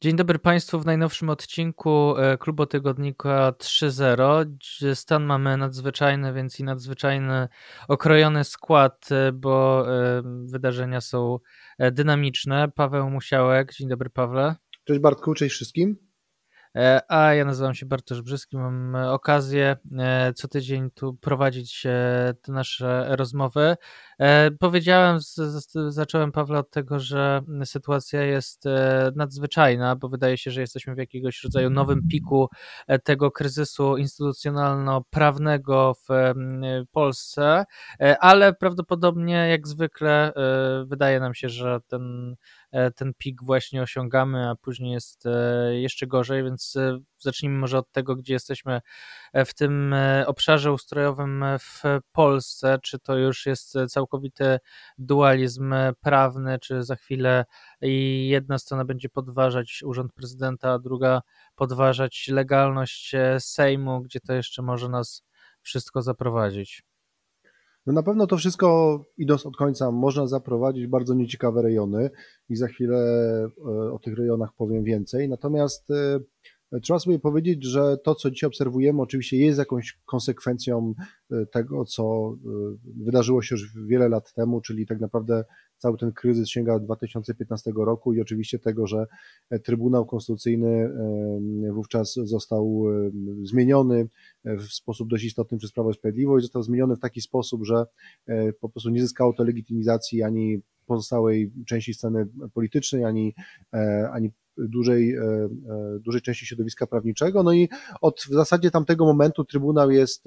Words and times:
Dzień 0.00 0.16
dobry 0.16 0.38
Państwu 0.38 0.80
w 0.80 0.86
najnowszym 0.86 1.30
odcinku 1.30 2.18
e, 2.18 2.38
Klubu 2.38 2.66
Tygodnika 2.66 3.52
3.0. 3.58 4.94
Stan 4.94 5.24
mamy 5.24 5.56
nadzwyczajny, 5.56 6.32
więc 6.32 6.60
i 6.60 6.64
nadzwyczajny 6.64 7.48
okrojony 7.88 8.44
skład, 8.44 9.08
e, 9.12 9.32
bo 9.32 9.86
e, 9.88 10.22
wydarzenia 10.44 11.00
są 11.00 11.38
dynamiczne. 11.92 12.68
Paweł 12.74 13.10
Musiałek, 13.10 13.74
dzień 13.74 13.88
dobry 13.88 14.10
Pawle. 14.10 14.54
Cześć 14.84 15.00
Bartku, 15.00 15.34
cześć 15.34 15.54
wszystkim. 15.54 15.96
A 17.08 17.34
ja 17.34 17.44
nazywam 17.44 17.74
się 17.74 17.86
Bartosz 17.86 18.22
Brzyski. 18.22 18.56
Mam 18.56 18.94
okazję 18.94 19.76
co 20.34 20.48
tydzień 20.48 20.90
tu 20.90 21.14
prowadzić 21.14 21.82
te 22.42 22.52
nasze 22.52 23.16
rozmowy. 23.16 23.76
Powiedziałem, 24.58 25.18
zacząłem 25.88 26.32
Pawła 26.32 26.58
od 26.58 26.70
tego, 26.70 27.00
że 27.00 27.40
sytuacja 27.64 28.22
jest 28.22 28.64
nadzwyczajna, 29.16 29.96
bo 29.96 30.08
wydaje 30.08 30.38
się, 30.38 30.50
że 30.50 30.60
jesteśmy 30.60 30.94
w 30.94 30.98
jakiegoś 30.98 31.44
rodzaju 31.44 31.70
nowym 31.70 32.08
piku 32.08 32.48
tego 33.04 33.30
kryzysu 33.30 33.96
instytucjonalno-prawnego 33.96 35.94
w 36.08 36.34
Polsce, 36.92 37.64
ale 38.20 38.54
prawdopodobnie 38.54 39.34
jak 39.34 39.68
zwykle 39.68 40.32
wydaje 40.86 41.20
nam 41.20 41.34
się, 41.34 41.48
że 41.48 41.78
ten 41.86 42.36
E, 42.76 42.90
ten 42.90 43.14
pik 43.18 43.42
właśnie 43.42 43.82
osiągamy, 43.82 44.48
a 44.48 44.54
później 44.54 44.92
jest 44.92 45.26
e, 45.26 45.74
jeszcze 45.80 46.06
gorzej, 46.06 46.44
więc 46.44 46.76
e, 46.76 46.98
zacznijmy 47.18 47.58
może 47.58 47.78
od 47.78 47.92
tego, 47.92 48.16
gdzie 48.16 48.32
jesteśmy 48.32 48.80
w 49.34 49.54
tym 49.54 49.94
obszarze 50.26 50.72
ustrojowym 50.72 51.44
w 51.60 51.82
Polsce. 52.12 52.78
Czy 52.82 52.98
to 52.98 53.16
już 53.16 53.46
jest 53.46 53.78
całkowity 54.06 54.58
dualizm 54.98 55.74
prawny, 56.00 56.58
czy 56.58 56.82
za 56.82 56.96
chwilę 56.96 57.44
jedna 58.26 58.58
strona 58.58 58.84
będzie 58.84 59.08
podważać 59.08 59.82
urząd 59.84 60.12
prezydenta, 60.12 60.72
a 60.72 60.78
druga 60.78 61.22
podważać 61.56 62.28
legalność 62.32 63.12
Sejmu, 63.38 64.00
gdzie 64.00 64.20
to 64.20 64.32
jeszcze 64.32 64.62
może 64.62 64.88
nas 64.88 65.22
wszystko 65.62 66.02
zaprowadzić? 66.02 66.82
No 67.86 67.92
na 67.92 68.02
pewno 68.02 68.26
to 68.26 68.36
wszystko, 68.36 69.00
idąc 69.18 69.46
od 69.46 69.56
końca, 69.56 69.90
można 69.90 70.26
zaprowadzić 70.26 70.86
bardzo 70.86 71.14
nieciekawe 71.14 71.62
rejony 71.62 72.10
i 72.48 72.56
za 72.56 72.66
chwilę 72.66 72.98
e, 72.98 73.92
o 73.92 73.98
tych 73.98 74.18
rejonach 74.18 74.50
powiem 74.56 74.84
więcej. 74.84 75.28
Natomiast 75.28 75.90
e, 75.90 76.20
trzeba 76.82 76.98
sobie 76.98 77.18
powiedzieć, 77.18 77.64
że 77.64 77.96
to, 78.04 78.14
co 78.14 78.30
dzisiaj 78.30 78.48
obserwujemy, 78.48 79.02
oczywiście 79.02 79.36
jest 79.36 79.58
jakąś 79.58 79.98
konsekwencją 80.04 80.94
e, 81.30 81.46
tego, 81.46 81.84
co 81.84 82.36
wydarzyło 82.84 83.42
się 83.42 83.54
już 83.54 83.86
wiele 83.86 84.08
lat 84.08 84.32
temu, 84.32 84.60
czyli 84.60 84.86
tak 84.86 85.00
naprawdę 85.00 85.44
cały 85.78 85.98
ten 85.98 86.12
kryzys 86.12 86.48
sięga 86.48 86.78
2015 86.78 87.72
roku 87.76 88.12
i 88.12 88.20
oczywiście 88.20 88.58
tego, 88.58 88.86
że 88.86 89.06
Trybunał 89.64 90.06
Konstytucyjny 90.06 90.90
wówczas 91.72 92.14
został 92.14 92.84
zmieniony 93.42 94.08
w 94.44 94.62
sposób 94.62 95.08
dość 95.08 95.24
istotny 95.24 95.58
przez 95.58 95.72
Prawo 95.72 95.90
i 95.90 95.94
Sprawiedliwość, 95.94 96.44
został 96.44 96.62
zmieniony 96.62 96.96
w 96.96 97.00
taki 97.00 97.20
sposób, 97.20 97.64
że 97.64 97.84
po 98.60 98.68
prostu 98.68 98.90
nie 98.90 99.02
zyskało 99.02 99.32
to 99.32 99.44
legitymizacji 99.44 100.22
ani 100.22 100.60
pozostałej 100.86 101.52
części 101.66 101.94
sceny 101.94 102.26
politycznej, 102.54 103.04
ani, 103.04 103.34
ani 104.12 104.30
dużej, 104.58 105.16
dużej 106.00 106.22
części 106.22 106.46
środowiska 106.46 106.86
prawniczego. 106.86 107.42
No 107.42 107.52
i 107.52 107.68
od 108.00 108.20
w 108.20 108.34
zasadzie 108.34 108.70
tamtego 108.70 109.04
momentu 109.04 109.44
Trybunał 109.44 109.90
jest 109.90 110.24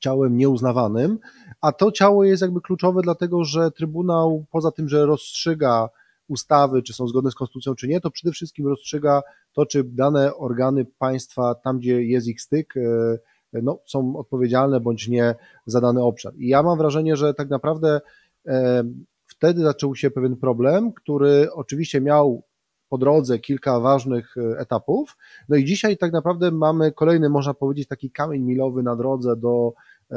ciałem 0.00 0.36
nieuznawanym, 0.36 1.18
a 1.60 1.72
to 1.72 1.92
ciało 1.92 2.24
jest 2.24 2.42
jakby 2.42 2.60
kluczowe, 2.60 3.00
dlatego 3.02 3.44
że 3.44 3.70
Trybunał, 3.70 4.44
poza 4.50 4.70
tym, 4.70 4.88
że 4.88 5.06
rozstrzyga 5.06 5.88
ustawy, 6.28 6.82
czy 6.82 6.92
są 6.92 7.08
zgodne 7.08 7.30
z 7.30 7.34
konstytucją, 7.34 7.74
czy 7.74 7.88
nie, 7.88 8.00
to 8.00 8.10
przede 8.10 8.32
wszystkim 8.32 8.66
rozstrzyga 8.66 9.22
to, 9.52 9.66
czy 9.66 9.84
dane 9.84 10.36
organy 10.36 10.86
państwa, 10.98 11.54
tam 11.54 11.78
gdzie 11.78 12.02
jest 12.02 12.26
ich 12.26 12.40
styk, 12.40 12.74
e, 12.76 13.62
no, 13.62 13.78
są 13.86 14.16
odpowiedzialne 14.16 14.80
bądź 14.80 15.08
nie 15.08 15.34
za 15.66 15.80
dany 15.80 16.02
obszar. 16.02 16.32
I 16.36 16.48
ja 16.48 16.62
mam 16.62 16.78
wrażenie, 16.78 17.16
że 17.16 17.34
tak 17.34 17.50
naprawdę 17.50 18.00
e, 18.46 18.84
wtedy 19.26 19.62
zaczął 19.62 19.96
się 19.96 20.10
pewien 20.10 20.36
problem, 20.36 20.92
który 20.92 21.52
oczywiście 21.52 22.00
miał 22.00 22.42
po 22.90 22.98
drodze 22.98 23.38
kilka 23.38 23.80
ważnych 23.80 24.36
e, 24.36 24.58
etapów. 24.58 25.16
No 25.48 25.56
i 25.56 25.64
dzisiaj 25.64 25.96
tak 25.96 26.12
naprawdę 26.12 26.50
mamy 26.50 26.92
kolejny, 26.92 27.28
można 27.28 27.54
powiedzieć, 27.54 27.88
taki 27.88 28.10
kamień 28.10 28.42
milowy 28.42 28.82
na 28.82 28.96
drodze 28.96 29.36
do 29.36 29.72
e, 30.10 30.16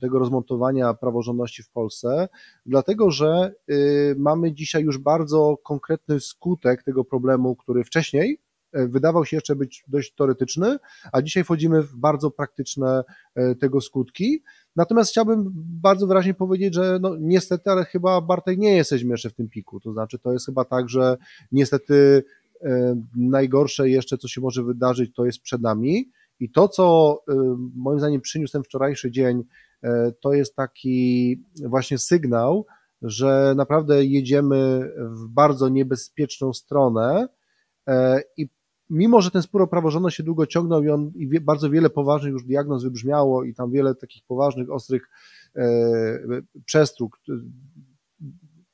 tego 0.00 0.18
rozmontowania 0.18 0.94
praworządności 0.94 1.62
w 1.62 1.70
Polsce, 1.70 2.28
dlatego 2.66 3.10
że 3.10 3.52
e, 3.68 3.74
mamy 4.16 4.52
dzisiaj 4.52 4.82
już 4.82 4.98
bardzo 4.98 5.56
konkretny 5.64 6.20
skutek 6.20 6.82
tego 6.82 7.04
problemu, 7.04 7.56
który 7.56 7.84
wcześniej 7.84 8.40
wydawał 8.72 9.24
się 9.24 9.36
jeszcze 9.36 9.56
być 9.56 9.84
dość 9.88 10.14
teoretyczny, 10.14 10.76
a 11.12 11.22
dzisiaj 11.22 11.44
wchodzimy 11.44 11.82
w 11.82 11.96
bardzo 11.96 12.30
praktyczne 12.30 13.02
tego 13.60 13.80
skutki. 13.80 14.42
Natomiast 14.78 15.10
chciałbym 15.10 15.52
bardzo 15.82 16.06
wyraźnie 16.06 16.34
powiedzieć, 16.34 16.74
że 16.74 16.98
no 17.02 17.16
niestety, 17.20 17.70
ale 17.70 17.84
chyba 17.84 18.20
Bartek 18.20 18.58
nie 18.58 18.76
jesteśmy 18.76 19.10
jeszcze 19.10 19.30
w 19.30 19.34
tym 19.34 19.48
piku. 19.48 19.80
To 19.80 19.92
znaczy, 19.92 20.18
to 20.18 20.32
jest 20.32 20.46
chyba 20.46 20.64
tak, 20.64 20.88
że 20.88 21.16
niestety 21.52 22.24
e, 22.62 23.02
najgorsze 23.16 23.88
jeszcze, 23.88 24.18
co 24.18 24.28
się 24.28 24.40
może 24.40 24.62
wydarzyć, 24.62 25.14
to 25.14 25.26
jest 25.26 25.40
przed 25.40 25.62
nami. 25.62 26.10
I 26.40 26.50
to, 26.50 26.68
co 26.68 27.18
e, 27.28 27.34
moim 27.76 27.98
zdaniem 27.98 28.20
przyniósł 28.20 28.52
ten 28.52 28.62
wczorajszy 28.62 29.10
dzień, 29.10 29.44
e, 29.82 30.12
to 30.20 30.32
jest 30.32 30.56
taki 30.56 31.44
właśnie 31.64 31.98
sygnał, 31.98 32.66
że 33.02 33.54
naprawdę 33.56 34.04
jedziemy 34.04 34.90
w 34.98 35.28
bardzo 35.28 35.68
niebezpieczną 35.68 36.52
stronę 36.52 37.28
i 38.36 38.48
mimo 38.90 39.20
że 39.20 39.30
ten 39.30 39.42
spór 39.42 39.62
o 39.62 39.66
praworządność 39.66 40.16
się 40.16 40.22
długo 40.22 40.46
ciągnął 40.46 40.82
i, 40.82 40.88
on, 40.88 41.12
i 41.14 41.40
bardzo 41.40 41.70
wiele 41.70 41.90
poważnych 41.90 42.32
już 42.32 42.44
diagnoz 42.44 42.84
wybrzmiało 42.84 43.44
i 43.44 43.54
tam 43.54 43.70
wiele 43.70 43.94
takich 43.94 44.22
poważnych, 44.26 44.70
ostrych 44.70 45.08
e, 45.56 45.62
przestróg 46.64 47.20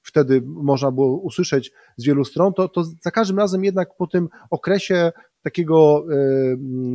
wtedy 0.03 0.42
można 0.47 0.91
było 0.91 1.20
usłyszeć 1.20 1.72
z 1.97 2.04
wielu 2.04 2.24
stron, 2.24 2.53
to, 2.53 2.69
to 2.69 2.84
za 2.84 3.10
każdym 3.10 3.38
razem 3.38 3.64
jednak 3.64 3.97
po 3.97 4.06
tym 4.06 4.28
okresie 4.50 5.12
takiego 5.42 6.04
e, 6.12 6.16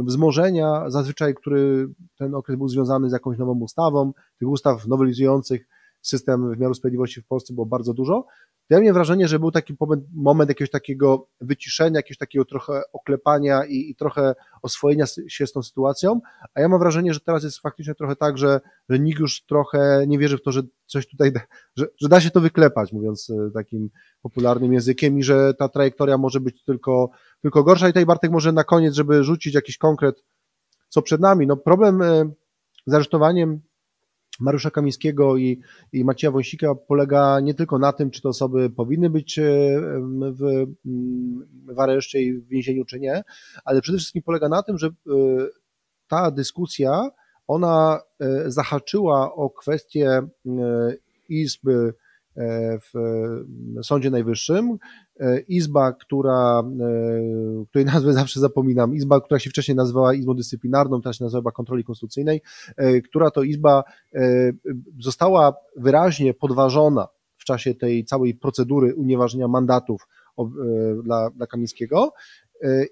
wzmożenia, 0.03 0.83
zazwyczaj, 0.87 1.35
który 1.35 1.89
ten 2.17 2.35
okres 2.35 2.57
był 2.57 2.67
związany 2.67 3.09
z 3.09 3.13
jakąś 3.13 3.37
nową 3.37 3.59
ustawą, 3.59 4.11
tych 4.39 4.49
ustaw 4.49 4.87
nowelizujących 4.87 5.67
system 6.01 6.49
wymiaru 6.49 6.73
sprawiedliwości 6.73 7.21
w 7.21 7.27
Polsce 7.27 7.53
było 7.53 7.65
bardzo 7.65 7.93
dużo, 7.93 8.25
ja 8.69 8.79
miałem 8.79 8.93
wrażenie, 8.93 9.27
że 9.27 9.39
był 9.39 9.51
taki 9.51 9.75
moment, 9.79 10.03
moment 10.13 10.49
jakiegoś 10.49 10.69
takiego 10.69 11.27
wyciszenia, 11.41 11.99
jakiegoś 11.99 12.17
takiego 12.17 12.45
trochę 12.45 12.81
oklepania 12.93 13.65
i, 13.65 13.89
i, 13.89 13.95
trochę 13.95 14.35
oswojenia 14.61 15.05
się 15.27 15.47
z 15.47 15.51
tą 15.51 15.63
sytuacją, 15.63 16.21
a 16.53 16.61
ja 16.61 16.69
mam 16.69 16.79
wrażenie, 16.79 17.13
że 17.13 17.19
teraz 17.19 17.43
jest 17.43 17.59
faktycznie 17.59 17.95
trochę 17.95 18.15
tak, 18.15 18.37
że, 18.37 18.61
że 18.89 18.99
nikt 18.99 19.19
już 19.19 19.45
trochę 19.45 20.03
nie 20.07 20.19
wierzy 20.19 20.37
w 20.37 20.41
to, 20.41 20.51
że 20.51 20.61
coś 20.85 21.07
tutaj, 21.07 21.31
da, 21.31 21.39
że, 21.75 21.85
że 22.01 22.09
da 22.09 22.21
się 22.21 22.29
to 22.29 22.41
wyklepać, 22.41 22.93
mówiąc 22.93 23.29
e, 23.29 23.51
takim 23.51 23.89
popularnym 24.21 24.73
językiem 24.73 25.19
i 25.19 25.23
że 25.23 25.53
ta 25.53 25.69
trajektoria 25.69 26.17
może 26.17 26.39
być 26.39 26.63
tylko, 26.63 27.09
tylko 27.41 27.63
gorsza 27.63 27.87
i 27.87 27.89
tutaj 27.89 28.05
Bartek 28.05 28.31
może 28.31 28.51
na 28.51 28.63
koniec, 28.63 28.93
żeby 28.93 29.23
rzucić 29.23 29.53
jakiś 29.53 29.77
konkret, 29.77 30.23
co 30.89 31.01
przed 31.01 31.21
nami. 31.21 31.47
No 31.47 31.57
problem 31.57 32.01
e, 32.01 32.31
z 32.85 32.93
aresztowaniem 32.93 33.61
Mariusza 34.39 34.71
Kamińskiego 34.71 35.37
i, 35.37 35.59
i 35.93 36.05
Macieja 36.05 36.31
Wąsika 36.31 36.75
polega 36.75 37.39
nie 37.39 37.53
tylko 37.53 37.79
na 37.79 37.93
tym, 37.93 38.11
czy 38.11 38.21
te 38.21 38.29
osoby 38.29 38.69
powinny 38.69 39.09
być 39.09 39.39
e, 39.39 39.43
w, 40.31 40.65
w 41.75 41.79
areszcie 41.79 42.21
i 42.21 42.33
w 42.33 42.47
więzieniu, 42.47 42.85
czy 42.85 42.99
nie, 42.99 43.23
ale 43.65 43.81
przede 43.81 43.97
wszystkim 43.97 44.23
polega 44.23 44.49
na 44.49 44.63
tym, 44.63 44.77
że 44.77 44.87
e, 44.87 44.91
ta 46.07 46.31
dyskusja, 46.31 47.09
ona 47.47 48.01
e, 48.19 48.51
zahaczyła 48.51 49.33
o 49.35 49.49
kwestię 49.49 50.21
Izby 51.29 51.93
w 52.81 52.93
Sądzie 53.83 54.09
Najwyższym, 54.09 54.77
E, 55.19 55.39
izba, 55.39 55.93
która, 55.93 56.59
e, 56.59 57.65
której 57.69 57.85
nazwę 57.85 58.13
zawsze 58.13 58.39
zapominam, 58.39 58.95
izba, 58.95 59.21
która 59.21 59.39
się 59.39 59.49
wcześniej 59.49 59.75
nazywała 59.75 60.13
Izbą 60.13 60.33
Dyscyplinarną, 60.35 61.01
teraz 61.01 61.17
się 61.17 61.23
nazywa 61.23 61.51
Kontroli 61.51 61.83
Konstytucyjnej, 61.83 62.41
e, 62.77 63.01
która 63.01 63.31
to 63.31 63.43
izba 63.43 63.83
została 64.99 65.53
wyraźnie 65.75 66.33
podważona 66.33 67.07
w 67.37 67.45
czasie 67.45 67.75
tej 67.75 68.05
całej 68.05 68.35
procedury 68.35 68.95
unieważnienia 68.95 69.47
mandatów 69.47 70.07
dla, 71.03 71.29
dla 71.29 71.47
Kamińskiego. 71.47 72.13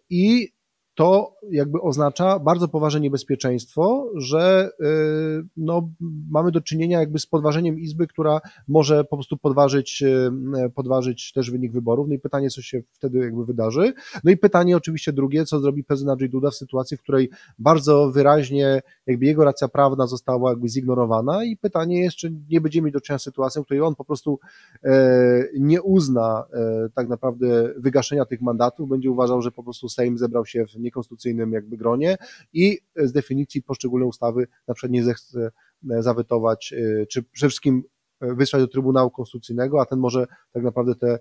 I 0.09 0.49
to 0.97 1.35
jakby 1.51 1.81
oznacza 1.81 2.39
bardzo 2.39 2.67
poważne 2.67 2.99
niebezpieczeństwo, 2.99 4.11
że 4.15 4.69
y, 4.81 5.45
no, 5.57 5.89
mamy 6.29 6.51
do 6.51 6.61
czynienia 6.61 6.99
jakby 6.99 7.19
z 7.19 7.25
podważeniem 7.25 7.79
Izby, 7.79 8.07
która 8.07 8.41
może 8.67 9.03
po 9.03 9.17
prostu 9.17 9.37
podważyć, 9.37 10.03
y, 10.03 10.69
podważyć 10.75 11.31
też 11.33 11.51
wynik 11.51 11.71
wyborów. 11.71 12.07
No 12.07 12.13
i 12.15 12.19
pytanie, 12.19 12.49
co 12.49 12.61
się 12.61 12.81
wtedy 12.91 13.19
jakby 13.19 13.45
wydarzy. 13.45 13.93
No 14.23 14.31
i 14.31 14.37
pytanie 14.37 14.77
oczywiście 14.77 15.13
drugie, 15.13 15.45
co 15.45 15.59
zrobi 15.59 15.83
prezydent 15.83 16.11
Andrzej 16.11 16.29
Duda 16.29 16.49
w 16.49 16.55
sytuacji, 16.55 16.97
w 16.97 17.01
której 17.01 17.29
bardzo 17.59 18.11
wyraźnie 18.11 18.81
jakby 19.07 19.25
jego 19.25 19.43
racja 19.43 19.67
prawna 19.67 20.07
została 20.07 20.49
jakby 20.49 20.69
zignorowana 20.69 21.43
i 21.43 21.57
pytanie 21.57 22.01
jest, 22.01 22.17
czy 22.17 22.33
nie 22.49 22.61
będziemy 22.61 22.85
mieć 22.85 22.93
do 22.93 23.01
czynienia 23.01 23.19
z 23.19 23.23
sytuacją, 23.23 23.61
w 23.61 23.65
której 23.65 23.81
on 23.81 23.95
po 23.95 24.05
prostu 24.05 24.39
e, 24.83 25.43
nie 25.59 25.81
uzna 25.81 26.45
e, 26.53 26.89
tak 26.95 27.09
naprawdę 27.09 27.73
wygaszenia 27.77 28.25
tych 28.25 28.41
mandatów, 28.41 28.89
będzie 28.89 29.11
uważał, 29.11 29.41
że 29.41 29.51
po 29.51 29.63
prostu 29.63 29.89
Sejm 29.89 30.17
zebrał 30.17 30.45
się 30.45 30.65
w 30.65 30.86
niekonstytucyjnym 30.87 31.51
jakby 31.51 31.77
gronie 31.77 32.17
i 32.53 32.79
z 32.95 33.11
definicji 33.11 33.63
poszczególne 33.63 34.05
ustawy 34.05 34.47
na 34.67 34.73
przykład 34.73 34.91
nie 34.91 35.03
zechce 35.03 35.51
e, 35.91 36.03
zawetować, 36.03 36.73
e, 36.73 37.05
czy 37.05 37.23
przede 37.23 37.49
wszystkim 37.49 37.83
e, 38.21 38.33
wysłać 38.35 38.61
do 38.61 38.67
Trybunału 38.67 39.09
Konstytucyjnego, 39.09 39.81
a 39.81 39.85
ten 39.85 39.99
może 39.99 40.27
tak 40.53 40.63
naprawdę 40.63 40.95
te 40.95 41.19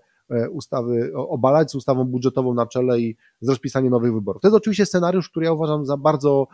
ustawy 0.51 1.13
obalać 1.15 1.71
z 1.71 1.75
ustawą 1.75 2.05
budżetową 2.05 2.55
na 2.55 2.67
czele 2.67 3.01
i 3.01 3.17
z 3.41 3.49
rozpisaniem 3.49 3.91
nowych 3.91 4.15
wyborów. 4.15 4.43
To 4.43 4.49
jest 4.49 4.57
oczywiście 4.57 4.87
scenariusz, 4.87 5.31
który 5.31 5.47
ja 5.47 5.53
uważam 5.53 5.87
za 5.87 5.97
bardzo 5.97 6.47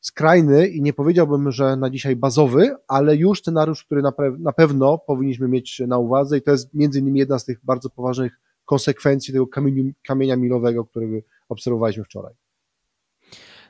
skrajny 0.00 0.68
i 0.68 0.82
nie 0.82 0.92
powiedziałbym, 0.92 1.50
że 1.50 1.76
na 1.76 1.90
dzisiaj 1.90 2.16
bazowy, 2.16 2.76
ale 2.88 3.16
już 3.16 3.38
scenariusz, 3.38 3.84
który 3.84 4.02
na, 4.02 4.12
na 4.38 4.52
pewno 4.52 4.98
powinniśmy 4.98 5.48
mieć 5.48 5.82
na 5.86 5.98
uwadze 5.98 6.38
i 6.38 6.42
to 6.42 6.50
jest 6.50 6.74
między 6.74 6.98
innymi 6.98 7.18
jedna 7.18 7.38
z 7.38 7.44
tych 7.44 7.60
bardzo 7.64 7.90
poważnych 7.90 8.40
konsekwencji 8.64 9.32
tego 9.32 9.46
kamieniu, 9.46 9.92
kamienia 10.06 10.36
milowego, 10.36 10.84
którego 10.84 11.16
obserwowaliśmy 11.48 12.04
wczoraj. 12.04 12.34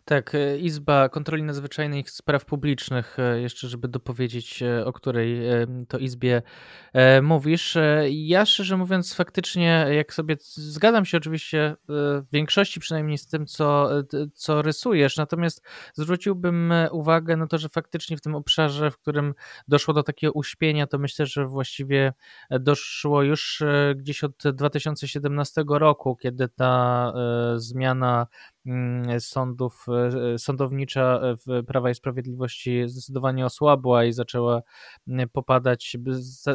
Tak, 0.09 0.35
e, 0.35 0.59
Izba 0.59 1.09
Kontroli 1.09 1.43
Nadzwyczajnej 1.43 2.05
Spraw 2.07 2.45
Publicznych, 2.45 3.19
e, 3.19 3.41
jeszcze 3.41 3.69
żeby 3.69 3.89
dopowiedzieć, 3.89 4.63
e, 4.63 4.85
o 4.87 4.93
której 4.93 5.41
to 5.89 5.99
Izbie 5.99 6.43
mówisz. 7.23 7.77
Ja 8.11 8.47
szczerze 8.47 8.77
mówiąc, 8.77 9.15
faktycznie, 9.15 9.87
jak 9.91 10.15
sobie 10.15 10.37
zgadzam 10.41 11.05
się 11.05 11.17
oczywiście 11.19 11.77
w 11.89 12.25
większości 12.33 12.81
przynajmniej 12.81 13.19
z 13.19 13.27
tym, 13.27 13.47
co, 13.47 13.89
co 14.35 14.63
rysujesz, 14.63 15.17
natomiast 15.17 15.63
zwróciłbym 15.95 16.73
uwagę 16.91 17.37
na 17.37 17.47
to, 17.47 17.59
że 17.59 17.69
faktycznie 17.69 18.17
w 18.17 18.21
tym 18.21 18.35
obszarze, 18.35 18.91
w 18.91 18.99
którym 18.99 19.35
doszło 19.69 19.95
do 19.95 20.03
takiego 20.03 20.33
uśpienia, 20.33 20.87
to 20.87 20.99
myślę, 20.99 21.27
że 21.27 21.47
właściwie 21.47 22.13
doszło 22.51 23.23
już 23.23 23.63
gdzieś 23.97 24.25
od 24.25 24.43
2017 24.53 25.65
roku, 25.69 26.17
kiedy 26.17 26.49
ta 26.49 27.13
zmiana 27.57 28.27
sądów, 29.19 29.87
e, 30.35 30.39
sądownicza 30.39 31.21
w 31.47 31.65
Prawa 31.67 31.91
i 31.91 31.95
Sprawiedliwości 31.95 32.89
zdecydowanie 32.89 33.47
osłabła 33.47 34.05
i 34.05 34.13
zaczęła 34.13 34.63
mm, 35.09 35.29
popadać, 35.29 35.97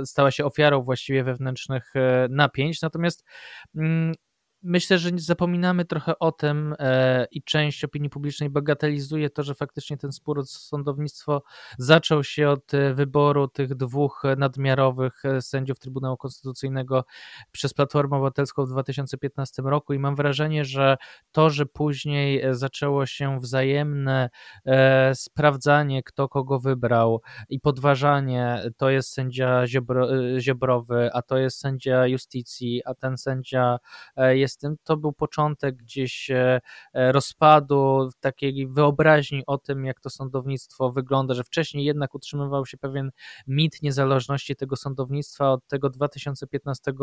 stała 0.06 0.32
się 0.32 0.46
ofiarą 0.46 0.82
właściwie 0.82 1.24
wewnętrznych 1.24 1.96
e, 1.96 2.28
napięć. 2.30 2.82
Natomiast 2.82 3.24
mm, 3.76 4.14
myślę, 4.64 4.98
że 4.98 5.10
zapominamy 5.16 5.86
trochę 5.86 6.20
o 6.20 6.32
tym 6.32 6.76
e, 6.80 7.28
i 7.32 7.44
część 7.44 7.84
opinii 7.84 8.10
publicznej 8.10 8.50
bagatelizuje 8.50 9.30
to, 9.30 9.44
że 9.44 9.56
faktycznie 9.56 9.98
ten 9.98 10.12
spór 10.12 10.40
o 10.40 10.46
sądownictwo 10.46 11.44
zaczął 11.78 12.24
się 12.24 12.50
od 12.50 12.74
e, 12.74 12.94
wyboru 12.94 13.48
tych 13.48 13.76
dwóch 13.76 14.24
nadmiarowych 14.38 15.26
e, 15.26 15.42
sędziów 15.42 15.80
Trybunału 15.80 16.18
Konstytucyjnego 16.18 17.06
przez 17.52 17.74
Platformę 17.74 18.18
Obywatelską 18.18 18.66
w 18.66 18.70
2015 18.70 19.62
roku. 19.62 19.94
I 19.94 20.00
mam 20.00 20.16
wrażenie, 20.16 20.66
że 20.66 20.98
to, 21.32 21.50
że 21.50 21.66
później 21.66 22.44
zaczęło 22.52 23.06
się 23.06 23.40
wzajemne 23.40 24.30
sprawdzanie, 25.14 26.04
kto 26.04 26.30
kogo 26.30 26.60
wybrał 26.60 27.22
i 27.50 27.60
podważanie, 27.60 28.64
to 28.78 28.90
jest 28.90 29.14
sędzia 29.14 29.68
Ziobro, 29.68 30.08
Ziobrowy, 30.40 31.10
a 31.14 31.22
to 31.22 31.38
jest 31.38 31.60
sędzia 31.60 32.08
Justicji, 32.08 32.82
a 32.86 32.94
ten 32.94 33.18
sędzia 33.18 33.78
jest 34.18 34.51
to 34.84 34.98
był 34.98 35.14
początek 35.14 35.76
gdzieś 35.76 36.32
e, 36.32 36.62
e, 36.94 37.12
rozpadu 37.12 38.10
takiej 38.20 38.68
wyobraźni 38.68 39.44
o 39.48 39.58
tym, 39.58 39.86
jak 39.86 40.00
to 40.00 40.10
sądownictwo 40.10 40.92
wygląda, 40.92 41.34
że 41.34 41.44
wcześniej 41.44 41.86
jednak 41.86 42.16
utrzymywał 42.16 42.66
się 42.66 42.78
pewien 42.78 43.12
mit 43.48 43.82
niezależności 43.82 44.56
tego 44.56 44.76
sądownictwa 44.76 45.52
od 45.52 45.68
tego 45.68 45.90
2015 45.90 46.94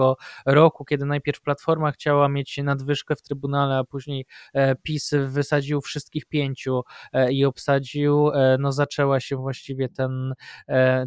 roku, 0.46 0.84
kiedy 0.84 1.06
najpierw 1.06 1.40
Platforma 1.40 1.90
chciała 1.92 2.28
mieć 2.28 2.58
nadwyżkę 2.64 3.16
w 3.16 3.22
Trybunale, 3.22 3.76
a 3.76 3.84
później 3.84 4.26
e, 4.54 4.74
PiS 4.74 5.10
wysadził 5.26 5.80
wszystkich 5.80 6.26
pięciu 6.26 6.82
i 7.30 7.44
obsadził, 7.44 8.30
no 8.58 8.72
zaczęła 8.72 9.20
się 9.20 9.36
właściwie 9.36 9.88
ten, 9.88 10.34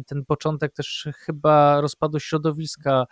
ten 0.06 0.24
początek 0.26 0.72
też 0.72 1.08
chyba 1.16 1.80
rozpadu 1.80 2.20
środowiska 2.20 3.06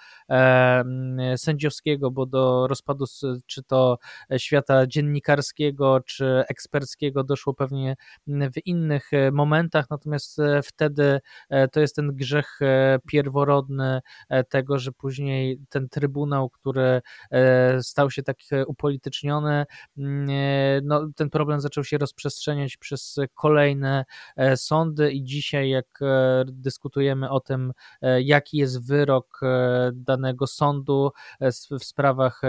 sędziowskiego, 1.37 2.11
bo 2.11 2.27
do 2.27 2.67
rozpadu 2.67 3.07
czy 3.47 3.63
to 3.63 3.99
świata 4.37 4.87
dziennikarskiego, 4.87 6.01
czy 6.07 6.45
eksperckiego 6.49 7.25
doszło 7.25 7.55
pewnie 7.55 7.97
w 8.27 8.67
innych 8.67 9.13
e, 9.13 9.31
momentach, 9.31 9.91
natomiast 9.91 10.39
e, 10.39 10.63
wtedy 10.63 11.21
e, 11.49 11.69
to 11.69 11.81
jest 11.81 11.97
ten 11.97 12.17
grzech 12.17 12.59
pierworodny 13.07 14.01
tego, 14.49 14.79
że 14.79 14.93
później 14.93 15.61
ten 15.69 15.89
trybunał, 15.89 16.51
który 16.51 17.01
stał 17.81 18.11
się 18.11 18.23
tak 18.23 18.37
upolityczniony, 18.67 19.65
no, 20.83 21.09
ten 21.17 21.31
problem 21.31 21.61
zaczął 21.61 21.85
się 21.85 21.99
rozprzestrzeniać 21.99 22.77
przez 22.77 23.17
kolejne 23.35 24.05
sądy. 24.57 25.13
I 25.13 25.25
dzisiaj 25.25 25.69
jak 25.69 26.01
dyskutujemy 26.45 27.31
o 27.31 27.41
tym, 27.41 27.73
jaki 28.19 28.57
jest 28.57 28.87
wyrok 28.87 29.41
danego 29.93 30.47
sądu 30.47 31.11
w 31.81 31.85
sprawach 31.85 32.43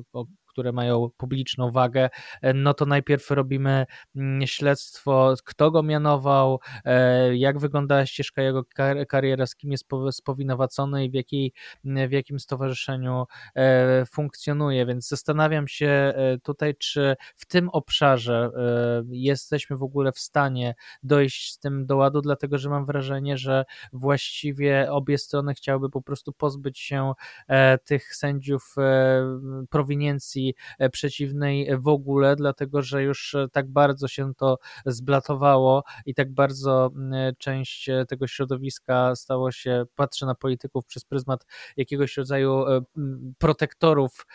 of, 0.00 0.06
of 0.14 0.26
które 0.50 0.72
mają 0.72 1.08
publiczną 1.16 1.70
wagę, 1.70 2.10
e, 2.42 2.52
no 2.54 2.74
to 2.74 2.86
najpierw 2.86 3.30
robimy 3.30 3.86
mm, 4.16 4.46
śledztwo, 4.46 5.34
kto 5.44 5.70
go 5.70 5.82
mianował, 5.82 6.60
e, 6.84 7.36
jak 7.36 7.58
wyglądała 7.58 8.06
ścieżka 8.06 8.42
jego 8.42 8.64
kariera, 9.08 9.46
z 9.46 9.56
kim 9.56 9.70
jest 9.70 9.86
spowinowacony 10.10 11.04
i 11.04 11.10
w, 11.10 11.14
jakiej, 11.14 11.52
w 11.84 12.12
jakim 12.12 12.40
stowarzyszeniu 12.40 13.24
e, 13.54 14.06
funkcjonuje, 14.06 14.86
więc 14.86 15.08
zastanawiam 15.08 15.68
się 15.68 16.12
tutaj, 16.42 16.74
czy 16.74 17.16
w 17.36 17.46
tym 17.46 17.68
obszarze 17.68 18.50
jesteśmy 19.10 19.76
w 19.76 19.82
ogóle 19.82 20.12
w 20.12 20.18
stanie 20.18 20.74
dojść 21.02 21.52
z 21.52 21.58
tym 21.58 21.86
do 21.86 21.96
ładu, 21.96 22.20
dlatego 22.20 22.58
że 22.58 22.70
mam 22.70 22.86
wrażenie, 22.86 23.38
że 23.38 23.64
właściwie 23.92 24.86
obie 24.90 25.18
strony 25.18 25.54
chciałyby 25.54 25.90
po 25.90 26.02
prostu 26.02 26.32
pozbyć 26.32 26.78
się 26.78 27.12
tych 27.84 28.16
sędziów 28.16 28.74
prowiniencji 29.70 30.39
E, 30.78 30.90
przeciwnej 30.90 31.68
w 31.78 31.88
ogóle, 31.88 32.36
dlatego 32.36 32.82
że 32.82 33.02
już 33.02 33.34
e, 33.34 33.48
tak 33.52 33.68
bardzo 33.68 34.08
się 34.08 34.34
to 34.34 34.58
zblatowało 34.86 35.84
i 36.06 36.14
tak 36.14 36.32
bardzo 36.32 36.90
część 37.38 37.88
e, 37.88 38.06
tego 38.06 38.26
środowiska 38.26 39.16
stało 39.16 39.52
się, 39.52 39.84
patrzę 39.96 40.26
na 40.26 40.34
polityków 40.34 40.86
przez 40.86 41.04
pryzmat 41.04 41.46
jakiegoś 41.76 42.16
rodzaju 42.16 42.64
protektorów 43.38 44.26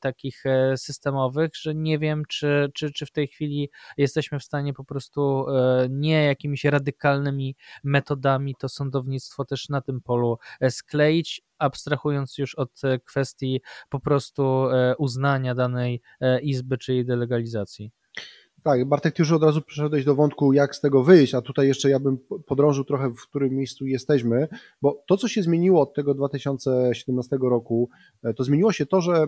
takich 0.00 0.44
systemowych, 0.76 1.50
że 1.56 1.74
nie 1.74 1.98
wiem, 1.98 2.22
czy, 2.28 2.70
czy, 2.74 2.92
czy 2.92 3.06
w 3.06 3.10
tej 3.10 3.28
chwili 3.28 3.70
jesteśmy 3.96 4.38
w 4.38 4.44
stanie 4.44 4.72
po 4.72 4.84
prostu 4.84 5.46
nie 5.90 6.24
jakimiś 6.24 6.64
radykalnymi 6.64 7.56
metodami 7.84 8.54
to 8.54 8.68
sądownictwo 8.68 9.44
też 9.44 9.68
na 9.68 9.80
tym 9.80 10.00
polu 10.00 10.38
skleić, 10.70 11.42
abstrahując 11.58 12.38
już 12.38 12.54
od 12.54 12.84
e, 12.84 12.98
kwestii 12.98 13.60
po 13.88 14.00
prostu 14.00 14.42
e, 14.42 14.94
uznania 14.98 15.54
danej 15.54 16.00
e, 16.20 16.40
izby 16.40 16.78
czy 16.78 16.94
jej 16.94 17.04
delegalizacji. 17.04 17.90
Tak, 18.62 18.84
Bartek, 18.84 19.14
ty 19.14 19.22
już 19.22 19.32
od 19.32 19.42
razu 19.42 19.62
przeszedłeś 19.62 20.04
do 20.04 20.14
wątku, 20.14 20.52
jak 20.52 20.76
z 20.76 20.80
tego 20.80 21.04
wyjść, 21.04 21.34
a 21.34 21.42
tutaj 21.42 21.68
jeszcze 21.68 21.90
ja 21.90 22.00
bym 22.00 22.18
podrążył 22.46 22.84
trochę, 22.84 23.10
w 23.10 23.28
którym 23.28 23.54
miejscu 23.54 23.86
jesteśmy, 23.86 24.48
bo 24.82 25.04
to, 25.08 25.16
co 25.16 25.28
się 25.28 25.42
zmieniło 25.42 25.80
od 25.80 25.94
tego 25.94 26.14
2017 26.14 27.38
roku, 27.40 27.90
to 28.36 28.44
zmieniło 28.44 28.72
się 28.72 28.86
to, 28.86 29.00
że 29.00 29.26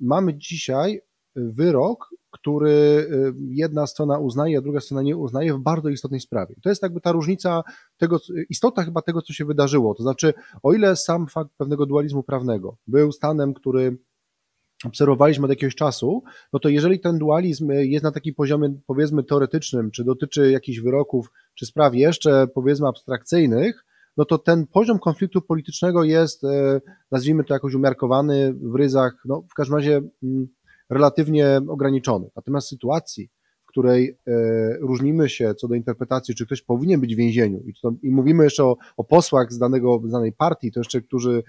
mamy 0.00 0.34
dzisiaj 0.34 1.00
wyrok, 1.36 2.10
który 2.30 2.70
y, 2.70 3.32
jedna 3.50 3.86
strona 3.86 4.18
uznaje, 4.18 4.58
a 4.58 4.60
druga 4.60 4.80
strona 4.80 5.02
nie 5.02 5.16
uznaje 5.16 5.54
w 5.54 5.58
bardzo 5.58 5.88
istotnej 5.88 6.20
sprawie. 6.20 6.54
To 6.62 6.68
jest 6.68 6.82
jakby 6.82 7.00
ta 7.00 7.12
różnica 7.12 7.62
tego, 7.96 8.18
istota 8.48 8.84
chyba 8.84 9.02
tego, 9.02 9.22
co 9.22 9.32
się 9.32 9.44
wydarzyło. 9.44 9.94
To 9.94 10.02
znaczy, 10.02 10.34
o 10.62 10.72
ile 10.72 10.96
sam 10.96 11.26
fakt 11.26 11.50
pewnego 11.56 11.86
dualizmu 11.86 12.22
prawnego 12.22 12.76
był 12.86 13.12
stanem, 13.12 13.54
który 13.54 13.98
obserwowaliśmy 14.84 15.44
od 15.44 15.50
jakiegoś 15.50 15.74
czasu, 15.74 16.22
no 16.52 16.58
to 16.58 16.68
jeżeli 16.68 17.00
ten 17.00 17.18
dualizm 17.18 17.70
jest 17.70 18.04
na 18.04 18.12
takim 18.12 18.34
poziomie 18.34 18.74
powiedzmy 18.86 19.24
teoretycznym, 19.24 19.90
czy 19.90 20.04
dotyczy 20.04 20.50
jakichś 20.50 20.80
wyroków, 20.80 21.32
czy 21.54 21.66
spraw 21.66 21.94
jeszcze 21.94 22.46
powiedzmy 22.54 22.88
abstrakcyjnych, 22.88 23.84
no 24.16 24.24
to 24.24 24.38
ten 24.38 24.66
poziom 24.66 24.98
konfliktu 24.98 25.42
politycznego 25.42 26.04
jest, 26.04 26.44
e, 26.44 26.80
nazwijmy 27.10 27.44
to 27.44 27.54
jakoś 27.54 27.74
umiarkowany 27.74 28.54
w 28.54 28.74
ryzach, 28.74 29.12
no 29.24 29.42
w 29.50 29.54
każdym 29.54 29.76
razie 29.76 30.02
mm, 30.22 30.48
relatywnie 30.90 31.60
ograniczony. 31.68 32.30
Natomiast 32.36 32.66
w 32.66 32.70
sytuacji, 32.70 33.30
w 33.62 33.66
której 33.66 34.16
różnimy 34.80 35.28
się 35.28 35.54
co 35.54 35.68
do 35.68 35.74
interpretacji, 35.74 36.34
czy 36.34 36.46
ktoś 36.46 36.62
powinien 36.62 37.00
być 37.00 37.14
w 37.14 37.18
więzieniu, 37.18 37.60
i, 37.66 37.74
to, 37.82 37.92
i 38.02 38.10
mówimy 38.10 38.44
jeszcze 38.44 38.64
o, 38.64 38.76
o, 38.96 39.04
posłach 39.04 39.52
z, 39.52 39.58
danego, 39.58 40.00
z 40.04 40.10
danej 40.10 40.32
partii, 40.32 40.72
to 40.72 40.80
jeszcze, 40.80 41.00
którzy 41.00 41.42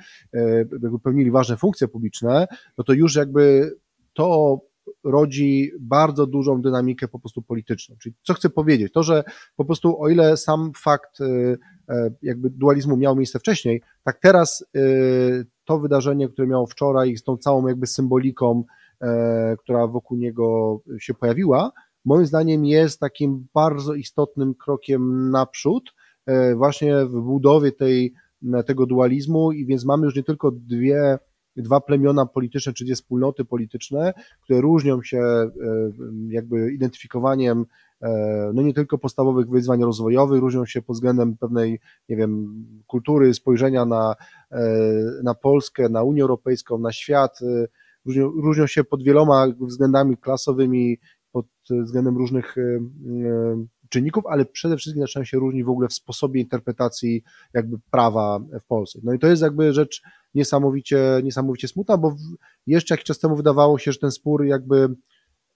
jakby 0.82 1.00
pełnili 1.00 1.32
ważne 1.32 1.58
funkcje 1.58 1.88
publiczne, 1.88 2.48
no 2.78 2.84
to 2.84 2.94
już 2.94 3.16
jakby 3.16 3.76
to 4.14 4.60
rodzi 5.04 5.72
bardzo 5.80 6.28
dużą 6.28 6.62
dynamikę 6.62 7.08
po 7.08 7.20
prostu 7.20 7.42
polityczną. 7.42 7.96
Czyli 8.02 8.16
co 8.24 8.34
chcę 8.34 8.50
powiedzieć? 8.50 8.94
To, 8.94 9.04
że 9.04 9.24
po 9.56 9.66
prostu 9.66 10.02
o 10.02 10.10
ile 10.10 10.38
sam 10.38 10.72
fakt 10.78 11.22
e, 11.22 11.58
jakby 12.22 12.50
dualizmu 12.50 12.98
miał 12.98 13.16
miejsce 13.16 13.40
wcześniej, 13.40 13.82
tak 14.04 14.20
teraz 14.20 14.66
to 15.66 15.80
wydarzenie, 15.80 16.30
które 16.30 16.48
miało 16.48 16.68
wczoraj 16.68 17.18
z 17.18 17.24
tą 17.24 17.38
całą 17.38 17.68
jakby 17.68 17.88
symboliką, 17.88 18.64
e, 18.64 18.81
która 19.60 19.88
wokół 19.88 20.18
niego 20.18 20.80
się 21.00 21.14
pojawiła, 21.14 21.72
moim 22.06 22.26
zdaniem 22.26 22.66
jest 22.66 23.00
takim 23.00 23.48
bardzo 23.54 23.94
istotnym 23.94 24.56
krokiem 24.56 25.32
naprzód 25.32 25.94
e, 26.26 26.56
właśnie 26.56 27.06
w 27.06 27.22
budowie 27.22 27.72
tej, 27.72 28.14
tego 28.66 28.86
dualizmu 28.86 29.52
i 29.52 29.66
więc 29.66 29.86
mamy 29.86 30.06
już 30.06 30.16
nie 30.16 30.24
tylko 30.24 30.52
dwie 30.52 31.20
dwa 31.56 31.82
plemiona 31.82 32.26
polityczne, 32.26 32.74
czy 32.74 32.86
dwie 32.86 32.96
wspólnoty 32.96 33.46
polityczne, 33.46 34.14
które 34.44 34.62
różnią 34.62 35.04
się 35.04 35.20
e, 35.20 35.52
jakby 36.28 36.74
identyfikowaniem 36.74 37.66
e, 38.02 38.52
no 38.54 38.62
nie 38.62 38.74
tylko 38.74 38.98
podstawowych 38.98 39.50
wyzwań 39.50 39.82
rozwojowych, 39.82 40.42
różnią 40.42 40.66
się 40.66 40.82
pod 40.82 40.96
względem 40.96 41.38
pewnej, 41.38 41.80
nie 42.10 42.16
wiem, 42.16 42.66
kultury, 42.88 43.34
spojrzenia 43.34 43.86
na, 43.86 44.16
e, 44.52 44.62
na 45.24 45.34
Polskę, 45.34 45.90
na 45.90 46.04
Unię 46.04 46.22
Europejską, 46.22 46.78
na 46.78 46.92
świat, 46.92 47.40
różnią, 48.06 48.28
różnią 48.28 48.68
się 48.68 48.84
pod 48.84 49.04
wieloma 49.04 49.48
względami 49.60 50.18
klasowymi, 50.18 50.98
pod 51.32 51.46
względem 51.70 52.18
różnych 52.18 52.56
czynników, 53.90 54.24
ale 54.26 54.46
przede 54.46 54.78
wszystkim 54.78 55.04
zaczynają 55.04 55.26
się 55.26 55.38
różnić 55.38 55.64
w 55.64 55.70
ogóle 55.70 55.88
w 55.88 55.94
sposobie 55.94 56.42
interpretacji 56.42 57.24
jakby 57.54 57.78
prawa 57.92 58.40
w 58.62 58.66
Polsce. 58.68 59.00
No 59.04 59.14
i 59.14 59.20
to 59.20 59.28
jest 59.28 59.42
jakby 59.42 59.74
rzecz 59.74 60.02
niesamowicie, 60.36 61.22
niesamowicie 61.24 61.68
smutna, 61.68 61.98
bo 61.98 62.16
jeszcze 62.68 62.94
jakiś 62.94 63.06
czas 63.06 63.20
temu 63.20 63.36
wydawało 63.36 63.80
się, 63.80 63.92
że 63.92 64.00
ten 64.00 64.12
spór 64.12 64.46
jakby 64.46 64.96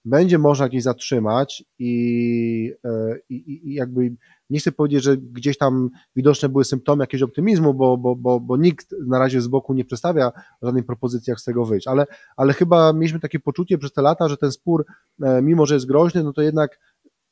będzie 0.06 0.38
można 0.38 0.68
gdzieś 0.68 0.82
zatrzymać 0.82 1.64
i, 1.78 2.72
e, 2.84 3.18
i, 3.28 3.68
i 3.70 3.74
jakby 3.74 4.16
nie 4.50 4.58
chcę 4.58 4.72
powiedzieć, 4.72 5.02
że 5.02 5.16
gdzieś 5.16 5.58
tam 5.58 5.90
widoczne 6.16 6.48
były 6.48 6.64
symptomy 6.64 7.02
jakiegoś 7.02 7.22
optymizmu, 7.22 7.74
bo, 7.74 7.96
bo, 7.96 8.16
bo, 8.16 8.40
bo 8.40 8.56
nikt 8.56 8.94
na 9.06 9.18
razie 9.18 9.40
z 9.40 9.48
boku 9.48 9.74
nie 9.74 9.84
przedstawia 9.84 10.32
żadnej 10.62 10.82
propozycji, 10.82 11.30
jak 11.30 11.40
z 11.40 11.44
tego 11.44 11.64
wyjść, 11.64 11.88
ale, 11.88 12.06
ale 12.36 12.52
chyba 12.52 12.92
mieliśmy 12.92 13.20
takie 13.20 13.40
poczucie 13.40 13.78
przez 13.78 13.92
te 13.92 14.02
lata, 14.02 14.28
że 14.28 14.36
ten 14.36 14.52
spór, 14.52 14.86
e, 15.22 15.42
mimo 15.42 15.66
że 15.66 15.74
jest 15.74 15.86
groźny, 15.86 16.24
no 16.24 16.32
to 16.32 16.42
jednak 16.42 16.78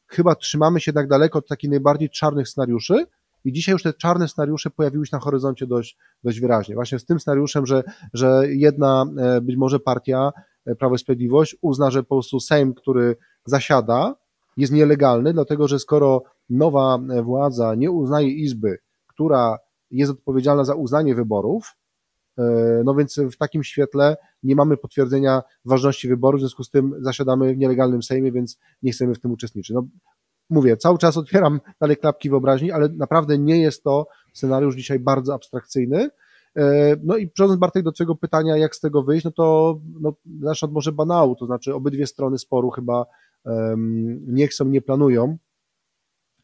chyba 0.07 0.35
trzymamy 0.35 0.81
się 0.81 0.90
jednak 0.90 1.09
daleko 1.09 1.38
od 1.38 1.49
takich 1.49 1.71
najbardziej 1.71 2.11
czarnych 2.11 2.49
scenariuszy, 2.49 3.07
i 3.45 3.52
dzisiaj 3.52 3.73
już 3.73 3.83
te 3.83 3.93
czarne 3.93 4.28
scenariusze 4.28 4.71
pojawiły 4.71 5.07
się 5.07 5.16
na 5.16 5.21
horyzoncie 5.21 5.66
dość, 5.66 5.99
dość 6.25 6.40
wyraźnie. 6.40 6.75
Właśnie 6.75 6.99
z 6.99 7.04
tym 7.04 7.21
scenariuszem, 7.21 7.66
że, 7.66 7.83
że 8.12 8.43
jedna 8.49 9.04
e, 9.19 9.40
być 9.40 9.57
może 9.57 9.81
partia, 9.81 10.33
Prawo 10.78 10.94
i 10.94 10.99
Sprawiedliwość, 10.99 11.56
uzna, 11.62 11.90
że 11.90 12.02
po 12.02 12.09
prostu 12.09 12.40
Sejm, 12.40 12.75
który 12.75 13.16
zasiada, 13.44 14.14
jest 14.56 14.73
nielegalny, 14.73 15.33
dlatego 15.33 15.68
że 15.68 15.78
skoro 15.78 16.23
nowa 16.50 16.99
e, 17.11 17.23
władza 17.23 17.75
nie 17.75 17.90
uznaje 17.90 18.28
Izby, 18.28 18.78
która 19.06 19.59
jest 19.90 20.12
odpowiedzialna 20.12 20.64
za 20.64 20.75
uznanie 20.75 21.14
wyborów, 21.14 21.76
no 22.85 22.94
więc 22.94 23.21
w 23.33 23.37
takim 23.37 23.64
świetle 23.64 24.16
nie 24.42 24.56
mamy 24.56 24.76
potwierdzenia 24.76 25.42
ważności 25.64 26.09
wyborów, 26.09 26.38
w 26.38 26.42
związku 26.42 26.64
z 26.64 26.71
tym 26.71 26.94
zasiadamy 27.00 27.54
w 27.54 27.59
nielegalnym 27.59 28.02
Sejmie, 28.02 28.33
więc 28.33 28.59
nie 28.83 28.92
chcemy 28.92 29.14
w 29.14 29.21
tym 29.21 29.33
uczestniczyć. 29.33 29.75
No, 29.75 29.87
mówię, 30.50 30.76
cały 30.76 30.99
czas 30.99 31.16
otwieram 31.16 31.61
dalej 31.80 31.97
klapki 31.97 32.30
wyobraźni, 32.30 32.73
ale 32.73 32.88
naprawdę 32.88 33.38
nie 33.38 33.62
jest 33.62 33.83
to 33.83 34.06
scenariusz 34.33 34.76
dzisiaj 34.76 34.99
bardzo 34.99 35.35
abstrakcyjny. 35.35 36.11
E, 36.57 36.97
no 37.03 37.17
i 37.17 37.29
przechodząc 37.29 37.61
Bartek 37.61 37.85
do 37.85 37.93
Twojego 37.93 38.15
pytania, 38.15 38.57
jak 38.57 38.77
z 38.77 38.81
tego 38.81 39.03
wyjść, 39.03 39.25
no 39.25 39.31
to 39.31 39.79
no, 40.01 40.15
zacznę 40.41 40.67
od 40.67 40.73
może 40.73 40.93
banału, 40.93 41.37
to 41.37 41.47
znaczy 41.47 41.75
obydwie 41.75 42.07
strony 42.07 42.39
sporu 42.39 42.71
chyba 42.71 43.07
um, 43.45 44.35
nie 44.35 44.49
chcą, 44.49 44.65
nie 44.65 44.83
planują. 44.83 45.37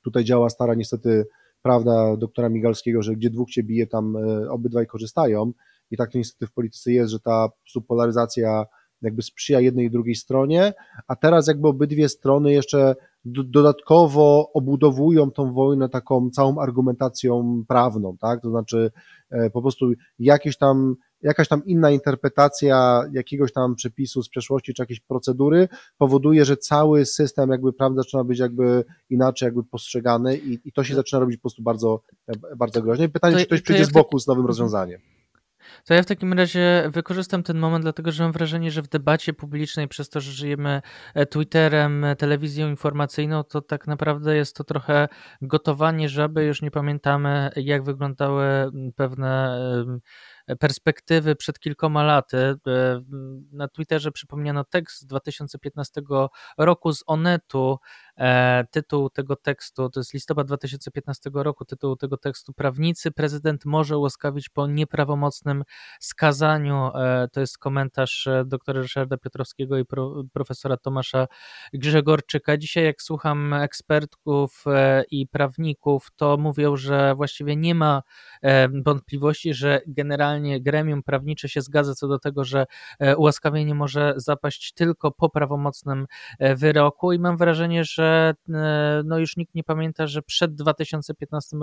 Tutaj 0.02 0.24
działa 0.24 0.50
stara 0.50 0.74
niestety 0.74 1.26
prawda 1.62 2.16
doktora 2.16 2.48
Migalskiego, 2.48 3.02
że 3.02 3.16
gdzie 3.16 3.30
dwóch 3.30 3.50
cię 3.50 3.62
bije, 3.62 3.86
tam 3.86 4.16
e, 4.16 4.50
obydwaj 4.50 4.86
korzystają 4.86 5.52
i 5.90 5.96
tak 5.96 6.12
to 6.12 6.18
niestety 6.18 6.46
w 6.46 6.52
polityce 6.52 6.92
jest, 6.92 7.12
że 7.12 7.20
ta 7.20 7.48
polaryzacja 7.88 8.66
jakby 9.02 9.22
sprzyja 9.22 9.60
jednej 9.60 9.86
i 9.86 9.90
drugiej 9.90 10.14
stronie, 10.14 10.72
a 11.06 11.16
teraz 11.16 11.48
jakby 11.48 11.68
obydwie 11.68 12.08
strony 12.08 12.52
jeszcze 12.52 12.96
dodatkowo 13.24 14.50
obudowują 14.54 15.30
tą 15.30 15.52
wojnę 15.52 15.88
taką 15.88 16.30
całą 16.30 16.58
argumentacją 16.58 17.64
prawną, 17.68 18.16
tak? 18.20 18.42
To 18.42 18.50
znaczy 18.50 18.90
e, 19.30 19.50
po 19.50 19.62
prostu 19.62 19.92
jakieś 20.18 20.56
tam, 20.56 20.96
jakaś 21.22 21.48
tam 21.48 21.64
inna 21.64 21.90
interpretacja 21.90 23.04
jakiegoś 23.12 23.52
tam 23.52 23.74
przepisu 23.74 24.22
z 24.22 24.28
przeszłości 24.28 24.74
czy 24.74 24.82
jakiejś 24.82 25.00
procedury 25.00 25.68
powoduje, 25.98 26.44
że 26.44 26.56
cały 26.56 27.06
system 27.06 27.50
jakby 27.50 27.72
prawda 27.72 28.02
zaczyna 28.02 28.24
być 28.24 28.38
jakby 28.38 28.84
inaczej 29.10 29.46
jakby 29.46 29.64
postrzegany 29.64 30.36
i, 30.36 30.58
i 30.64 30.72
to 30.72 30.84
się 30.84 30.94
zaczyna 30.94 31.20
robić 31.20 31.36
po 31.36 31.42
prostu 31.42 31.62
bardzo, 31.62 32.02
e, 32.28 32.56
bardzo 32.56 32.82
groźne. 32.82 33.04
I 33.04 33.08
pytanie, 33.08 33.34
to, 33.34 33.40
czy 33.40 33.46
ktoś 33.46 33.62
przyjdzie 33.62 33.84
z 33.84 33.92
boku 33.92 34.18
z 34.18 34.26
nowym 34.26 34.46
rozwiązaniem. 34.46 35.00
To 35.84 35.94
ja 35.94 36.02
w 36.02 36.06
takim 36.06 36.32
razie 36.32 36.84
wykorzystam 36.88 37.42
ten 37.42 37.58
moment, 37.58 37.84
dlatego 37.84 38.12
że 38.12 38.22
mam 38.22 38.32
wrażenie, 38.32 38.70
że 38.70 38.82
w 38.82 38.88
debacie 38.88 39.32
publicznej, 39.32 39.88
przez 39.88 40.08
to, 40.08 40.20
że 40.20 40.32
żyjemy 40.32 40.82
e, 41.14 41.26
Twitterem, 41.26 42.04
e, 42.04 42.16
telewizją 42.16 42.68
informacyjną, 42.68 43.44
to 43.44 43.60
tak 43.60 43.86
naprawdę 43.86 44.36
jest 44.36 44.56
to 44.56 44.64
trochę 44.64 45.08
gotowanie 45.42 46.08
żaby. 46.08 46.44
Już 46.44 46.62
nie 46.62 46.70
pamiętamy, 46.70 47.50
jak 47.56 47.82
wyglądały 47.82 48.70
pewne 48.96 49.58
perspektywy 50.58 51.36
przed 51.36 51.58
kilkoma 51.58 52.02
laty. 52.02 52.36
E, 52.36 52.56
na 53.52 53.68
Twitterze 53.68 54.12
przypomniano 54.12 54.64
tekst 54.64 55.00
z 55.00 55.06
2015 55.06 56.02
roku 56.58 56.92
z 56.92 57.04
Onetu. 57.06 57.78
E, 58.20 58.64
tytuł 58.70 59.10
tego 59.10 59.36
tekstu 59.36 59.90
to 59.90 60.00
jest 60.00 60.14
listopad 60.14 60.46
2015 60.46 61.30
roku. 61.34 61.64
Tytuł 61.64 61.96
tego 61.96 62.16
tekstu 62.16 62.52
Prawnicy 62.52 63.10
prezydent 63.10 63.64
może 63.64 63.98
ułaskawić 63.98 64.48
po 64.48 64.66
nieprawomocnym 64.66 65.64
skazaniu. 66.00 66.90
E, 66.94 67.28
to 67.32 67.40
jest 67.40 67.58
komentarz 67.58 68.28
doktora 68.44 68.80
Ryszarda 68.80 69.16
Piotrowskiego 69.16 69.78
i 69.78 69.84
profesora 70.32 70.76
Tomasza 70.76 71.26
Grzegorczyka. 71.72 72.56
Dzisiaj, 72.56 72.84
jak 72.84 73.02
słucham 73.02 73.54
ekspertów 73.54 74.64
i 75.10 75.26
prawników, 75.26 76.08
to 76.16 76.36
mówią, 76.36 76.76
że 76.76 77.14
właściwie 77.14 77.56
nie 77.56 77.74
ma 77.74 78.02
wątpliwości, 78.84 79.54
że 79.54 79.80
generalnie 79.86 80.60
gremium 80.60 81.02
prawnicze 81.02 81.48
się 81.48 81.60
zgadza 81.60 81.94
co 81.94 82.08
do 82.08 82.18
tego, 82.18 82.44
że 82.44 82.66
e, 82.98 83.16
ułaskawienie 83.16 83.74
może 83.74 84.14
zapaść 84.16 84.72
tylko 84.72 85.10
po 85.10 85.30
prawomocnym 85.30 86.06
e, 86.38 86.56
wyroku 86.56 87.12
i 87.12 87.18
mam 87.18 87.36
wrażenie, 87.36 87.84
że 87.84 88.09
e, 88.10 88.34
no 89.04 89.18
już 89.18 89.36
nikt 89.36 89.54
nie 89.54 89.64
pamięta, 89.64 90.06
że 90.06 90.22
przed 90.22 90.54
2015 90.54 91.56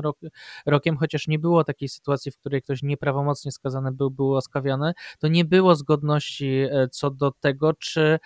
rokiem, 0.66 0.98
chociaż 0.98 1.28
nie 1.28 1.40
było 1.40 1.64
takiej 1.64 1.90
sytuacji, 1.90 2.32
w 2.32 2.38
której 2.38 2.62
ktoś 2.62 2.84
nieprawomocnie 2.84 3.52
skazany 3.52 3.92
był, 3.92 4.12
był 4.12 4.28
ułaskawiony, 4.28 4.94
to 5.20 5.28
nie 5.28 5.46
było 5.46 5.76
zgodności 5.76 6.66
co 6.92 7.12
do 7.12 7.32
tego, 7.32 7.74
czy 7.74 8.20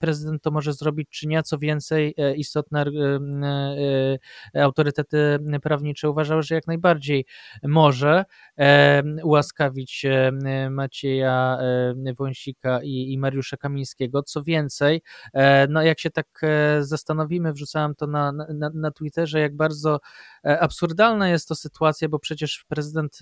prezydent 0.00 0.42
to 0.42 0.50
może 0.50 0.72
zrobić, 0.72 1.08
czy 1.10 1.28
nie, 1.28 1.42
co 1.42 1.58
więcej 1.58 2.14
istotne 2.36 2.84
autorytety 4.54 5.38
prawnicze 5.62 6.10
uważały, 6.10 6.42
że 6.42 6.54
jak 6.54 6.66
najbardziej 6.66 7.26
może 7.62 8.24
ułaskawić 9.22 10.06
E, 10.44 10.70
Macieja 10.70 11.58
e, 12.06 12.14
Wąsika 12.14 12.82
i, 12.82 13.12
i 13.12 13.18
Mariusza 13.18 13.56
Kamińskiego. 13.56 14.22
Co 14.22 14.42
więcej, 14.42 15.02
e, 15.32 15.66
no 15.68 15.82
jak 15.82 16.00
się 16.00 16.10
tak 16.10 16.40
zastanowimy, 16.80 17.52
wrzucałem 17.52 17.94
to 17.94 18.06
na, 18.06 18.32
na, 18.32 18.70
na 18.74 18.90
Twitterze, 18.90 19.40
jak 19.40 19.56
bardzo 19.56 20.00
absurdalna 20.42 21.28
jest 21.28 21.48
to 21.48 21.54
sytuacja, 21.54 22.08
bo 22.08 22.18
przecież 22.18 22.64
prezydent 22.68 23.18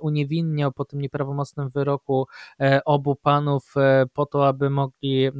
uniewinniał 0.00 0.72
po 0.72 0.84
tym 0.84 1.00
nieprawomocnym 1.00 1.68
wyroku 1.68 2.26
obu 2.84 3.16
panów 3.16 3.74
po 4.12 4.26
to, 4.26 4.48
aby 4.48 4.70
mogli 4.70 5.30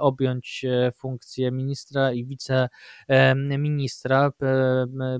objąć 0.00 0.64
funkcję 0.94 1.50
ministra 1.50 2.12
i 2.12 2.26
wiceministra. 2.26 4.30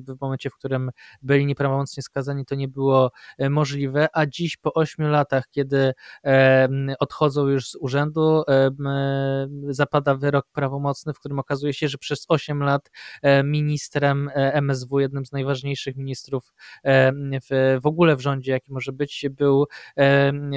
W 0.08 0.20
momencie, 0.20 0.50
w 0.50 0.54
którym 0.54 0.90
byli 1.22 1.46
nieprawomocnie 1.46 2.02
skazani, 2.02 2.44
to 2.44 2.54
nie 2.54 2.68
było 2.68 3.10
możliwe 3.50 3.63
niemożliwe, 3.64 4.08
a 4.12 4.26
dziś 4.26 4.56
po 4.56 4.74
ośmiu 4.74 5.08
latach, 5.08 5.44
kiedy 5.50 5.92
odchodzą 6.98 7.46
już 7.46 7.68
z 7.68 7.74
urzędu, 7.74 8.42
zapada 9.68 10.14
wyrok 10.14 10.46
prawomocny, 10.52 11.12
w 11.12 11.18
którym 11.18 11.38
okazuje 11.38 11.72
się, 11.72 11.88
że 11.88 11.98
przez 11.98 12.24
8 12.28 12.62
lat 12.62 12.90
ministrem 13.44 14.30
MSW, 14.34 15.00
jednym 15.00 15.26
z 15.26 15.32
najważniejszych 15.32 15.96
ministrów 15.96 16.54
w, 17.50 17.78
w 17.82 17.86
ogóle 17.86 18.16
w 18.16 18.20
rządzie, 18.20 18.52
jaki 18.52 18.72
może 18.72 18.92
być, 18.92 19.26
był 19.30 19.66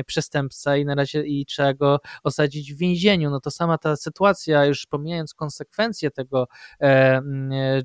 przestępca 0.06 0.78
i 0.78 0.86
na 0.86 0.96
razie 0.96 1.24
i 1.24 1.46
trzeba 1.46 1.74
go 1.74 2.00
osadzić 2.24 2.74
w 2.74 2.78
więzieniu. 2.78 3.30
No 3.30 3.40
to 3.40 3.52
sama 3.52 3.78
ta 3.78 3.96
sytuacja, 3.96 4.66
już 4.66 4.86
pomijając 4.86 5.34
konsekwencje 5.34 6.12
tego, 6.12 6.48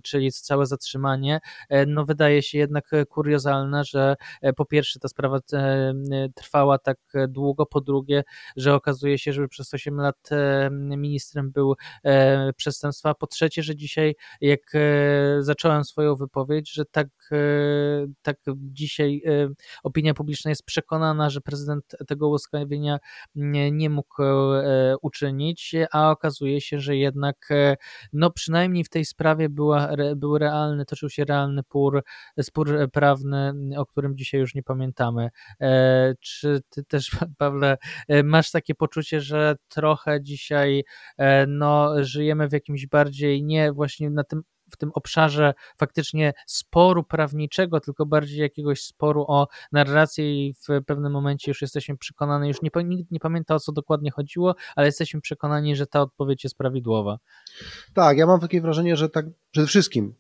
czyli 0.03 0.33
całe 0.33 0.67
zatrzymanie, 0.67 1.41
no 1.87 2.05
wydaje 2.05 2.43
się 2.43 2.59
jednak 2.59 2.91
kuriozalna, 3.09 3.85
że 3.85 4.17
po 4.57 4.65
pierwsze 4.65 4.99
ta 5.01 5.09
sprawa 5.13 5.39
trwała 6.35 6.79
tak 6.79 6.99
długo, 7.29 7.67
po 7.67 7.81
drugie, 7.81 8.23
że 8.57 8.75
okazuje 8.75 9.19
się, 9.19 9.33
że 9.33 9.49
przez 9.49 9.75
8 9.75 9.97
lat 9.97 10.31
ministrem 10.71 11.51
był 11.51 11.75
przestępstwa, 12.57 13.15
po 13.15 13.27
trzecie, 13.27 13.63
że 13.63 13.77
dzisiaj 13.77 14.15
jak 14.41 14.61
zacząłem 15.41 15.85
swoją 15.85 16.15
wypowiedź, 16.17 16.73
że 16.73 16.85
tak, 16.85 17.09
tak 18.23 18.37
dzisiaj 18.57 19.23
opinia 19.83 20.15
publiczna 20.15 20.49
jest 20.49 20.65
przekonana, 20.65 21.31
że 21.31 21.41
prezydent 21.41 21.97
tego 22.07 22.29
ułaskawienia 22.29 22.99
nie, 23.35 23.71
nie 23.71 23.91
mógł 23.91 24.23
uczynić, 25.03 25.75
a 25.93 26.11
okazuje 26.11 26.61
się, 26.61 26.81
że 26.81 26.97
jednak 26.97 27.49
no 28.13 28.31
przynajmniej 28.31 28.85
w 28.85 28.89
tej 28.89 29.05
sprawie 29.05 29.49
była, 29.49 29.89
był 30.17 30.39
realny, 30.39 30.85
toczył 30.85 31.11
się 31.11 31.25
realny 31.25 31.63
spór, 31.73 32.05
spór 32.43 32.91
prawny, 32.93 33.53
o 33.77 33.87
którym 33.87 34.17
dzisiaj 34.17 34.41
już 34.41 34.55
nie 34.55 34.63
pamiętamy. 34.93 35.31
E, 35.61 36.15
czy 36.21 36.61
ty 36.71 36.85
też, 36.85 37.17
Pawle, 37.39 37.79
e, 38.09 38.23
masz 38.23 38.51
takie 38.51 38.75
poczucie, 38.75 39.21
że 39.21 39.57
trochę 39.69 40.23
dzisiaj 40.23 40.85
e, 41.19 41.47
no, 41.47 42.05
żyjemy 42.05 42.49
w 42.49 42.53
jakimś 42.53 42.87
bardziej 42.87 43.45
nie 43.45 43.73
właśnie 43.73 44.11
na 44.11 44.25
tym 44.25 44.43
w 44.71 44.77
tym 44.77 44.91
obszarze 44.95 45.55
faktycznie 45.77 46.33
sporu 46.47 47.05
prawniczego, 47.05 47.81
tylko 47.81 48.07
bardziej 48.07 48.41
jakiegoś 48.41 48.83
sporu 48.83 49.25
o 49.29 49.49
narrację 49.73 50.47
i 50.47 50.55
w 50.55 50.85
pewnym 50.87 51.13
momencie 51.13 51.51
już 51.51 51.63
jesteśmy 51.63 51.97
przekonani, 51.97 52.49
już 52.49 52.63
nie, 52.63 52.71
nikt 52.85 53.11
nie 53.11 53.21
pamięta 53.21 53.55
o 53.55 53.61
co 53.61 53.73
dokładnie 53.73 54.11
chodziło, 54.11 54.55
ale 54.77 54.87
jesteśmy 54.87 55.21
przekonani, 55.21 55.77
że 55.77 55.87
ta 55.87 56.01
odpowiedź 56.01 56.45
jest 56.45 56.59
prawidłowa. 56.59 57.19
Tak, 57.95 58.19
ja 58.19 58.27
mam 58.27 58.41
takie 58.41 58.61
wrażenie, 58.61 58.97
że 58.97 59.09
tak 59.09 59.27
przede 59.51 59.67
wszystkim, 59.67 60.15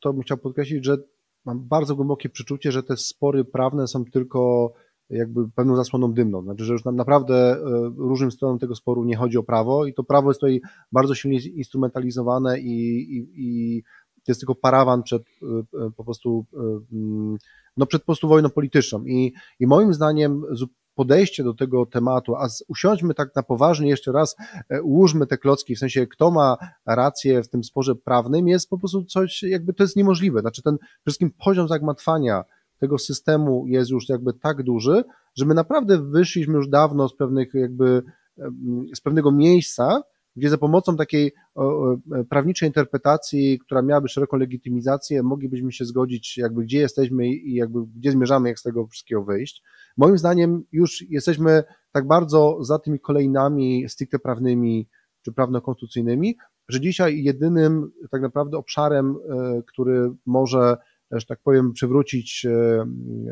to 0.00 0.12
bym 0.12 0.22
chciał 0.22 0.38
podkreślić, 0.38 0.84
że 0.84 0.96
mam 1.46 1.68
bardzo 1.68 1.96
głębokie 1.96 2.28
przeczucie, 2.28 2.72
że 2.72 2.82
te 2.82 2.96
spory 2.96 3.44
prawne 3.44 3.86
są 3.88 4.04
tylko 4.04 4.72
jakby 5.10 5.50
pewną 5.50 5.76
zasłoną 5.76 6.12
dymną. 6.12 6.42
Znaczy, 6.42 6.64
że 6.64 6.72
już 6.72 6.84
naprawdę 6.84 7.56
y, 7.56 7.60
różnym 7.96 8.30
stronom 8.30 8.58
tego 8.58 8.74
sporu 8.74 9.04
nie 9.04 9.16
chodzi 9.16 9.38
o 9.38 9.42
prawo 9.42 9.86
i 9.86 9.94
to 9.94 10.04
prawo 10.04 10.30
jest 10.30 10.40
tutaj 10.40 10.60
bardzo 10.92 11.14
silnie 11.14 11.38
instrumentalizowane 11.38 12.60
i, 12.60 12.98
i, 13.16 13.26
i 13.34 13.82
to 14.14 14.32
jest 14.32 14.40
tylko 14.40 14.54
parawan 14.54 15.02
przed 15.02 15.22
y, 15.22 15.90
po 15.96 16.04
prostu 16.04 16.46
mm, 16.92 17.36
no 17.76 17.86
przed 17.86 18.02
po 18.02 18.06
prostu 18.06 18.28
wojną 18.28 18.50
polityczną 18.50 19.04
i, 19.04 19.32
i 19.60 19.66
moim 19.66 19.94
zdaniem 19.94 20.42
podejście 20.96 21.44
do 21.44 21.54
tego 21.54 21.86
tematu, 21.86 22.36
a 22.36 22.48
usiądźmy 22.68 23.14
tak 23.14 23.36
na 23.36 23.42
poważnie 23.42 23.88
jeszcze 23.88 24.12
raz, 24.12 24.36
e, 24.68 24.82
ułóżmy 24.82 25.26
te 25.26 25.38
klocki, 25.38 25.76
w 25.76 25.78
sensie 25.78 26.06
kto 26.06 26.30
ma 26.30 26.56
rację 26.86 27.42
w 27.42 27.48
tym 27.48 27.64
sporze 27.64 27.94
prawnym, 27.94 28.48
jest 28.48 28.70
po 28.70 28.78
prostu 28.78 29.04
coś, 29.04 29.42
jakby 29.42 29.72
to 29.72 29.84
jest 29.84 29.96
niemożliwe. 29.96 30.40
Znaczy 30.40 30.62
ten 30.62 30.76
wszystkim 31.02 31.30
poziom 31.44 31.68
zagmatwania 31.68 32.44
tego 32.78 32.98
systemu 32.98 33.66
jest 33.66 33.90
już 33.90 34.08
jakby 34.08 34.32
tak 34.32 34.62
duży, 34.62 35.04
że 35.34 35.44
my 35.44 35.54
naprawdę 35.54 35.98
wyszliśmy 35.98 36.54
już 36.54 36.68
dawno 36.68 37.08
z 37.08 37.16
pewnych 37.16 37.54
jakby 37.54 38.02
z 38.94 39.00
pewnego 39.00 39.32
miejsca, 39.32 40.02
gdzie 40.36 40.50
za 40.50 40.58
pomocą 40.58 40.96
takiej 40.96 41.32
prawniczej 42.30 42.68
interpretacji, 42.68 43.58
która 43.58 43.82
miałaby 43.82 44.08
szeroką 44.08 44.36
legitymizację, 44.36 45.22
moglibyśmy 45.22 45.72
się 45.72 45.84
zgodzić, 45.84 46.38
jakby 46.38 46.62
gdzie 46.62 46.78
jesteśmy 46.78 47.28
i 47.28 47.54
jakby 47.54 47.78
gdzie 47.96 48.10
zmierzamy, 48.10 48.48
jak 48.48 48.58
z 48.58 48.62
tego 48.62 48.86
wszystkiego 48.86 49.24
wyjść. 49.24 49.62
Moim 49.96 50.18
zdaniem 50.18 50.64
już 50.72 51.04
jesteśmy 51.10 51.64
tak 51.92 52.06
bardzo 52.06 52.58
za 52.60 52.78
tymi 52.78 53.00
kolejnami 53.00 53.88
stricte 53.88 54.18
prawnymi 54.18 54.88
czy 55.22 55.32
prawno-konstytucyjnymi, 55.32 56.36
że 56.68 56.80
dzisiaj 56.80 57.22
jedynym 57.22 57.90
tak 58.10 58.22
naprawdę 58.22 58.56
obszarem, 58.58 59.16
e, 59.30 59.62
który 59.66 60.10
może 60.26 60.76
że 61.10 61.26
tak 61.26 61.38
powiem, 61.42 61.72
przywrócić 61.72 62.46
e, 62.46 62.86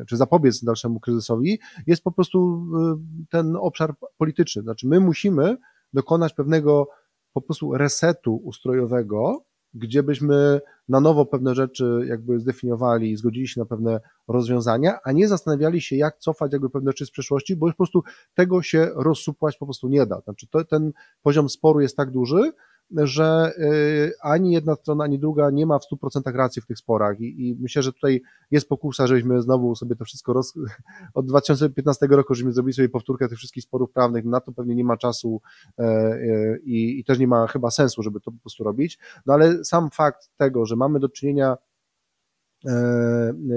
czy 0.08 0.16
zapobiec 0.16 0.64
dalszemu 0.64 1.00
kryzysowi, 1.00 1.58
jest 1.87 2.04
po 2.04 2.12
prostu 2.12 2.66
e, 2.76 2.96
ten 3.30 3.56
obszar 3.56 3.94
polityczny. 4.16 4.62
Znaczy, 4.62 4.88
my 4.88 5.00
musimy 5.00 5.56
dokonać 5.95 6.35
pewnego 6.35 6.89
po 7.33 7.41
prostu 7.41 7.77
resetu 7.77 8.37
ustrojowego, 8.37 9.45
gdzie 9.75 10.03
byśmy 10.03 10.61
na 10.89 11.01
nowo 11.01 11.27
pewne 11.27 11.55
rzeczy 11.55 12.05
jakby 12.09 12.41
zdefiniowali 12.41 13.11
i 13.11 13.17
zgodzili 13.17 13.49
się 13.49 13.61
na 13.61 13.67
pewne 13.67 14.01
rozwiązania, 14.29 14.99
a 15.05 15.13
nie 15.13 15.29
zastanawiali 15.29 15.81
się, 15.81 15.97
jak 15.97 16.19
cofać 16.19 16.53
jakby 16.53 16.71
pewne 16.71 16.91
rzeczy 16.91 17.07
z 17.07 17.11
przeszłości, 17.11 17.57
bo 17.57 17.67
już 17.67 17.75
po 17.75 17.77
prostu 17.77 18.03
tego 18.35 18.63
się 18.63 18.91
rozsupłać 18.95 19.57
po 19.57 19.67
prostu 19.67 19.89
nie 19.89 20.07
da. 20.07 20.21
Znaczy 20.21 20.47
to, 20.47 20.65
ten 20.65 20.93
poziom 21.23 21.49
sporu 21.49 21.80
jest 21.80 21.97
tak 21.97 22.11
duży, 22.11 22.52
że 22.90 23.52
y, 23.58 24.12
ani 24.23 24.52
jedna 24.52 24.75
strona, 24.75 25.04
ani 25.04 25.18
druga 25.18 25.50
nie 25.50 25.66
ma 25.66 25.78
w 25.78 25.82
100% 25.92 26.34
racji 26.36 26.62
w 26.62 26.66
tych 26.66 26.78
sporach. 26.78 27.20
I, 27.20 27.49
i 27.49 27.56
myślę, 27.60 27.82
że 27.82 27.92
tutaj 27.92 28.23
jest 28.50 28.68
pokusa, 28.68 29.06
żebyśmy 29.06 29.42
znowu 29.42 29.75
sobie 29.75 29.97
to 29.97 30.04
wszystko 30.04 30.32
roz... 30.32 30.54
od 31.14 31.26
2015 31.26 32.06
roku, 32.06 32.34
żebyśmy 32.34 32.52
zrobili 32.52 32.75
sobie 32.75 32.88
powtórkę 32.88 33.28
tych 33.28 33.38
wszystkich 33.38 33.64
sporów 33.64 33.90
prawnych, 33.92 34.25
na 34.25 34.40
to 34.40 34.52
pewnie 34.52 34.75
nie 34.75 34.84
ma 34.84 34.97
czasu 34.97 35.40
e, 35.78 35.82
e, 35.82 36.58
i, 36.58 37.00
i 37.00 37.04
też 37.04 37.18
nie 37.18 37.28
ma 37.28 37.47
chyba 37.47 37.70
sensu, 37.70 38.02
żeby 38.02 38.20
to 38.20 38.32
po 38.32 38.38
prostu 38.38 38.64
robić, 38.64 38.99
no 39.26 39.34
ale 39.34 39.64
sam 39.64 39.90
fakt 39.90 40.30
tego, 40.36 40.66
że 40.66 40.76
mamy 40.76 41.00
do 41.00 41.08
czynienia 41.08 41.56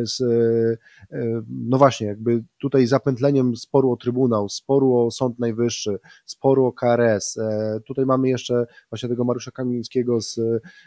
z, 0.03 0.21
e, 1.11 1.41
no 1.47 1.77
właśnie, 1.77 2.07
jakby 2.07 2.43
tutaj 2.61 2.87
zapętleniem 2.87 3.55
sporu 3.55 3.91
o 3.91 3.97
Trybunał, 3.97 4.49
sporu 4.49 4.97
o 4.97 5.11
Sąd 5.11 5.39
Najwyższy, 5.39 5.99
sporu 6.25 6.65
o 6.65 6.73
KRS, 6.73 7.37
e, 7.37 7.79
tutaj 7.87 8.05
mamy 8.05 8.29
jeszcze 8.29 8.65
właśnie 8.89 9.09
tego 9.09 9.23
Mariusza 9.23 9.51
Kamińskiego 9.51 10.21
z, 10.21 10.35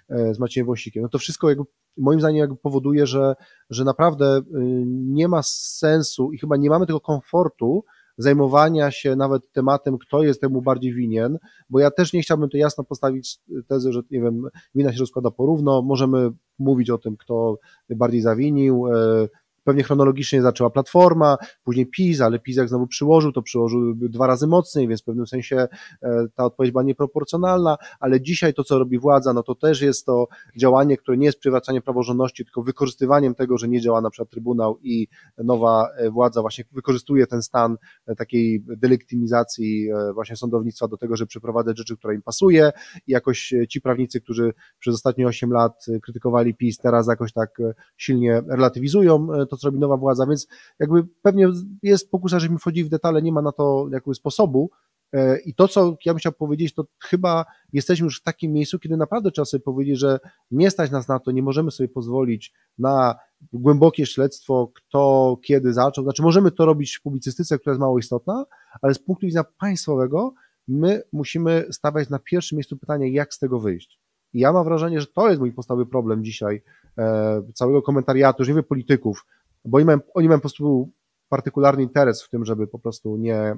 z 0.08 0.38
Maciejem 0.38 0.66
Wąsikiem, 0.66 1.02
no 1.02 1.08
to 1.08 1.18
wszystko 1.18 1.48
jakby, 1.48 1.64
moim 1.96 2.20
zdaniem 2.20 2.38
jakby 2.38 2.56
powoduje, 2.56 3.06
że, 3.06 3.34
że 3.70 3.84
naprawdę 3.84 4.40
nie 4.86 5.28
ma 5.28 5.42
sensu 5.42 6.32
i 6.32 6.38
chyba 6.38 6.56
nie 6.56 6.70
mamy 6.70 6.86
tego 6.86 7.00
komfortu, 7.00 7.84
zajmowania 8.18 8.90
się 8.90 9.16
nawet 9.16 9.52
tematem, 9.52 9.98
kto 9.98 10.22
jest 10.22 10.40
temu 10.40 10.62
bardziej 10.62 10.94
winien, 10.94 11.38
bo 11.70 11.78
ja 11.78 11.90
też 11.90 12.12
nie 12.12 12.22
chciałbym 12.22 12.48
to 12.48 12.56
jasno 12.56 12.84
postawić 12.84 13.38
tezy, 13.68 13.92
że 13.92 14.00
nie 14.10 14.20
wiem, 14.20 14.48
wina 14.74 14.92
się 14.92 14.98
rozkłada 14.98 15.30
porówno, 15.30 15.82
możemy 15.82 16.30
mówić 16.58 16.90
o 16.90 16.98
tym, 16.98 17.16
kto 17.16 17.58
bardziej 17.90 18.20
zawinił, 18.20 18.86
e, 18.86 19.28
Pewnie 19.64 19.82
chronologicznie 19.82 20.42
zaczęła 20.42 20.70
Platforma, 20.70 21.36
później 21.64 21.86
PiS, 21.86 22.20
ale 22.20 22.38
PiS 22.38 22.56
jak 22.56 22.68
znowu 22.68 22.86
przyłożył, 22.86 23.32
to 23.32 23.42
przyłożył 23.42 23.94
dwa 23.94 24.26
razy 24.26 24.46
mocniej, 24.46 24.88
więc 24.88 25.02
w 25.02 25.04
pewnym 25.04 25.26
sensie 25.26 25.68
e, 26.02 26.26
ta 26.34 26.44
odpowiedź 26.44 26.72
była 26.72 26.82
nieproporcjonalna, 26.82 27.76
ale 28.00 28.20
dzisiaj 28.20 28.54
to, 28.54 28.64
co 28.64 28.78
robi 28.78 28.98
władza, 28.98 29.32
no 29.32 29.42
to 29.42 29.54
też 29.54 29.82
jest 29.82 30.06
to 30.06 30.28
działanie, 30.56 30.96
które 30.96 31.16
nie 31.16 31.26
jest 31.26 31.38
przywracaniem 31.38 31.82
praworządności, 31.82 32.44
tylko 32.44 32.62
wykorzystywaniem 32.62 33.34
tego, 33.34 33.58
że 33.58 33.68
nie 33.68 33.80
działa 33.80 34.00
na 34.00 34.10
przykład 34.10 34.30
Trybunał 34.30 34.78
i 34.82 35.08
nowa 35.38 35.88
e, 35.96 36.10
władza 36.10 36.40
właśnie 36.40 36.64
wykorzystuje 36.72 37.26
ten 37.26 37.42
stan 37.42 37.76
e, 38.06 38.16
takiej 38.16 38.64
delegitymizacji 38.66 39.88
właśnie 40.14 40.36
sądownictwa 40.36 40.88
do 40.88 40.96
tego, 40.96 41.16
żeby 41.16 41.28
przeprowadzać 41.28 41.78
rzeczy, 41.78 41.96
które 41.96 42.14
im 42.14 42.22
pasuje. 42.22 42.72
I 43.06 43.12
jakoś 43.12 43.54
ci 43.68 43.80
prawnicy, 43.80 44.20
którzy 44.20 44.52
przez 44.78 44.94
ostatnie 44.94 45.26
8 45.26 45.52
lat 45.52 45.86
krytykowali 46.02 46.54
PiS, 46.54 46.78
teraz 46.78 47.08
jakoś 47.08 47.32
tak 47.32 47.58
silnie 47.96 48.42
relatywizują 48.48 49.28
to, 49.50 49.56
co 49.56 49.68
robi 49.68 49.78
nowa 49.78 49.96
władza, 49.96 50.26
więc 50.26 50.48
jakby 50.78 51.06
pewnie 51.22 51.48
jest 51.82 52.10
pokusa, 52.10 52.38
żebyśmy 52.38 52.58
wchodzili 52.58 52.84
w 52.84 52.90
detale, 52.90 53.22
nie 53.22 53.32
ma 53.32 53.42
na 53.42 53.52
to 53.52 53.88
jakby 53.92 54.14
sposobu, 54.14 54.70
e, 55.12 55.38
i 55.40 55.54
to, 55.54 55.68
co 55.68 55.96
ja 56.04 56.12
bym 56.12 56.18
chciał 56.18 56.32
powiedzieć, 56.32 56.74
to 56.74 56.84
chyba 56.98 57.44
jesteśmy 57.72 58.04
już 58.04 58.20
w 58.20 58.22
takim 58.22 58.52
miejscu, 58.52 58.78
kiedy 58.78 58.96
naprawdę 58.96 59.30
trzeba 59.30 59.46
sobie 59.46 59.62
powiedzieć, 59.62 59.98
że 59.98 60.20
nie 60.50 60.70
stać 60.70 60.90
nas 60.90 61.08
na 61.08 61.18
to, 61.18 61.30
nie 61.30 61.42
możemy 61.42 61.70
sobie 61.70 61.88
pozwolić 61.88 62.52
na 62.78 63.14
głębokie 63.52 64.06
śledztwo, 64.06 64.72
kto 64.74 65.36
kiedy 65.44 65.72
zaczął. 65.72 66.04
Znaczy, 66.04 66.22
możemy 66.22 66.50
to 66.50 66.66
robić 66.66 66.96
w 66.96 67.02
publicystyce, 67.02 67.58
która 67.58 67.72
jest 67.72 67.80
mało 67.80 67.98
istotna, 67.98 68.44
ale 68.82 68.94
z 68.94 68.98
punktu 68.98 69.26
widzenia 69.26 69.44
państwowego, 69.58 70.34
my 70.68 71.02
musimy 71.12 71.66
stawiać 71.70 72.08
na 72.10 72.18
pierwszym 72.18 72.56
miejscu 72.56 72.76
pytanie, 72.76 73.12
jak 73.12 73.34
z 73.34 73.38
tego 73.38 73.60
wyjść. 73.60 74.00
I 74.32 74.40
ja 74.40 74.52
mam 74.52 74.64
wrażenie, 74.64 75.00
że 75.00 75.06
to 75.06 75.28
jest 75.28 75.40
mój 75.40 75.52
podstawowy 75.52 75.86
problem 75.86 76.24
dzisiaj 76.24 76.62
e, 76.98 77.42
całego 77.54 77.82
komentariatu, 77.82 78.42
już 78.42 78.48
nie 78.48 78.54
wiem 78.54 78.64
polityków, 78.64 79.26
bo 79.64 79.76
oni 79.76 79.84
mają, 79.84 79.98
oni 80.14 80.28
mają 80.28 80.38
po 80.38 80.42
prostu 80.42 80.90
partykularny 81.30 81.82
interes 81.82 82.22
w 82.22 82.28
tym, 82.28 82.44
żeby 82.44 82.66
po 82.66 82.78
prostu 82.78 83.16
nie 83.16 83.36
e, 83.36 83.56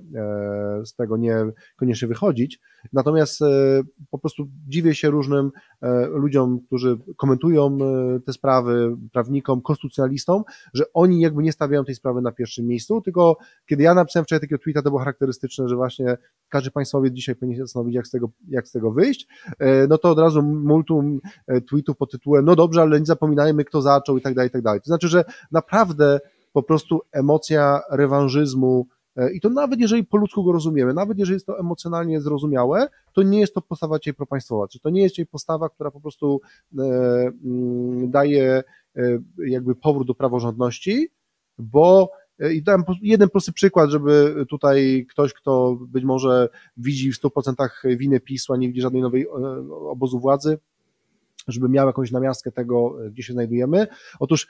z 0.85 0.95
tego 0.95 1.17
nie 1.17 1.37
koniecznie 1.77 2.09
wychodzić. 2.09 2.61
Natomiast 2.93 3.43
e, 3.43 3.47
po 4.11 4.19
prostu 4.19 4.49
dziwię 4.69 4.95
się 4.95 5.11
różnym 5.11 5.51
e, 5.83 6.07
ludziom, 6.07 6.61
którzy 6.67 6.99
komentują 7.17 7.79
te 8.27 8.33
sprawy, 8.33 8.97
prawnikom, 9.13 9.63
konstytucjonalistom, 9.63 10.43
że 10.75 10.85
oni 10.95 11.21
jakby 11.21 11.43
nie 11.43 11.53
stawiają 11.53 11.85
tej 11.85 11.95
sprawy 11.95 12.23
na 12.23 12.33
pierwszym 12.33 12.67
miejscu, 12.67 13.01
tylko 13.01 13.37
kiedy 13.67 13.83
ja 13.83 13.95
napisałem 13.95 14.25
wczoraj 14.25 14.41
takiego 14.41 14.63
tweeta, 14.63 14.83
to 14.83 14.91
było 14.91 14.99
charakterystyczne, 14.99 15.69
że 15.69 15.77
właśnie 15.77 16.17
każdy 16.49 16.71
państwowiec 16.71 17.15
dzisiaj 17.15 17.37
powinien 17.37 17.57
się 17.57 17.65
zastanowić, 17.65 17.95
jak 17.95 18.07
z 18.07 18.11
tego, 18.11 18.31
jak 18.49 18.69
z 18.69 18.73
tego 18.73 18.91
wyjść, 18.93 19.29
no 19.89 19.99
to 19.99 20.11
od 20.11 20.19
razu 20.19 20.43
multum 20.43 21.21
tweetów 21.69 21.97
pod 21.97 22.11
tytułem, 22.11 22.45
no 22.45 22.57
dobrze, 22.57 22.83
ale 22.83 23.01
nie 23.01 23.07
zapominajmy, 23.07 23.65
kto 23.65 23.83
zaczął 23.83 24.19
i 24.19 24.21
tak 24.21 24.35
dalej, 24.35 24.49
i 24.49 24.53
tak 24.53 24.63
dalej. 24.63 24.81
To 24.81 24.87
znaczy, 24.87 25.09
że 25.09 25.25
naprawdę 25.53 26.21
po 26.53 26.63
prostu 26.63 27.01
emocja 27.13 27.81
rewanżyzmu, 27.91 28.87
e, 29.17 29.33
i 29.33 29.41
to 29.41 29.51
nawet 29.51 29.81
jeżeli 29.81 30.05
po 30.05 30.17
ludzku 30.17 30.45
go 30.45 30.53
rozumiemy, 30.53 30.95
nawet 30.95 31.19
jeżeli 31.19 31.35
jest 31.35 31.47
to 31.47 31.59
emocjonalnie 31.59 32.21
zrozumiałe, 32.21 32.89
to 33.13 33.23
nie 33.23 33.41
jest 33.41 33.55
to 33.55 33.63
postawa 33.63 33.99
dzisiaj 33.99 34.15
propaństwowa, 34.15 34.69
czy 34.69 34.81
to 34.81 34.91
nie 34.91 35.03
jest 35.03 35.15
dzisiaj 35.15 35.27
postawa, 35.27 35.69
która 35.69 35.91
po 35.91 36.01
prostu 36.01 36.41
e, 36.79 36.83
mm, 37.45 38.11
daje 38.11 38.63
e, 38.97 39.03
jakby 39.47 39.75
powrót 39.75 40.07
do 40.07 40.15
praworządności, 40.15 41.09
bo 41.59 42.11
i 42.55 42.63
dam 42.63 42.85
jeden 43.03 43.29
prosty 43.29 43.53
przykład, 43.53 43.91
żeby 43.91 44.35
tutaj 44.49 45.07
ktoś, 45.11 45.33
kto 45.33 45.79
być 45.81 46.05
może 46.05 46.49
widzi 46.77 47.13
w 47.13 47.21
100% 47.21 47.97
winę 47.97 48.21
PiSu, 48.21 48.53
a 48.53 48.57
nie 48.57 48.69
widzi 48.69 48.81
żadnej 48.81 49.03
nowej 49.03 49.29
obozu 49.89 50.21
władzy, 50.21 50.59
żeby 51.49 51.69
miał 51.69 51.87
jakąś 51.87 52.11
namiastkę 52.11 52.53
tego, 52.53 52.97
gdzie 53.11 53.23
się 53.23 53.33
znajdujemy. 53.33 53.87
Otóż 54.21 54.49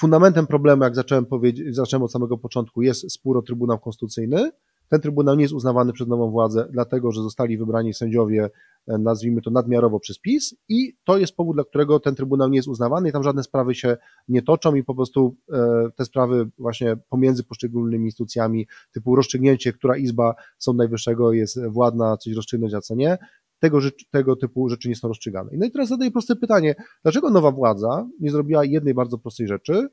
fundamentem 0.00 0.46
problemu, 0.46 0.84
jak 0.84 0.94
zacząłem, 0.94 1.26
powiedzieć, 1.26 1.76
zacząłem 1.76 2.02
od 2.02 2.12
samego 2.12 2.38
początku, 2.38 2.82
jest 2.82 3.12
spór 3.12 3.38
o 3.38 3.42
Trybunał 3.42 3.78
Konstytucyjny. 3.78 4.50
Ten 4.92 5.00
Trybunał 5.00 5.36
nie 5.36 5.42
jest 5.42 5.54
uznawany 5.54 5.92
przez 5.92 6.08
nową 6.08 6.30
władzę, 6.30 6.68
dlatego 6.70 7.12
że 7.12 7.22
zostali 7.22 7.58
wybrani 7.58 7.94
sędziowie, 7.94 8.50
e, 8.88 8.98
nazwijmy 8.98 9.42
to 9.42 9.50
nadmiarowo 9.50 10.00
przez 10.00 10.18
PiS 10.18 10.54
i 10.68 10.96
to 11.04 11.18
jest 11.18 11.36
powód, 11.36 11.56
dla 11.56 11.64
którego 11.64 12.00
ten 12.00 12.14
Trybunał 12.14 12.48
nie 12.48 12.56
jest 12.56 12.68
uznawany 12.68 13.08
i 13.08 13.12
tam 13.12 13.22
żadne 13.22 13.42
sprawy 13.42 13.74
się 13.74 13.96
nie 14.28 14.42
toczą 14.42 14.74
i 14.74 14.84
po 14.84 14.94
prostu 14.94 15.36
e, 15.52 15.88
te 15.96 16.04
sprawy 16.04 16.50
właśnie 16.58 16.96
pomiędzy 17.08 17.44
poszczególnymi 17.44 18.04
instytucjami, 18.04 18.66
typu 18.92 19.16
rozstrzygnięcie, 19.16 19.72
która 19.72 19.96
izba 19.96 20.34
Sądu 20.58 20.78
Najwyższego 20.78 21.32
jest 21.32 21.66
władna 21.66 22.16
coś 22.16 22.34
rozstrzygnąć, 22.34 22.74
a 22.74 22.80
co 22.80 22.94
nie, 22.94 23.18
tego, 23.62 23.78
tego 24.10 24.36
typu 24.36 24.68
rzeczy 24.68 24.88
nie 24.88 24.96
są 24.96 25.08
rozstrzygane. 25.08 25.50
No 25.54 25.66
i 25.66 25.70
teraz 25.70 25.88
zadaję 25.88 26.10
proste 26.10 26.36
pytanie, 26.36 26.74
dlaczego 27.02 27.30
nowa 27.30 27.50
władza 27.50 28.08
nie 28.20 28.30
zrobiła 28.30 28.64
jednej 28.64 28.94
bardzo 28.94 29.18
prostej 29.18 29.48
rzeczy, 29.48 29.88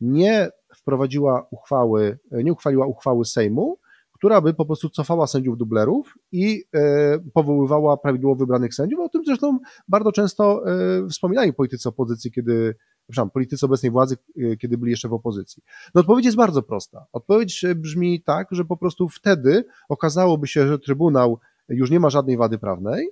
nie 0.00 0.50
wprowadziła 0.76 1.46
uchwały, 1.50 2.18
nie 2.32 2.52
uchwaliła 2.52 2.86
uchwały 2.86 3.24
Sejmu, 3.24 3.78
która 4.12 4.40
by 4.40 4.54
po 4.54 4.66
prostu 4.66 4.90
cofała 4.90 5.26
sędziów 5.26 5.58
dublerów 5.58 6.14
i 6.32 6.64
e, 6.74 7.18
powoływała 7.34 7.96
prawidłowo 7.96 8.36
wybranych 8.36 8.74
sędziów. 8.74 9.00
O 9.00 9.08
tym 9.08 9.22
zresztą 9.26 9.58
bardzo 9.88 10.12
często 10.12 10.62
e, 10.66 11.08
wspominali 11.08 11.52
politycy 11.52 11.88
opozycji, 11.88 12.32
kiedy, 12.32 12.74
przepraszam, 13.08 13.30
politycy 13.30 13.66
obecnej 13.66 13.92
władzy, 13.92 14.16
e, 14.38 14.56
kiedy 14.56 14.78
byli 14.78 14.90
jeszcze 14.90 15.08
w 15.08 15.12
opozycji. 15.12 15.62
No 15.94 16.00
odpowiedź 16.00 16.24
jest 16.24 16.36
bardzo 16.36 16.62
prosta. 16.62 17.06
Odpowiedź 17.12 17.64
brzmi 17.76 18.22
tak, 18.22 18.48
że 18.50 18.64
po 18.64 18.76
prostu 18.76 19.08
wtedy 19.08 19.64
okazałoby 19.88 20.46
się, 20.46 20.68
że 20.68 20.78
Trybunał 20.78 21.38
już 21.68 21.90
nie 21.90 22.00
ma 22.00 22.10
żadnej 22.10 22.36
wady 22.36 22.58
prawnej 22.58 23.08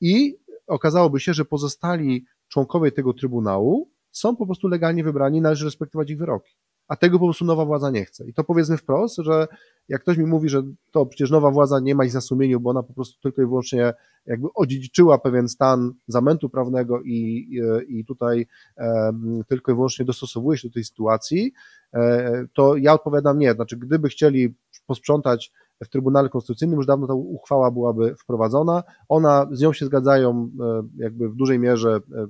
i 0.00 0.38
okazałoby 0.66 1.20
się, 1.20 1.34
że 1.34 1.44
pozostali 1.44 2.24
członkowie 2.48 2.92
tego 2.92 3.12
Trybunału 3.12 3.90
są 4.10 4.36
po 4.36 4.46
prostu 4.46 4.68
legalnie 4.68 5.04
wybrani, 5.04 5.40
należy 5.40 5.64
respektować 5.64 6.10
ich 6.10 6.18
wyroki. 6.18 6.56
A 6.88 6.96
tego 6.96 7.18
po 7.18 7.24
prostu 7.24 7.44
nowa 7.44 7.64
władza 7.64 7.90
nie 7.90 8.04
chce. 8.04 8.26
I 8.26 8.34
to 8.34 8.44
powiedzmy 8.44 8.76
wprost, 8.76 9.16
że 9.16 9.48
jak 9.88 10.02
ktoś 10.02 10.16
mi 10.16 10.26
mówi, 10.26 10.48
że 10.48 10.62
to 10.90 11.06
przecież 11.06 11.30
nowa 11.30 11.50
władza 11.50 11.80
nie 11.80 11.94
ma 11.94 12.04
ich 12.04 12.14
na 12.14 12.20
sumieniu, 12.20 12.60
bo 12.60 12.70
ona 12.70 12.82
po 12.82 12.92
prostu 12.92 13.20
tylko 13.20 13.42
i 13.42 13.46
wyłącznie 13.46 13.92
jakby 14.26 14.48
odziedziczyła 14.54 15.18
pewien 15.18 15.48
stan 15.48 15.92
zamętu 16.06 16.48
prawnego 16.48 17.02
i, 17.02 17.48
i 17.88 18.04
tutaj 18.04 18.46
e, 18.78 19.12
tylko 19.48 19.72
i 19.72 19.74
wyłącznie 19.74 20.04
dostosowuje 20.04 20.58
się 20.58 20.68
do 20.68 20.74
tej 20.74 20.84
sytuacji, 20.84 21.52
e, 21.94 22.46
to 22.52 22.76
ja 22.76 22.92
odpowiadam 22.92 23.38
nie. 23.38 23.52
Znaczy, 23.52 23.76
gdyby 23.76 24.08
chcieli 24.08 24.54
posprzątać 24.86 25.52
w 25.84 25.88
Trybunale 25.88 26.28
Konstytucyjnym 26.28 26.76
już 26.76 26.86
dawno 26.86 27.06
ta 27.06 27.14
uchwała 27.14 27.70
byłaby 27.70 28.14
wprowadzona. 28.16 28.82
Ona, 29.08 29.46
z 29.52 29.60
nią 29.60 29.72
się 29.72 29.86
zgadzają 29.86 30.50
e, 30.60 30.82
jakby 30.96 31.28
w 31.28 31.34
dużej 31.34 31.58
mierze 31.58 32.00
e, 32.14 32.26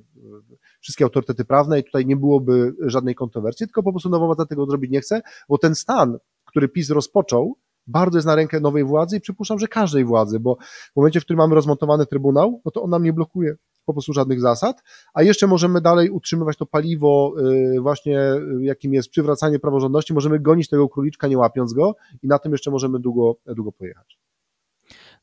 wszystkie 0.81 1.05
autorytety 1.05 1.45
prawne 1.45 1.81
i 1.81 1.85
tutaj 1.85 2.07
nie 2.07 2.17
byłoby 2.17 2.75
żadnej 2.81 3.15
kontrowersji, 3.15 3.67
tylko 3.67 3.83
po 3.83 3.93
prostu 3.93 4.09
nowa 4.09 4.27
władza 4.27 4.47
tego 4.47 4.67
zrobić 4.67 4.91
nie 4.91 5.01
chce, 5.01 5.23
bo 5.49 5.59
ten 5.59 5.75
stan, 5.75 6.19
który 6.45 6.69
PiS 6.69 6.91
rozpoczął, 6.91 7.57
bardzo 7.87 8.19
jest 8.19 8.27
na 8.27 8.35
rękę 8.35 8.61
nowej 8.61 8.85
władzy 8.85 9.17
i 9.17 9.21
przypuszczam, 9.21 9.59
że 9.59 9.69
każdej 9.69 10.05
władzy, 10.05 10.41
bo 10.41 10.57
w 10.93 10.97
momencie, 10.97 11.21
w 11.21 11.25
którym 11.25 11.39
mamy 11.39 11.55
rozmontowany 11.55 12.07
Trybunał, 12.07 12.61
no 12.65 12.71
to 12.71 12.83
on 12.83 12.91
nam 12.91 13.03
nie 13.03 13.13
blokuje 13.13 13.57
po 13.85 13.93
prostu 13.93 14.13
żadnych 14.13 14.41
zasad, 14.41 14.83
a 15.15 15.23
jeszcze 15.23 15.47
możemy 15.47 15.81
dalej 15.81 16.11
utrzymywać 16.11 16.57
to 16.57 16.67
paliwo 16.67 17.35
y, 17.77 17.81
właśnie, 17.81 18.21
y, 18.21 18.65
jakim 18.65 18.95
jest 18.95 19.09
przywracanie 19.09 19.59
praworządności, 19.59 20.15
możemy 20.15 20.41
gonić 20.41 20.69
tego 20.69 20.89
króliczka 20.89 21.29
nie 21.29 21.39
łapiąc 21.39 21.73
go 21.73 21.95
i 22.23 22.29
na 22.29 22.39
tym 22.39 22.53
jeszcze 22.53 22.71
możemy 22.71 23.01
długo, 23.01 23.37
długo 23.47 23.73
pojechać. 23.73 24.19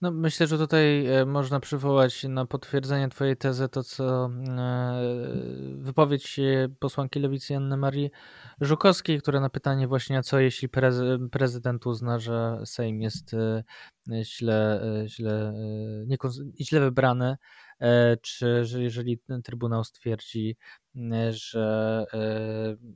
No, 0.01 0.12
myślę, 0.12 0.47
że 0.47 0.57
tutaj 0.57 1.05
e, 1.05 1.25
można 1.25 1.59
przywołać 1.59 2.23
na 2.23 2.45
potwierdzenie 2.45 3.09
Twojej 3.09 3.38
tezy 3.38 3.69
to, 3.69 3.83
co 3.83 4.29
e, 4.47 5.01
wypowiedź 5.75 6.39
posłanki 6.79 7.19
lewicy 7.19 7.53
Janny 7.53 7.77
Marii 7.77 8.12
Żukowskiej, 8.62 9.21
która 9.21 9.39
na 9.39 9.49
pytanie 9.49 9.88
właśnie, 9.88 10.23
co 10.23 10.39
jeśli 10.39 10.69
prezydent 11.31 11.85
uzna, 11.85 12.19
że 12.19 12.62
Sejm 12.65 13.01
jest 13.01 13.33
e, 13.33 13.63
źle, 14.23 14.81
źle, 15.07 15.53
źle 16.62 16.79
wybrany, 16.79 17.38
czy 18.21 18.65
że 18.65 18.83
jeżeli 18.83 19.19
Trybunał 19.43 19.83
stwierdzi, 19.83 20.57
że 21.32 22.06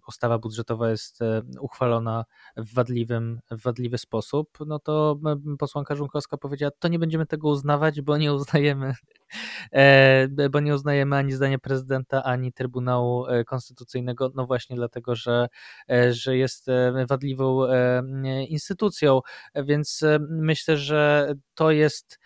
ustawa 0.08 0.38
budżetowa 0.38 0.89
jest 0.89 1.19
uchwalona 1.60 2.25
w 2.58 2.73
wadliwym, 2.73 3.39
w 3.51 3.63
wadliwy 3.63 3.97
sposób, 3.97 4.58
no 4.67 4.79
to 4.79 5.19
posłanka 5.60 5.95
Żunkowska 5.95 6.38
powiedziała, 6.38 6.71
to 6.79 6.88
nie 6.88 6.99
będziemy 6.99 7.25
tego 7.25 7.49
uznawać, 7.49 8.01
bo 8.01 8.17
nie 8.17 8.34
uznajemy, 8.34 8.93
e, 9.71 10.49
bo 10.49 10.60
nie 10.60 10.73
uznajemy 10.73 11.15
ani 11.15 11.32
zdania 11.32 11.60
prezydenta, 11.60 12.23
ani 12.23 12.53
Trybunału 12.53 13.27
e, 13.27 13.43
Konstytucyjnego, 13.43 14.32
no 14.36 14.45
właśnie 14.45 14.75
dlatego, 14.75 15.15
że, 15.15 15.47
e, 15.89 16.13
że 16.13 16.38
jest 16.38 16.67
wadliwą 17.08 17.67
instytucją, 18.47 19.21
więc 19.56 20.03
myślę, 20.29 20.77
że 20.77 21.34
to 21.56 21.71
jest 21.71 22.19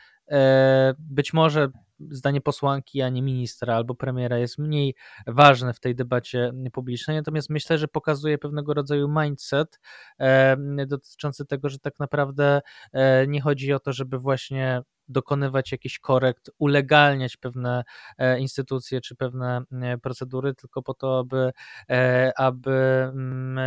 być 0.99 1.33
może 1.33 1.69
zdanie 1.99 2.41
posłanki, 2.41 3.01
a 3.01 3.09
nie 3.09 3.21
ministra 3.21 3.75
albo 3.75 3.95
premiera 3.95 4.37
jest 4.37 4.57
mniej 4.57 4.95
ważne 5.27 5.73
w 5.73 5.79
tej 5.79 5.95
debacie 5.95 6.51
publicznej. 6.73 7.17
Natomiast 7.17 7.49
myślę, 7.49 7.77
że 7.77 7.87
pokazuje 7.87 8.37
pewnego 8.37 8.73
rodzaju 8.73 9.09
mindset 9.21 9.79
e, 10.19 10.57
dotyczący 10.87 11.45
tego, 11.45 11.69
że 11.69 11.79
tak 11.79 11.99
naprawdę 11.99 12.61
e, 12.93 13.27
nie 13.27 13.41
chodzi 13.41 13.73
o 13.73 13.79
to, 13.79 13.93
żeby 13.93 14.19
właśnie 14.19 14.81
dokonywać 15.09 15.71
jakichś 15.71 15.99
korekt, 15.99 16.49
ulegalniać 16.59 17.37
pewne 17.37 17.83
e, 18.17 18.39
instytucje 18.39 19.01
czy 19.01 19.15
pewne 19.15 19.61
procedury, 20.01 20.53
tylko 20.55 20.81
po 20.83 20.93
to, 20.93 21.19
aby, 21.19 21.51
aby 22.37 22.71
mm, 23.13 23.59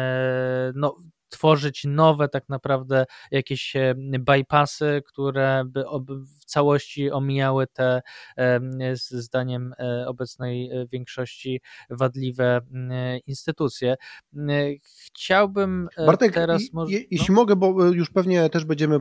no, 0.74 0.96
tworzyć 1.30 1.84
nowe 1.84 2.28
tak 2.28 2.48
naprawdę 2.48 3.06
jakieś 3.30 3.74
bypassy, 4.20 5.02
które 5.06 5.64
by 5.64 5.84
w 6.40 6.44
całości 6.44 7.10
omijały 7.10 7.66
te 7.66 8.02
zdaniem 9.00 9.74
e, 9.78 10.06
obecnej 10.08 10.70
e, 10.70 10.86
większości 10.86 11.60
wadliwe 11.90 12.60
instytucje. 13.26 13.94
Chciałbym 14.82 15.88
e, 15.96 16.06
Bartek, 16.06 16.34
teraz 16.34 16.62
może... 16.72 16.92
jeśli 17.10 17.34
no? 17.34 17.34
mogę, 17.34 17.56
bo 17.56 17.84
już 17.84 18.10
pewnie 18.10 18.50
też 18.50 18.64
będziemy 18.64 19.00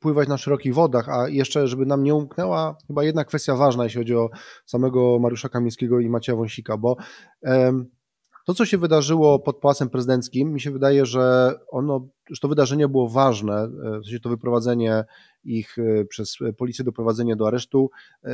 pływać 0.00 0.28
na 0.28 0.38
szerokich 0.38 0.74
wodach, 0.74 1.08
a 1.08 1.28
jeszcze, 1.28 1.68
żeby 1.68 1.86
nam 1.86 2.02
nie 2.02 2.14
umknęła 2.14 2.76
chyba 2.86 3.04
jedna 3.04 3.24
kwestia 3.24 3.56
ważna, 3.56 3.84
jeśli 3.84 4.00
chodzi 4.00 4.14
o 4.14 4.30
samego 4.66 5.18
Mariusza 5.18 5.48
Kamińskiego 5.48 6.00
i 6.00 6.08
Macieja 6.08 6.36
Wąsika, 6.36 6.76
bo 6.76 6.96
to, 8.48 8.54
co 8.54 8.64
się 8.64 8.78
wydarzyło 8.78 9.38
pod 9.38 9.56
Pałacem 9.56 9.90
Prezydenckim, 9.90 10.52
mi 10.52 10.60
się 10.60 10.70
wydaje, 10.70 11.06
że 11.06 11.54
ono, 11.70 12.08
że 12.30 12.40
to 12.40 12.48
wydarzenie 12.48 12.88
było 12.88 13.08
ważne, 13.08 13.68
w 13.68 14.04
sensie 14.04 14.20
to 14.20 14.28
wyprowadzenie 14.28 15.04
ich 15.56 15.76
przez 16.08 16.36
policję 16.56 16.84
doprowadzenie 16.84 17.36
do 17.36 17.46
aresztu. 17.46 17.90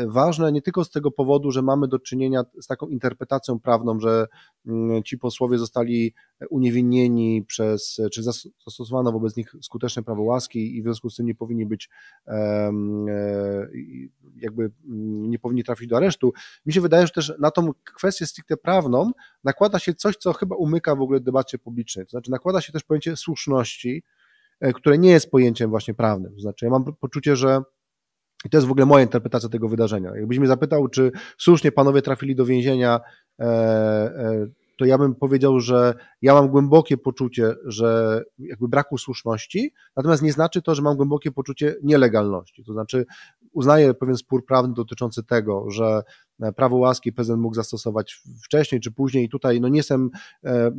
Ważne 0.06 0.52
nie 0.52 0.62
tylko 0.62 0.84
z 0.84 0.90
tego 0.90 1.10
powodu, 1.10 1.50
że 1.50 1.62
mamy 1.62 1.88
do 1.88 1.98
czynienia 1.98 2.44
z 2.60 2.66
taką 2.66 2.86
interpretacją 2.86 3.60
prawną, 3.60 4.00
że 4.00 4.26
mm, 4.66 5.02
ci 5.02 5.18
posłowie 5.18 5.58
zostali 5.58 6.14
uniewinnieni 6.50 7.44
przez, 7.46 8.00
czy 8.12 8.22
zastosowano 8.22 9.12
wobec 9.12 9.36
nich 9.36 9.54
skuteczne 9.62 10.02
prawo 10.02 10.22
łaski 10.22 10.76
i 10.76 10.82
w 10.82 10.84
związku 10.84 11.10
z 11.10 11.16
tym 11.16 11.26
nie 11.26 11.34
powinni 11.34 11.66
być 11.66 11.90
jakby 14.36 14.70
mm, 14.84 15.30
nie 15.30 15.38
powinni 15.38 15.64
trafić 15.64 15.88
do 15.88 15.96
aresztu. 15.96 16.32
Mi 16.66 16.72
się 16.72 16.80
wydaje, 16.80 17.06
że 17.06 17.12
też 17.12 17.32
na 17.38 17.50
tą 17.50 17.70
kwestię 17.94 18.26
stricte 18.26 18.56
prawną 18.56 19.10
nakłada 19.44 19.78
się 19.78 19.94
coś, 19.94 20.16
co 20.16 20.32
chyba 20.32 20.56
umyka 20.56 20.96
w 20.96 21.00
ogóle 21.00 21.20
debacie 21.20 21.58
publicznej. 21.58 22.06
To 22.06 22.10
znaczy 22.10 22.30
nakłada 22.30 22.60
się 22.60 22.72
też 22.72 22.82
pojęcie 22.82 23.16
słuszności, 23.16 24.02
e, 24.08 24.13
które 24.74 24.98
nie 24.98 25.10
jest 25.10 25.30
pojęciem 25.30 25.70
właśnie 25.70 25.94
prawnym. 25.94 26.34
To 26.34 26.40
znaczy 26.40 26.64
ja 26.64 26.70
mam 26.70 26.84
poczucie, 26.84 27.36
że 27.36 27.62
i 28.44 28.50
to 28.50 28.56
jest 28.56 28.66
w 28.66 28.70
ogóle 28.70 28.86
moja 28.86 29.02
interpretacja 29.02 29.48
tego 29.48 29.68
wydarzenia. 29.68 30.16
Jakbyś 30.16 30.38
mnie 30.38 30.48
zapytał, 30.48 30.88
czy 30.88 31.12
słusznie 31.38 31.72
panowie 31.72 32.02
trafili 32.02 32.34
do 32.36 32.46
więzienia, 32.46 33.00
e, 33.40 33.44
e, 33.44 34.46
to 34.78 34.84
ja 34.84 34.98
bym 34.98 35.14
powiedział, 35.14 35.60
że 35.60 35.94
ja 36.22 36.34
mam 36.34 36.48
głębokie 36.48 36.96
poczucie, 36.96 37.54
że 37.64 38.20
jakby 38.38 38.68
braku 38.68 38.98
słuszności, 38.98 39.72
natomiast 39.96 40.22
nie 40.22 40.32
znaczy 40.32 40.62
to, 40.62 40.74
że 40.74 40.82
mam 40.82 40.96
głębokie 40.96 41.32
poczucie 41.32 41.76
nielegalności. 41.82 42.64
To 42.64 42.72
znaczy 42.72 43.06
uznaję 43.54 43.94
pewien 43.94 44.16
spór 44.16 44.46
prawny 44.46 44.74
dotyczący 44.74 45.22
tego, 45.22 45.70
że 45.70 46.02
E, 46.42 46.52
prawo 46.52 46.76
łaski 46.76 47.12
prezydent 47.12 47.42
mógł 47.42 47.54
zastosować 47.54 48.22
wcześniej 48.44 48.80
czy 48.80 48.92
później. 48.92 49.24
I 49.24 49.28
tutaj 49.28 49.60
no 49.60 49.68
nie 49.68 49.76
jestem 49.76 50.10
e, 50.44 50.70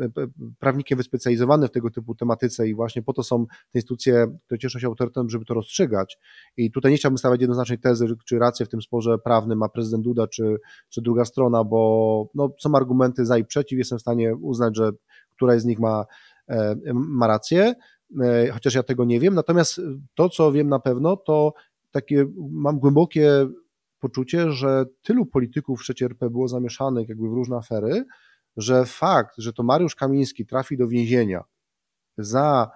prawnikiem 0.60 0.98
wyspecjalizowany 0.98 1.68
w 1.68 1.72
tego 1.72 1.90
typu 1.90 2.16
tematyce 2.16 2.68
i 2.68 2.76
właśnie 2.76 3.02
po 3.02 3.14
to 3.14 3.24
są 3.24 3.46
te 3.46 3.80
instytucje, 3.80 4.28
które 4.46 4.60
cieszą 4.60 4.80
się 4.80 4.88
autorytetem, 4.88 5.30
żeby 5.30 5.46
to 5.46 5.54
rozstrzygać. 5.54 6.18
I 6.58 6.72
tutaj 6.72 6.92
nie 6.92 6.98
chciałbym 6.98 7.18
stawiać 7.18 7.42
jednoznacznej 7.42 7.80
tezy, 7.80 8.08
czy 8.26 8.40
rację 8.40 8.66
w 8.66 8.70
tym 8.70 8.82
sporze 8.82 9.18
prawnym 9.18 9.60
ma 9.60 9.70
prezydent 9.70 10.04
Duda, 10.04 10.28
czy, 10.28 10.58
czy 10.90 11.02
druga 11.02 11.26
strona, 11.26 11.64
bo 11.64 12.30
no, 12.36 12.50
są 12.60 12.76
argumenty 12.76 13.26
za 13.26 13.38
i 13.38 13.46
przeciw. 13.46 13.80
Jestem 13.80 13.98
w 13.98 14.02
stanie 14.02 14.36
uznać, 14.36 14.78
że 14.78 14.92
któraś 15.36 15.62
z 15.62 15.66
nich 15.66 15.80
ma, 15.80 16.06
e, 16.50 16.76
ma 16.94 17.28
rację, 17.28 17.74
chociaż 18.54 18.76
ja 18.76 18.84
tego 18.84 19.06
nie 19.06 19.20
wiem. 19.20 19.34
Natomiast 19.34 19.82
to, 20.16 20.30
co 20.30 20.52
wiem 20.52 20.70
na 20.70 20.80
pewno, 20.80 21.18
to 21.18 21.54
takie 21.96 22.26
mam 22.52 22.80
głębokie 22.80 23.48
poczucie, 24.00 24.52
że 24.52 24.86
tylu 25.02 25.26
polityków 25.26 25.82
w 25.82 26.02
RP 26.02 26.30
było 26.30 26.48
zamieszanych 26.48 27.10
jakby 27.10 27.30
w 27.30 27.34
różne 27.34 27.56
afery, 27.56 28.06
że 28.58 28.86
fakt, 28.86 29.34
że 29.38 29.54
to 29.54 29.64
Mariusz 29.64 29.96
Kamiński 29.96 30.46
trafi 30.46 30.78
do 30.78 30.88
więzienia 30.88 31.44
za 32.18 32.72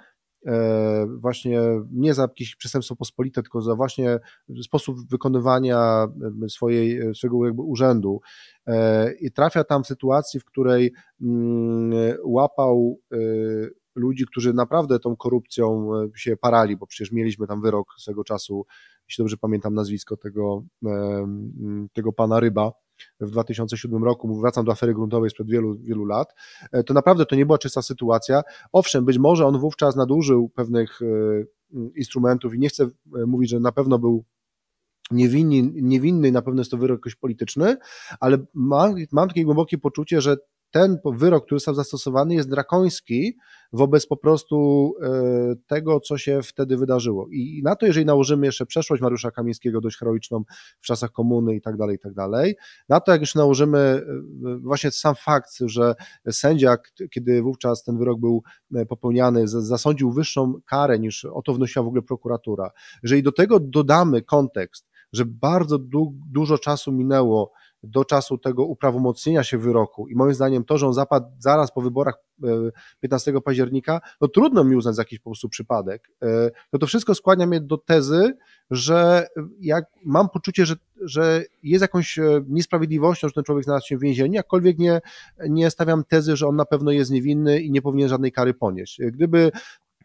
e, 0.45 1.07
właśnie 1.19 1.61
nie 1.91 2.13
za 2.13 2.21
jakieś 2.21 2.55
przestępstwo 2.55 2.95
pospolite, 2.95 3.41
tylko 3.41 3.61
za 3.61 3.75
właśnie 3.75 4.19
sposób 4.63 5.09
wykonywania 5.09 6.07
e, 6.45 6.49
swojej, 6.49 7.15
swojego 7.15 7.45
jakby 7.45 7.61
urzędu 7.61 8.21
e, 8.67 9.13
i 9.13 9.31
trafia 9.31 9.63
tam 9.63 9.83
w 9.83 9.87
sytuacji, 9.87 10.39
w 10.39 10.45
której 10.45 10.93
mm, 11.21 12.17
łapał 12.23 12.99
ludzi, 13.95 14.25
którzy 14.25 14.53
naprawdę 14.53 14.99
tą 14.99 15.15
korupcją 15.15 15.89
się 16.15 16.37
parali, 16.37 16.77
bo 16.77 16.87
przecież 16.87 17.11
mieliśmy 17.11 17.47
tam 17.47 17.61
wyrok 17.61 17.93
swego 17.97 18.23
czasu 18.23 18.65
jeśli 19.09 19.21
dobrze 19.21 19.37
pamiętam 19.37 19.73
nazwisko 19.73 20.17
tego, 20.17 20.63
tego 21.93 22.13
pana 22.13 22.39
Ryba, 22.39 22.71
w 23.19 23.31
2007 23.31 24.03
roku, 24.03 24.39
wracam 24.39 24.65
do 24.65 24.71
afery 24.71 24.93
gruntowej 24.93 25.29
sprzed 25.29 25.47
wielu, 25.47 25.77
wielu 25.77 26.05
lat, 26.05 26.33
e, 26.71 26.83
to 26.83 26.93
naprawdę 26.93 27.25
to 27.25 27.35
nie 27.35 27.45
była 27.45 27.57
czysta 27.57 27.81
sytuacja. 27.81 28.41
Owszem, 28.71 29.05
być 29.05 29.17
może 29.17 29.45
on 29.45 29.59
wówczas 29.59 29.95
nadużył 29.95 30.49
pewnych 30.49 30.99
e, 31.01 31.05
instrumentów 31.95 32.55
i 32.55 32.59
nie 32.59 32.69
chcę 32.69 32.83
e, 32.83 32.89
mówić, 33.25 33.49
że 33.49 33.59
na 33.59 33.71
pewno 33.71 33.99
był 33.99 34.25
niewinny, 35.11 35.71
niewinny 35.81 36.31
na 36.31 36.41
pewno 36.41 36.61
jest 36.61 36.71
to 36.71 36.77
wyrok 36.77 36.99
jakoś 36.99 37.15
polityczny, 37.15 37.77
ale 38.19 38.37
mam, 38.53 38.95
mam 39.11 39.27
takie 39.27 39.45
głębokie 39.45 39.77
poczucie, 39.77 40.21
że 40.21 40.37
ten 40.71 40.97
wyrok, 41.05 41.45
który 41.45 41.59
został 41.59 41.75
zastosowany, 41.75 42.35
jest 42.35 42.49
drakoński 42.49 43.37
wobec 43.73 44.07
po 44.07 44.17
prostu 44.17 44.93
e, 45.01 45.55
tego, 45.67 45.99
co 45.99 46.17
się 46.17 46.41
wtedy 46.43 46.77
wydarzyło. 46.77 47.27
I 47.31 47.61
na 47.63 47.75
to, 47.75 47.85
jeżeli 47.85 48.05
nałożymy 48.05 48.45
jeszcze 48.45 48.65
przeszłość 48.65 49.01
Mariusza 49.01 49.31
Kamińskiego, 49.31 49.81
dość 49.81 49.97
heroiczną 49.97 50.43
w 50.79 50.85
czasach 50.85 51.11
komuny 51.11 51.55
i 51.55 51.61
tak 51.61 51.77
dalej, 51.77 51.95
i 51.95 51.99
tak 51.99 52.13
dalej, 52.13 52.55
na 52.89 52.99
to, 52.99 53.11
jak 53.11 53.21
już 53.21 53.35
nałożymy 53.35 53.77
e, 53.77 54.03
właśnie 54.61 54.91
sam 54.91 55.15
fakt, 55.15 55.51
że 55.65 55.95
sędzia, 56.31 56.77
kiedy 57.11 57.41
wówczas 57.41 57.83
ten 57.83 57.97
wyrok 57.97 58.19
był 58.19 58.43
e, 58.75 58.85
popełniany, 58.85 59.47
zasądził 59.47 60.11
wyższą 60.11 60.53
karę 60.65 60.99
niż 60.99 61.25
o 61.25 61.41
to 61.41 61.53
wnosiła 61.53 61.83
w 61.83 61.87
ogóle 61.87 62.01
prokuratura, 62.01 62.71
jeżeli 63.03 63.23
do 63.23 63.31
tego 63.31 63.59
dodamy 63.59 64.21
kontekst, 64.21 64.89
że 65.13 65.25
bardzo 65.25 65.77
du 65.77 66.13
dużo 66.31 66.57
czasu 66.57 66.91
minęło 66.91 67.51
do 67.83 68.05
czasu 68.05 68.37
tego 68.37 68.65
uprawomocnienia 68.65 69.43
się 69.43 69.57
wyroku 69.57 70.07
i 70.07 70.15
moim 70.15 70.33
zdaniem 70.33 70.65
to, 70.65 70.77
że 70.77 70.87
on 70.87 70.93
zapadł 70.93 71.27
zaraz 71.39 71.71
po 71.71 71.81
wyborach 71.81 72.15
15 72.99 73.31
e, 73.31 73.41
października, 73.41 74.01
no 74.21 74.27
trudno 74.27 74.63
mi 74.63 74.75
uznać 74.75 74.95
za 74.95 75.01
jakiś 75.01 75.19
po 75.19 75.29
prostu 75.29 75.49
przypadek. 75.49 76.11
E, 76.23 76.51
no 76.73 76.79
to 76.79 76.87
wszystko 76.87 77.15
skłania 77.15 77.47
mnie 77.47 77.61
do 77.61 77.77
tezy, 77.77 78.37
że 78.71 79.27
jak 79.59 79.85
mam 80.05 80.29
poczucie, 80.29 80.65
że, 80.65 80.75
że 81.01 81.43
jest 81.63 81.81
jakąś 81.81 82.19
e, 82.19 82.43
niesprawiedliwością, 82.47 83.27
że 83.27 83.33
ten 83.33 83.43
człowiek 83.43 83.63
znalazł 83.63 83.87
się 83.87 83.97
w 83.97 84.01
więzieniu, 84.01 84.33
jakkolwiek 84.33 84.77
nie, 84.77 85.01
nie 85.49 85.69
stawiam 85.69 86.03
tezy, 86.03 86.35
że 86.35 86.47
on 86.47 86.55
na 86.55 86.65
pewno 86.65 86.91
jest 86.91 87.11
niewinny 87.11 87.61
i 87.61 87.71
nie 87.71 87.81
powinien 87.81 88.09
żadnej 88.09 88.31
kary 88.31 88.53
ponieść. 88.53 89.01
Gdyby 89.11 89.51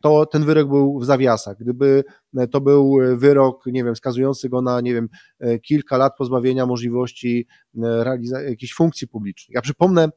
to 0.04 0.26
ten 0.26 0.44
wyrok 0.44 0.68
był 0.68 0.98
w 0.98 1.04
zawiasach. 1.04 1.56
Gdyby 1.58 2.04
e, 2.36 2.48
to 2.48 2.60
był 2.60 3.00
e, 3.02 3.16
wyrok, 3.16 3.66
nie 3.66 3.84
wiem, 3.84 3.96
skazujący 3.96 4.48
go 4.48 4.62
na, 4.62 4.80
nie 4.80 4.94
wiem, 4.94 5.08
e, 5.40 5.58
kilka 5.58 5.96
lat 5.96 6.12
pozbawienia 6.18 6.66
możliwości 6.66 7.46
realizacji 7.76 8.48
jakiejś 8.48 8.74
funkcji 8.74 9.08
publicznych. 9.08 9.54
Ja 9.54 9.60
przypomnę, 9.60 10.08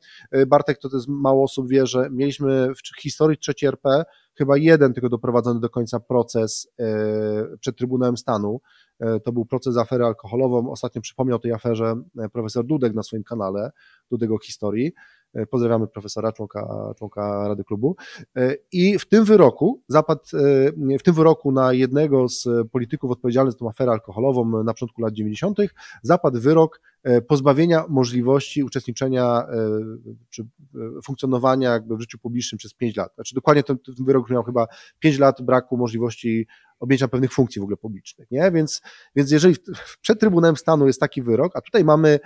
Bartek, 0.47 0.77
to 0.77 0.89
też 0.89 1.03
mało 1.07 1.43
osób 1.43 1.69
wie, 1.69 1.87
że 1.87 2.09
mieliśmy 2.11 2.69
w 2.75 3.01
historii 3.01 3.37
III 3.47 3.67
RP 3.67 4.03
chyba 4.37 4.57
jeden 4.57 4.93
tylko 4.93 5.09
doprowadzony 5.09 5.59
do 5.59 5.69
końca 5.69 5.99
proces 5.99 6.71
przed 7.59 7.77
Trybunałem 7.77 8.17
Stanu. 8.17 8.61
To 9.23 9.31
był 9.31 9.45
proces 9.45 9.73
za 9.73 9.81
aferę 9.81 10.05
alkoholową. 10.05 10.71
Ostatnio 10.71 11.01
przypomniał 11.01 11.39
tej 11.39 11.51
aferze 11.51 11.95
profesor 12.33 12.65
Dudek 12.65 12.93
na 12.93 13.03
swoim 13.03 13.23
kanale, 13.23 13.71
Dudek 14.11 14.31
o 14.31 14.37
historii. 14.37 14.91
E, 15.33 15.45
pozdrawiamy 15.45 15.87
profesora, 15.87 16.31
członka, 16.31 16.93
członka 16.97 17.47
Rady 17.47 17.63
Klubu. 17.63 17.95
E, 18.35 18.55
I 18.71 18.99
w 18.99 19.05
tym 19.05 19.25
wyroku 19.25 19.81
zapadł, 19.87 20.21
e, 20.91 20.97
w 20.99 21.03
tym 21.03 21.13
wyroku 21.13 21.51
na 21.51 21.73
jednego 21.73 22.29
z 22.29 22.47
polityków 22.71 23.11
odpowiedzialnych 23.11 23.53
za 23.53 23.59
tę 23.59 23.65
aferę 23.65 23.91
alkoholową 23.91 24.63
na 24.63 24.73
początku 24.73 25.01
lat 25.01 25.13
90. 25.13 25.57
zapadł 26.01 26.39
wyrok 26.39 26.81
pozbawienia 27.27 27.85
możliwości 27.89 28.63
uczestniczenia 28.63 29.43
czy 30.29 30.47
funkcjonowania 31.03 31.71
jakby 31.71 31.97
w 31.97 32.01
życiu 32.01 32.17
publicznym 32.17 32.57
przez 32.57 32.73
5 32.73 32.95
lat. 32.95 33.15
Znaczy 33.15 33.35
dokładnie 33.35 33.63
ten, 33.63 33.77
ten 33.79 34.05
wyrok 34.05 34.29
miał 34.29 34.43
chyba 34.43 34.67
5 34.99 35.19
lat 35.19 35.41
braku 35.41 35.77
możliwości 35.77 36.47
objęcia 36.79 37.07
pewnych 37.07 37.33
funkcji 37.33 37.59
w 37.59 37.63
ogóle 37.63 37.77
publicznych, 37.77 38.31
nie? 38.31 38.51
Więc, 38.51 38.81
więc 39.15 39.31
jeżeli 39.31 39.55
przed 40.01 40.19
Trybunałem 40.19 40.57
Stanu 40.57 40.87
jest 40.87 40.99
taki 40.99 41.21
wyrok, 41.21 41.55
a 41.55 41.61
tutaj 41.61 41.83
mamy 41.83 42.19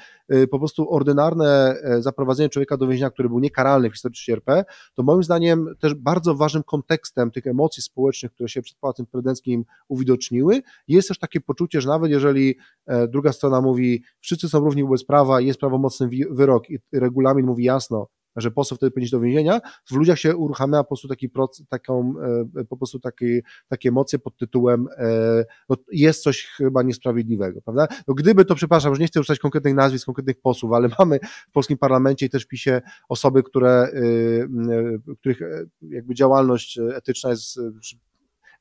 po 0.51 0.59
prostu 0.59 0.93
ordynarne 0.93 1.75
e, 1.83 2.01
zaprowadzenie 2.01 2.49
człowieka 2.49 2.77
do 2.77 2.87
więzienia, 2.87 3.09
który 3.09 3.29
był 3.29 3.39
niekaralny 3.39 3.89
w 3.89 3.93
historii 3.93 4.33
RP, 4.33 4.65
to 4.93 5.03
moim 5.03 5.23
zdaniem 5.23 5.75
też 5.79 5.93
bardzo 5.93 6.35
ważnym 6.35 6.63
kontekstem 6.63 7.31
tych 7.31 7.47
emocji 7.47 7.83
społecznych, 7.83 8.31
które 8.31 8.49
się 8.49 8.61
przed 8.61 8.77
Pałacem 8.77 9.05
Prezydenckim 9.05 9.65
uwidoczniły, 9.87 10.61
jest 10.87 11.07
też 11.07 11.19
takie 11.19 11.41
poczucie, 11.41 11.81
że 11.81 11.89
nawet 11.89 12.11
jeżeli 12.11 12.57
e, 12.85 13.07
druga 13.07 13.31
strona 13.31 13.61
mówi, 13.61 14.03
wszyscy 14.19 14.49
są 14.49 14.61
równi 14.71 14.83
wobec 14.83 15.05
prawa, 15.05 15.41
jest 15.41 15.59
prawomocny 15.59 16.09
wyrok 16.31 16.69
i 16.69 16.79
regulamin 16.93 17.45
mówi 17.45 17.63
jasno, 17.63 18.07
że 18.35 18.51
poseł 18.51 18.77
wtedy 18.77 18.91
powinien 18.91 19.09
do 19.11 19.19
więzienia, 19.19 19.61
w 19.85 19.95
ludziach 19.95 20.19
się 20.19 20.35
uruchamia 20.35 20.83
po 20.83 20.87
prostu 20.87 21.07
taki 21.07 21.31
taką, 21.69 22.13
e, 22.57 22.65
po 22.65 22.77
prostu 22.77 22.99
taki, 22.99 23.41
takie 23.67 23.89
emocje 23.89 24.19
pod 24.19 24.37
tytułem 24.37 24.87
e, 24.97 25.45
no, 25.69 25.75
jest 25.91 26.23
coś 26.23 26.45
chyba 26.45 26.83
niesprawiedliwego, 26.83 27.61
prawda? 27.61 27.87
No, 28.07 28.13
gdyby 28.13 28.45
to, 28.45 28.55
przepraszam, 28.55 28.89
już 28.89 28.99
nie 28.99 29.07
chcę 29.07 29.19
rzucać 29.19 29.39
konkretnych 29.39 29.73
nazwisk, 29.75 30.05
konkretnych 30.05 30.41
posłów, 30.41 30.73
ale 30.73 30.89
mamy 30.99 31.19
w 31.49 31.51
polskim 31.51 31.77
parlamencie 31.77 32.25
i 32.25 32.29
też 32.29 32.45
pisie 32.45 32.81
osoby, 33.09 33.43
które, 33.43 33.71
e, 33.71 35.13
których 35.19 35.39
jakby 35.81 36.15
działalność 36.15 36.79
etyczna 36.95 37.29
jest 37.29 37.59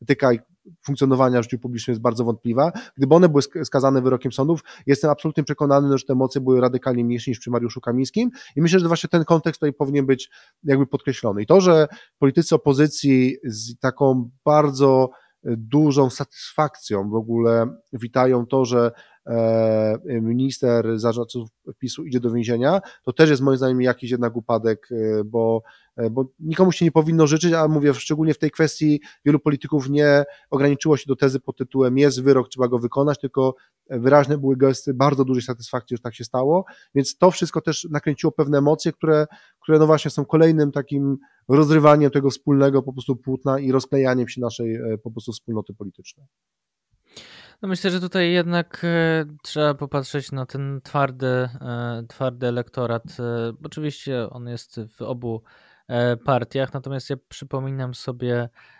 etyka 0.02 0.30
funkcjonowania 0.86 1.40
w 1.40 1.42
życiu 1.42 1.58
publicznym 1.58 1.92
jest 1.92 2.02
bardzo 2.02 2.24
wątpliwa. 2.24 2.72
Gdyby 2.96 3.14
one 3.14 3.28
były 3.28 3.42
skazane 3.64 4.02
wyrokiem 4.02 4.32
sądów, 4.32 4.60
jestem 4.86 5.10
absolutnie 5.10 5.44
przekonany, 5.44 5.98
że 5.98 6.04
te 6.04 6.12
emocje 6.12 6.40
były 6.40 6.60
radykalnie 6.60 7.04
mniejsze 7.04 7.30
niż 7.30 7.40
przy 7.40 7.50
Mariuszu 7.50 7.80
Kamińskim 7.80 8.30
i 8.56 8.62
myślę, 8.62 8.80
że 8.80 8.88
właśnie 8.88 9.08
ten 9.08 9.24
kontekst 9.24 9.60
tutaj 9.60 9.72
powinien 9.72 10.06
być 10.06 10.30
jakby 10.64 10.86
podkreślony. 10.86 11.42
I 11.42 11.46
to, 11.46 11.60
że 11.60 11.88
politycy 12.18 12.54
opozycji 12.54 13.36
z 13.44 13.78
taką 13.78 14.30
bardzo 14.44 15.10
dużą 15.44 16.10
satysfakcją 16.10 17.10
w 17.10 17.14
ogóle 17.14 17.66
witają 17.92 18.46
to, 18.46 18.64
że 18.64 18.92
minister 20.04 20.98
zarządców 20.98 21.48
PiSu 21.78 22.04
idzie 22.04 22.20
do 22.20 22.30
więzienia, 22.30 22.80
to 23.02 23.12
też 23.12 23.30
jest 23.30 23.42
moim 23.42 23.56
zdaniem 23.56 23.80
jakiś 23.80 24.10
jednak 24.10 24.36
upadek, 24.36 24.88
bo, 25.24 25.62
bo 26.10 26.24
nikomu 26.40 26.72
się 26.72 26.84
nie 26.84 26.92
powinno 26.92 27.26
życzyć, 27.26 27.52
a 27.52 27.68
mówię 27.68 27.94
szczególnie 27.94 28.34
w 28.34 28.38
tej 28.38 28.50
kwestii 28.50 29.00
wielu 29.24 29.38
polityków 29.38 29.90
nie 29.90 30.24
ograniczyło 30.50 30.96
się 30.96 31.04
do 31.06 31.16
tezy 31.16 31.40
pod 31.40 31.56
tytułem 31.56 31.98
jest 31.98 32.22
wyrok, 32.22 32.48
trzeba 32.48 32.68
go 32.68 32.78
wykonać, 32.78 33.20
tylko 33.20 33.54
wyraźne 33.90 34.38
były 34.38 34.56
gesty 34.56 34.94
bardzo 34.94 35.24
dużej 35.24 35.42
satysfakcji, 35.42 35.96
że 35.96 36.02
tak 36.02 36.14
się 36.14 36.24
stało, 36.24 36.64
więc 36.94 37.16
to 37.16 37.30
wszystko 37.30 37.60
też 37.60 37.88
nakręciło 37.90 38.32
pewne 38.32 38.58
emocje, 38.58 38.92
które, 38.92 39.26
które 39.60 39.78
no 39.78 39.86
właśnie 39.86 40.10
są 40.10 40.24
kolejnym 40.24 40.72
takim 40.72 41.18
rozrywaniem 41.48 42.10
tego 42.10 42.30
wspólnego 42.30 42.82
po 42.82 42.92
prostu 42.92 43.16
płótna 43.16 43.58
i 43.58 43.72
rozklejaniem 43.72 44.28
się 44.28 44.40
naszej 44.40 44.74
e, 44.74 44.98
po 44.98 45.10
prostu 45.10 45.32
wspólnoty 45.32 45.74
politycznej. 45.74 46.26
No 47.62 47.68
myślę, 47.68 47.90
że 47.90 48.00
tutaj 48.00 48.32
jednak 48.32 48.82
e, 48.84 49.24
trzeba 49.42 49.74
popatrzeć 49.74 50.32
na 50.32 50.46
ten 50.46 50.80
twardy, 50.84 51.26
e, 51.26 52.02
twardy 52.08 52.46
elektorat. 52.46 53.02
Oczywiście 53.64 54.30
on 54.30 54.48
jest 54.48 54.80
w 54.96 55.02
obu 55.02 55.42
partiach, 56.24 56.72
natomiast 56.72 57.10
ja 57.10 57.16
przypominam 57.28 57.94
sobie 57.94 58.48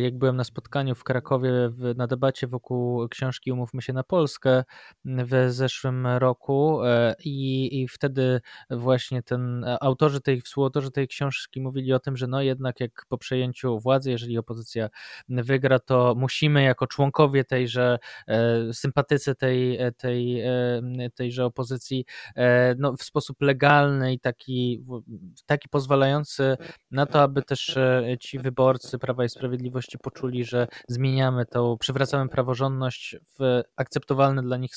jak 0.00 0.18
byłem 0.18 0.36
na 0.36 0.44
spotkaniu 0.44 0.94
w 0.94 1.04
Krakowie 1.04 1.50
na 1.96 2.06
debacie 2.06 2.46
wokół 2.46 3.08
książki 3.08 3.52
Umówmy 3.52 3.82
się 3.82 3.92
na 3.92 4.02
Polskę 4.02 4.64
w 5.04 5.46
zeszłym 5.48 6.06
roku 6.06 6.84
e, 6.84 7.14
i, 7.24 7.80
i 7.80 7.88
wtedy 7.88 8.40
właśnie 8.70 9.22
ten 9.22 9.64
e, 9.64 9.82
autorzy 9.82 10.20
tej, 10.20 10.40
współautorzy 10.40 10.90
tej 10.90 11.08
książki 11.08 11.60
mówili 11.60 11.92
o 11.92 11.98
tym, 11.98 12.16
że 12.16 12.26
no 12.26 12.42
jednak 12.42 12.80
jak 12.80 13.04
po 13.08 13.18
przejęciu 13.18 13.80
władzy, 13.80 14.10
jeżeli 14.10 14.38
opozycja 14.38 14.88
wygra, 15.28 15.78
to 15.78 16.14
musimy 16.16 16.62
jako 16.62 16.86
członkowie 16.86 17.44
tejże, 17.44 17.98
sympatycy 18.72 19.34
tej, 19.34 19.78
tej, 19.96 20.42
tejże 21.14 21.44
opozycji 21.44 22.04
no, 22.78 22.96
w 22.96 23.02
sposób 23.02 23.36
legalny 23.40 24.12
i 24.12 24.20
taki, 24.20 24.84
taki 25.46 25.68
pozwalający 25.68 26.56
na 26.90 27.06
to, 27.06 27.22
aby 27.22 27.42
też 27.42 27.78
ci 28.20 28.38
wyborcy 28.38 28.98
Prawa 28.98 29.24
i 29.24 29.28
Sprawiedliwości 29.28 29.47
Sprawiedliwości 29.48 29.98
poczuli, 29.98 30.44
że 30.44 30.68
zmieniamy 30.88 31.46
to, 31.46 31.76
przywracamy 31.76 32.28
praworządność 32.28 33.16
w 33.38 33.62
akceptowalny 33.76 34.42
dla 34.42 34.56
nich 34.56 34.72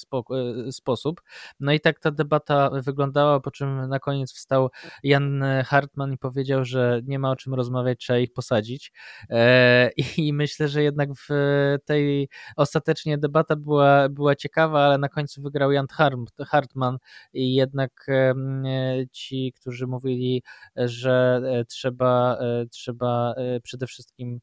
e, 0.67 0.71
sposób. 0.71 1.21
No 1.60 1.71
i 1.71 1.79
tak 1.79 1.99
ta 1.99 2.12
debata 2.12 2.69
wyglądała, 2.69 3.39
po 3.39 3.51
czym 3.51 3.89
na 3.89 3.99
koniec 3.99 4.34
wstał 4.34 4.69
Jan 5.03 5.43
Hartman 5.65 6.13
i 6.13 6.17
powiedział, 6.17 6.65
że 6.65 7.01
nie 7.03 7.19
ma 7.19 7.31
o 7.31 7.36
czym 7.36 7.53
rozmawiać, 7.53 7.99
trzeba 7.99 8.19
ich 8.19 8.34
posadzić. 8.34 8.91
E, 9.29 9.89
I 10.17 10.34
myślę, 10.34 10.67
że 10.67 10.84
jednak 10.84 11.10
w 11.13 11.29
tej 11.86 12.29
ostatecznie 12.55 13.17
debata 13.17 13.55
była, 13.55 14.10
była 14.10 14.36
ciekawa, 14.36 14.86
ale 14.86 14.97
na 14.97 15.10
końcu 15.10 15.41
wygrał 15.41 15.71
Jan 15.71 15.88
Hartman 16.47 16.97
i 17.34 17.55
jednak 17.55 18.05
ci, 19.12 19.53
którzy 19.55 19.88
mówili, 19.88 20.43
że 20.75 21.41
trzeba, 21.67 22.38
trzeba 22.69 23.36
przede 23.63 23.88
wszystkim 23.88 24.39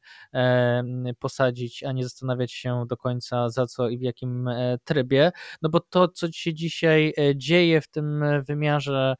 posadzić, 1.19 1.83
a 1.83 1.91
nie 1.91 2.03
zastanawiać 2.03 2.51
się 2.51 2.85
do 2.89 2.97
końca 2.97 3.49
za 3.49 3.65
co 3.67 3.89
i 3.89 3.97
w 3.97 4.01
jakim 4.01 4.47
e, 4.47 4.77
trybie, 4.83 5.31
no 5.61 5.69
bo 5.69 5.79
to, 5.79 6.07
co 6.07 6.31
się 6.31 6.53
dzisiaj 6.53 7.13
e, 7.17 7.35
dzieje 7.35 7.81
w 7.81 7.87
tym 7.87 8.23
wymiarze 8.47 9.15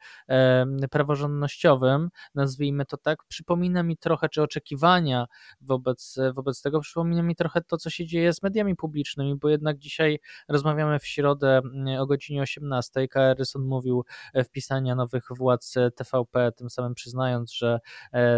praworządnościowym, 0.92 2.10
nazwijmy 2.36 2.86
to 2.86 2.98
tak, 2.98 3.24
przypomina 3.28 3.84
mi 3.84 3.98
trochę, 3.98 4.30
czy 4.30 4.42
oczekiwania 4.42 5.26
wobec, 5.62 6.16
wobec 6.34 6.62
tego, 6.62 6.80
przypomina 6.80 7.24
mi 7.24 7.36
trochę 7.36 7.62
to, 7.62 7.78
co 7.78 7.90
się 7.90 8.06
dzieje 8.06 8.34
z 8.34 8.44
mediami 8.44 8.76
publicznymi, 8.76 9.36
bo 9.36 9.50
jednak 9.50 9.78
dzisiaj 9.78 10.20
rozmawiamy 10.48 11.00
w 11.00 11.08
środę 11.08 11.62
o 12.00 12.06
godzinie 12.06 12.42
18. 12.42 13.08
K. 13.08 13.34
Ryson 13.34 13.62
mówił 13.62 14.06
e, 14.34 14.44
wpisania 14.44 14.96
nowych 14.96 15.28
władz 15.32 15.76
TVP, 15.96 16.52
tym 16.52 16.70
samym 16.70 16.94
przyznając, 16.94 17.54
że 17.54 17.80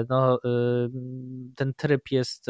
no, 0.10 0.40
ten 1.56 1.74
tryb 1.74 2.12
jest 2.12 2.41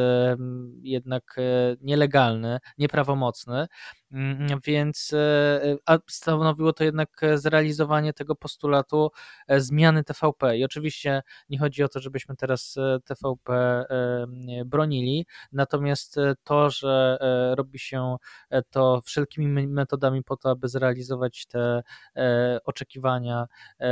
jednak 0.84 1.24
e, 1.38 1.76
nielegalny, 1.82 2.58
nieprawomocny. 2.78 3.66
Mm, 4.12 4.60
więc 4.66 5.14
e, 5.14 5.78
stanowiło 6.10 6.74
to 6.74 6.84
jednak 6.84 7.22
zrealizowanie 7.36 8.14
tego 8.14 8.36
postulatu 8.36 9.12
e, 9.48 9.62
zmiany 9.62 10.04
TVP. 10.04 10.58
I 10.58 10.66
oczywiście 10.66 11.22
nie 11.50 11.60
chodzi 11.60 11.84
o 11.84 11.88
to, 11.88 12.00
żebyśmy 12.00 12.36
teraz 12.36 12.78
e, 12.78 13.00
TVP 13.06 13.86
bronili, 14.66 15.26
natomiast 15.52 16.16
to, 16.44 16.70
że 16.70 17.18
robi 17.58 17.80
się 17.80 18.16
to 18.70 19.02
wszelkimi 19.02 19.68
metodami 19.68 20.24
po 20.24 20.38
to, 20.38 20.50
aby 20.50 20.68
zrealizować 20.68 21.46
te 21.46 21.84
oczekiwania 22.66 23.46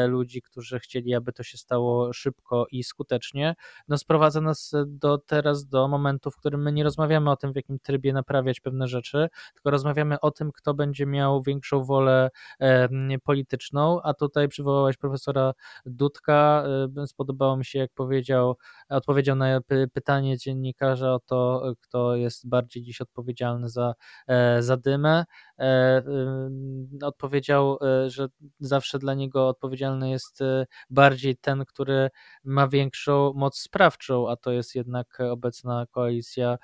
ludzi, 0.07 0.41
którzy 0.41 0.79
chcieli, 0.79 1.15
aby 1.15 1.33
to 1.33 1.43
się 1.43 1.57
stało 1.57 2.13
szybko 2.13 2.65
i 2.71 2.83
skutecznie, 2.83 3.55
no 3.87 3.97
sprowadza 3.97 4.41
nas 4.41 4.73
do 4.87 5.17
teraz 5.17 5.65
do 5.65 5.87
momentu, 5.87 6.31
w 6.31 6.37
którym 6.37 6.61
my 6.61 6.71
nie 6.71 6.83
rozmawiamy 6.83 7.31
o 7.31 7.35
tym, 7.35 7.53
w 7.53 7.55
jakim 7.55 7.79
trybie 7.79 8.13
naprawiać 8.13 8.59
pewne 8.59 8.87
rzeczy, 8.87 9.29
tylko 9.53 9.71
rozmawiamy 9.71 10.08
rozmawiamy 10.09 10.19
o 10.19 10.31
tym, 10.31 10.51
kto 10.51 10.73
będzie 10.73 11.05
miał 11.05 11.41
większą 11.41 11.83
wolę 11.83 12.29
polityczną, 13.23 14.01
a 14.01 14.13
tutaj 14.13 14.47
przywołałeś 14.47 14.97
profesora 14.97 15.53
Dudka, 15.85 16.63
spodobało 17.05 17.57
mi 17.57 17.65
się 17.65 17.79
jak 17.79 17.91
powiedział, 17.93 18.57
odpowiedział 18.89 19.35
na 19.35 19.59
pytanie 19.93 20.37
dziennikarza 20.37 21.13
o 21.13 21.19
to, 21.19 21.63
kto 21.81 22.15
jest 22.15 22.47
bardziej 22.47 22.83
dziś 22.83 23.01
odpowiedzialny 23.01 23.69
za, 23.69 23.93
e, 24.27 24.63
za 24.63 24.77
dymę, 24.77 25.25
e, 25.59 26.03
odpowiedział, 27.01 27.77
e, 27.81 28.09
że 28.09 28.27
zawsze 28.59 28.99
dla 28.99 29.13
niego 29.13 29.47
odpowiedzialny 29.47 30.09
jest 30.09 30.39
bardziej 30.89 31.37
ten, 31.37 31.65
który 31.65 32.09
ma 32.43 32.67
większą 32.67 33.33
moc 33.35 33.57
sprawczą, 33.57 34.29
a 34.29 34.35
to 34.35 34.51
jest 34.51 34.75
jednak 34.75 35.19
obecna 35.31 35.85
koalicja 35.91 36.57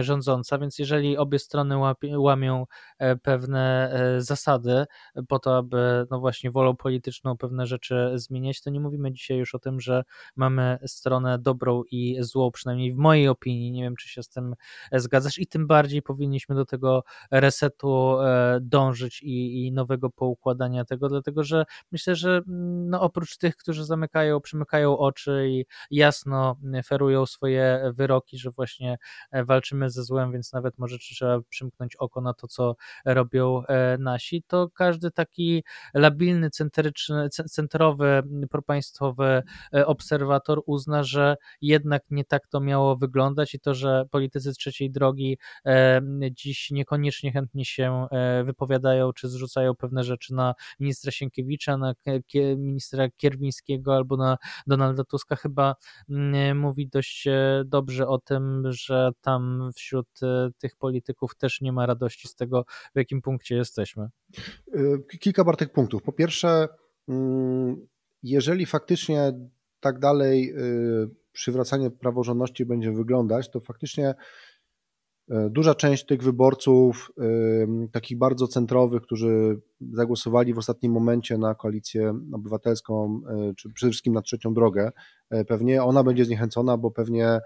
rządząca, 0.00 0.58
więc 0.58 0.78
jeżeli 0.78 1.16
obie 1.16 1.38
strony 1.38 1.76
łamią 2.16 2.66
e, 2.98 3.16
pewne 3.16 3.90
e, 3.92 4.20
zasady 4.20 4.84
po 5.28 5.38
to, 5.38 5.56
aby 5.56 6.06
no 6.10 6.20
właśnie 6.20 6.50
wolą 6.50 6.76
polityczną 6.76 7.36
pewne 7.36 7.66
rzeczy 7.66 8.12
zmieniać, 8.14 8.62
to 8.62 8.70
nie 8.70 8.80
mówimy 8.80 9.12
dzisiaj 9.12 9.38
już 9.38 9.54
o 9.54 9.58
tym, 9.58 9.80
że 9.80 10.04
mamy 10.36 10.78
stronę 10.86 11.38
dobrą 11.38 11.82
i 11.90 12.16
złą, 12.20 12.50
przynajmniej 12.50 12.92
w 12.92 12.96
mojej 12.96 13.28
opinii, 13.28 13.72
nie 13.72 13.82
wiem 13.82 13.96
czy 13.96 14.08
się 14.08 14.22
z 14.22 14.28
tym 14.28 14.54
e, 14.92 15.00
zgadzasz 15.00 15.38
i 15.38 15.46
tym 15.46 15.66
bardziej 15.66 16.02
powinniśmy 16.02 16.54
do 16.54 16.64
tego 16.64 17.04
resetu 17.30 18.18
dążyć 18.60 19.22
i, 19.22 19.66
i 19.66 19.72
nowego 19.72 20.10
poukładania 20.10 20.84
tego, 20.84 21.08
dlatego 21.08 21.44
że 21.44 21.64
myślę, 21.92 22.14
że 22.14 22.30
mm, 22.48 22.90
no 22.90 23.00
oprócz 23.00 23.36
tych, 23.36 23.56
którzy 23.56 23.84
zamykają, 23.84 24.40
przymykają 24.40 24.98
oczy 24.98 25.46
i 25.50 25.64
jasno 25.90 26.56
ferują 26.86 27.26
swoje 27.26 27.90
wyroki, 27.94 28.38
że 28.38 28.50
właśnie 28.50 28.98
walczą 29.32 29.57
walczymy 29.58 29.90
ze 29.90 30.04
złem, 30.04 30.32
więc 30.32 30.52
nawet 30.52 30.78
może 30.78 30.98
trzeba 30.98 31.40
przymknąć 31.48 31.96
oko 31.96 32.20
na 32.20 32.34
to, 32.34 32.48
co 32.48 32.76
robią 33.04 33.62
e, 33.66 33.98
nasi, 33.98 34.42
to 34.46 34.68
każdy 34.74 35.10
taki 35.10 35.64
labilny, 35.94 36.50
centryczny, 36.50 37.28
centrowy, 37.28 38.22
propaństwowy 38.50 39.42
e, 39.74 39.86
obserwator 39.86 40.62
uzna, 40.66 41.02
że 41.02 41.36
jednak 41.60 42.02
nie 42.10 42.24
tak 42.24 42.46
to 42.46 42.60
miało 42.60 42.96
wyglądać 42.96 43.54
i 43.54 43.60
to, 43.60 43.74
że 43.74 44.04
politycy 44.10 44.52
trzeciej 44.52 44.90
drogi 44.90 45.38
e, 45.66 46.00
dziś 46.30 46.70
niekoniecznie 46.70 47.32
chętnie 47.32 47.64
się 47.64 48.06
wypowiadają, 48.44 49.12
czy 49.12 49.28
zrzucają 49.28 49.74
pewne 49.74 50.04
rzeczy 50.04 50.34
na 50.34 50.54
ministra 50.80 51.12
Sienkiewicza, 51.12 51.76
na 51.76 51.94
ministra 52.56 53.08
Kierwińskiego 53.16 53.96
albo 53.96 54.16
na 54.16 54.38
Donalda 54.66 55.04
Tuska, 55.04 55.36
chyba 55.36 55.74
mówi 56.54 56.88
dość 56.88 57.28
dobrze 57.64 58.08
o 58.08 58.18
tym, 58.18 58.62
że 58.72 59.10
tam 59.20 59.47
wśród 59.76 60.08
e, 60.22 60.50
tych 60.58 60.76
polityków 60.76 61.36
też 61.36 61.60
nie 61.60 61.72
ma 61.72 61.86
radości 61.86 62.28
z 62.28 62.34
tego, 62.34 62.64
w 62.94 62.98
jakim 62.98 63.22
punkcie 63.22 63.56
jesteśmy? 63.56 64.08
E, 64.74 64.98
kilka 65.18 65.44
Bartek 65.44 65.72
punktów. 65.72 66.02
Po 66.02 66.12
pierwsze, 66.12 66.68
mm, 67.08 67.86
jeżeli 68.22 68.66
faktycznie 68.66 69.32
tak 69.80 69.98
dalej 69.98 70.50
e, 70.50 70.54
przywracanie 71.32 71.90
praworządności 71.90 72.66
będzie 72.66 72.92
wyglądać, 72.92 73.50
to 73.50 73.60
faktycznie 73.60 74.14
duża 75.50 75.74
część 75.74 76.06
tych 76.06 76.22
wyborców, 76.22 77.12
takich 77.92 78.18
bardzo 78.18 78.46
centrowych, 78.46 79.02
którzy 79.02 79.60
zagłosowali 79.80 80.54
w 80.54 80.58
ostatnim 80.58 80.92
momencie 80.92 81.38
na 81.38 81.54
koalicję 81.54 82.14
obywatelską, 82.32 83.20
czy 83.56 83.72
przede 83.72 83.90
wszystkim 83.90 84.12
na 84.12 84.22
trzecią 84.22 84.54
drogę, 84.54 84.92
pewnie 85.48 85.82
ona 85.82 86.04
będzie 86.04 86.24
zniechęcona, 86.24 86.76
bo 86.76 86.90
pewnie 86.90 87.40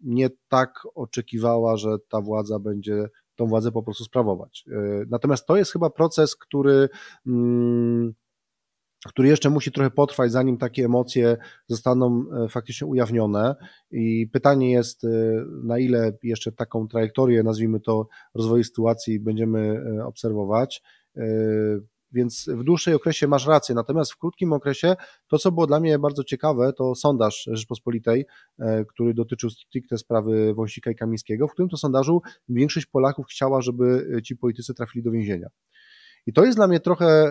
nie 0.00 0.30
tak 0.48 0.82
oczekiwała, 0.94 1.76
że 1.76 1.88
ta 2.08 2.20
władza 2.20 2.58
będzie 2.58 3.08
tą 3.36 3.46
władzę 3.46 3.72
po 3.72 3.82
prostu 3.82 4.04
sprawować. 4.04 4.64
E, 4.68 5.04
natomiast 5.10 5.46
to 5.46 5.56
jest 5.56 5.72
chyba 5.72 5.90
proces, 5.90 6.36
który 6.36 6.88
mm, 7.26 8.14
który 9.06 9.28
jeszcze 9.28 9.50
musi 9.50 9.72
trochę 9.72 9.90
potrwać, 9.90 10.32
zanim 10.32 10.58
takie 10.58 10.84
emocje 10.84 11.36
zostaną 11.66 12.24
e, 12.44 12.48
faktycznie 12.48 12.86
ujawnione. 12.86 13.54
I 13.90 14.28
pytanie 14.32 14.72
jest, 14.72 15.04
e, 15.04 15.08
na 15.62 15.78
ile 15.78 16.12
jeszcze 16.22 16.52
taką 16.52 16.88
trajektorię, 16.88 17.42
nazwijmy 17.42 17.80
to, 17.80 18.08
rozwoju 18.34 18.64
sytuacji 18.64 19.20
będziemy 19.20 19.84
obserwować. 20.04 20.82
Więc 22.12 22.48
w 22.48 22.64
dłuższej 22.64 22.94
okresie 22.94 23.28
masz 23.28 23.46
rację, 23.46 23.74
natomiast 23.74 24.12
w 24.12 24.18
krótkim 24.18 24.52
okresie 24.52 24.96
to, 25.28 25.38
co 25.38 25.52
było 25.52 25.66
dla 25.66 25.80
mnie 25.80 25.98
bardzo 25.98 26.24
ciekawe, 26.24 26.72
to 26.72 26.94
sondaż 26.94 27.48
Rzeczpospolitej, 27.52 28.26
który 28.88 29.14
dotyczył 29.14 29.50
stricte 29.50 29.98
sprawy 29.98 30.54
Wąsika 30.54 30.90
i 30.90 30.94
Kamińskiego, 30.94 31.48
w 31.48 31.52
którym 31.52 31.68
to 31.68 31.76
sondażu 31.76 32.22
większość 32.48 32.86
Polaków 32.86 33.26
chciała, 33.26 33.60
żeby 33.62 34.06
ci 34.24 34.36
politycy 34.36 34.74
trafili 34.74 35.02
do 35.02 35.10
więzienia. 35.10 35.48
I 36.28 36.32
to 36.32 36.44
jest 36.44 36.58
dla 36.58 36.68
mnie 36.68 36.80
trochę 36.80 37.06
e, 37.06 37.30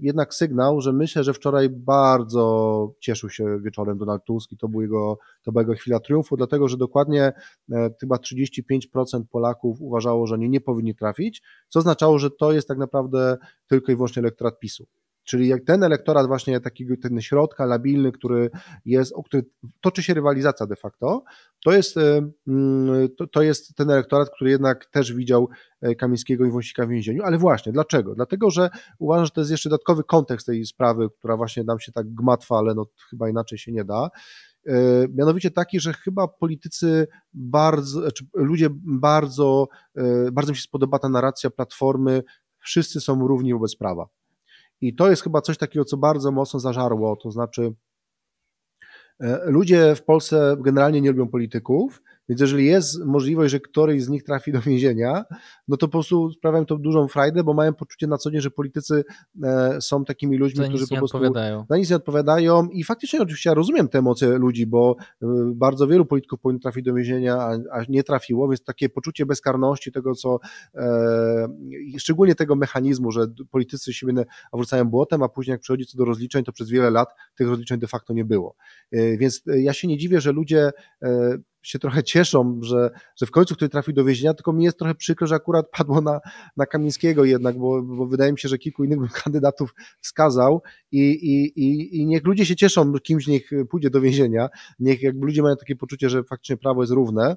jednak 0.00 0.34
sygnał, 0.34 0.80
że 0.80 0.92
myślę, 0.92 1.24
że 1.24 1.34
wczoraj 1.34 1.68
bardzo 1.68 2.92
cieszył 3.00 3.30
się 3.30 3.60
wieczorem 3.60 3.98
Donald 3.98 4.24
Tusk 4.24 4.52
i 4.52 4.56
to, 4.56 4.68
był 4.68 4.82
jego, 4.82 5.18
to 5.42 5.52
była 5.52 5.62
jego 5.62 5.74
chwila 5.74 6.00
triumfu, 6.00 6.36
dlatego 6.36 6.68
że 6.68 6.76
dokładnie 6.76 7.32
e, 7.72 7.90
chyba 8.00 8.16
35% 8.16 9.22
Polaków 9.30 9.80
uważało, 9.80 10.26
że 10.26 10.34
oni 10.34 10.50
nie 10.50 10.60
powinni 10.60 10.94
trafić, 10.94 11.42
co 11.68 11.78
oznaczało, 11.78 12.18
że 12.18 12.30
to 12.30 12.52
jest 12.52 12.68
tak 12.68 12.78
naprawdę 12.78 13.36
tylko 13.66 13.92
i 13.92 13.96
wyłącznie 13.96 14.20
elektorat 14.20 14.58
PiSu. 14.58 14.86
Czyli 15.26 15.48
jak 15.48 15.64
ten 15.64 15.82
elektorat 15.82 16.26
właśnie 16.26 16.60
takiego 16.60 16.94
ten 17.02 17.20
środka 17.20 17.66
labilny, 17.66 18.12
który 18.12 18.50
jest, 18.84 19.12
o 19.12 19.22
który 19.22 19.44
toczy 19.80 20.02
się 20.02 20.14
rywalizacja 20.14 20.66
de 20.66 20.76
facto, 20.76 21.24
to 21.64 21.72
jest, 21.72 21.96
e, 21.96 22.30
mm, 22.48 23.08
to, 23.18 23.26
to 23.26 23.42
jest 23.42 23.74
ten 23.74 23.90
elektorat, 23.90 24.30
który 24.30 24.50
jednak 24.50 24.86
też 24.86 25.12
widział 25.12 25.48
e, 25.80 25.94
Kamińskiego 25.94 26.44
i 26.44 26.50
Wąsika 26.50 26.86
w 26.86 26.88
więzieniu, 26.88 27.22
ale 27.22 27.38
właśnie, 27.38 27.72
dlaczego? 27.72 28.14
Dlatego, 28.14 28.50
że 28.50 28.70
uważam, 28.98 29.24
że 29.24 29.30
to 29.30 29.40
jest 29.40 29.50
jeszcze 29.50 29.68
dodatkowy 29.68 30.04
kontekst 30.04 30.46
tej 30.46 30.66
sprawy, 30.66 31.08
która 31.18 31.36
właśnie 31.36 31.64
nam 31.64 31.80
się 31.80 31.92
tak 31.92 32.14
gmatwa, 32.14 32.58
ale 32.58 32.74
no 32.74 32.86
chyba 33.10 33.28
inaczej 33.28 33.58
się 33.58 33.72
nie 33.72 33.84
da, 33.84 34.10
e, 34.66 34.72
mianowicie 35.14 35.50
taki, 35.50 35.80
że 35.80 35.92
chyba 35.92 36.28
politycy 36.28 37.06
bardzo, 37.34 38.00
znaczy 38.00 38.24
ludzie 38.34 38.68
bardzo, 38.84 39.68
bardzo 40.32 40.52
mi 40.52 40.56
się 40.56 40.62
spodoba 40.62 40.98
ta 40.98 41.08
narracja 41.08 41.50
Platformy, 41.50 42.22
wszyscy 42.58 43.00
są 43.00 43.28
równi 43.28 43.52
wobec 43.52 43.76
prawa. 43.76 44.06
I 44.80 44.94
to 44.94 45.10
jest 45.10 45.22
chyba 45.22 45.40
coś 45.40 45.58
takiego, 45.58 45.84
co 45.84 45.96
bardzo 45.96 46.32
mocno 46.32 46.60
zażarło, 46.60 47.16
to 47.16 47.30
znaczy 47.30 47.74
e, 49.20 49.40
ludzie 49.50 49.94
w 49.94 50.04
Polsce 50.04 50.56
generalnie 50.60 51.00
nie 51.00 51.10
lubią 51.10 51.28
polityków, 51.28 52.02
więc 52.28 52.40
jeżeli 52.40 52.66
jest 52.66 53.04
możliwość, 53.04 53.52
że 53.52 53.60
któryś 53.60 54.04
z 54.04 54.08
nich 54.08 54.24
trafi 54.24 54.52
do 54.52 54.60
więzienia, 54.60 55.24
no 55.68 55.76
to 55.76 55.88
po 55.88 55.92
prostu 55.92 56.30
sprawiają 56.32 56.66
to 56.66 56.76
dużą 56.76 57.08
frajdę, 57.08 57.44
bo 57.44 57.54
mają 57.54 57.74
poczucie 57.74 58.06
na 58.06 58.18
co 58.18 58.30
dzień, 58.30 58.40
że 58.40 58.50
politycy 58.50 59.04
e, 59.42 59.80
są 59.80 60.04
takimi 60.04 60.38
ludźmi, 60.38 60.56
za 60.56 60.68
którzy 60.68 60.86
po 60.88 60.96
prostu 60.96 61.16
odpowiadają. 61.16 61.66
na 61.70 61.76
nic 61.76 61.90
nie 61.90 61.96
odpowiadają 61.96 62.68
i 62.68 62.84
faktycznie 62.84 63.22
oczywiście 63.22 63.50
ja 63.50 63.54
rozumiem 63.54 63.88
te 63.88 63.98
emocje 63.98 64.28
ludzi, 64.28 64.66
bo 64.66 64.96
e, 65.22 65.26
bardzo 65.54 65.86
wielu 65.86 66.06
polityków 66.06 66.40
powinno 66.40 66.60
trafić 66.60 66.84
do 66.84 66.94
więzienia, 66.94 67.36
a, 67.72 67.82
nie 67.88 68.02
trafiło, 68.02 68.48
więc 68.48 68.64
takie 68.64 68.88
poczucie 68.88 69.26
bezkarności 69.26 69.92
tego, 69.92 70.14
co 70.14 70.38
e, 70.74 71.48
szczególnie 71.98 72.34
tego 72.34 72.56
mechanizmu, 72.56 73.12
że 73.12 73.26
politycy 73.50 73.92
siebie 73.92 74.12
nawracają 74.52 74.84
błotem, 74.84 75.22
a 75.22 75.28
później 75.28 75.52
jak 75.52 75.60
przychodzi 75.60 75.86
co 75.86 75.98
do 75.98 76.04
rozliczeń, 76.04 76.44
to 76.44 76.52
przez 76.52 76.70
wiele 76.70 76.90
lat 76.90 77.08
tych 77.34 77.48
rozliczeń 77.48 77.78
de 77.78 77.86
facto 77.86 78.12
nie 78.12 78.24
było. 78.24 78.56
Więc 78.92 79.42
ja 79.46 79.72
się 79.72 79.88
nie 79.88 79.98
dziwię, 79.98 80.20
że 80.20 80.32
ludzie 80.32 80.70
się 81.66 81.78
trochę 81.78 82.02
cieszą, 82.02 82.60
że, 82.62 82.90
że 83.16 83.26
w 83.26 83.30
końcu 83.30 83.54
ktoś 83.54 83.70
trafił 83.70 83.94
do 83.94 84.04
więzienia, 84.04 84.34
tylko 84.34 84.52
mi 84.52 84.64
jest 84.64 84.78
trochę 84.78 84.94
przykro, 84.94 85.26
że 85.26 85.34
akurat 85.34 85.70
padło 85.70 86.00
na, 86.00 86.20
na 86.56 86.66
Kamińskiego 86.66 87.24
jednak, 87.24 87.58
bo, 87.58 87.82
bo 87.82 88.06
wydaje 88.06 88.32
mi 88.32 88.38
się, 88.38 88.48
że 88.48 88.58
kilku 88.58 88.84
innych 88.84 89.12
kandydatów 89.24 89.74
wskazał 90.00 90.62
i, 90.92 91.00
i, 91.00 91.60
i, 91.60 91.96
i 92.00 92.06
niech 92.06 92.24
ludzie 92.24 92.46
się 92.46 92.56
cieszą, 92.56 92.92
kimś 92.92 93.26
niech 93.26 93.50
pójdzie 93.70 93.90
do 93.90 94.00
więzienia, 94.00 94.48
niech 94.78 95.02
jakby 95.02 95.26
ludzie 95.26 95.42
mają 95.42 95.56
takie 95.56 95.76
poczucie, 95.76 96.10
że 96.10 96.24
faktycznie 96.24 96.56
prawo 96.56 96.82
jest 96.82 96.92
równe, 96.92 97.36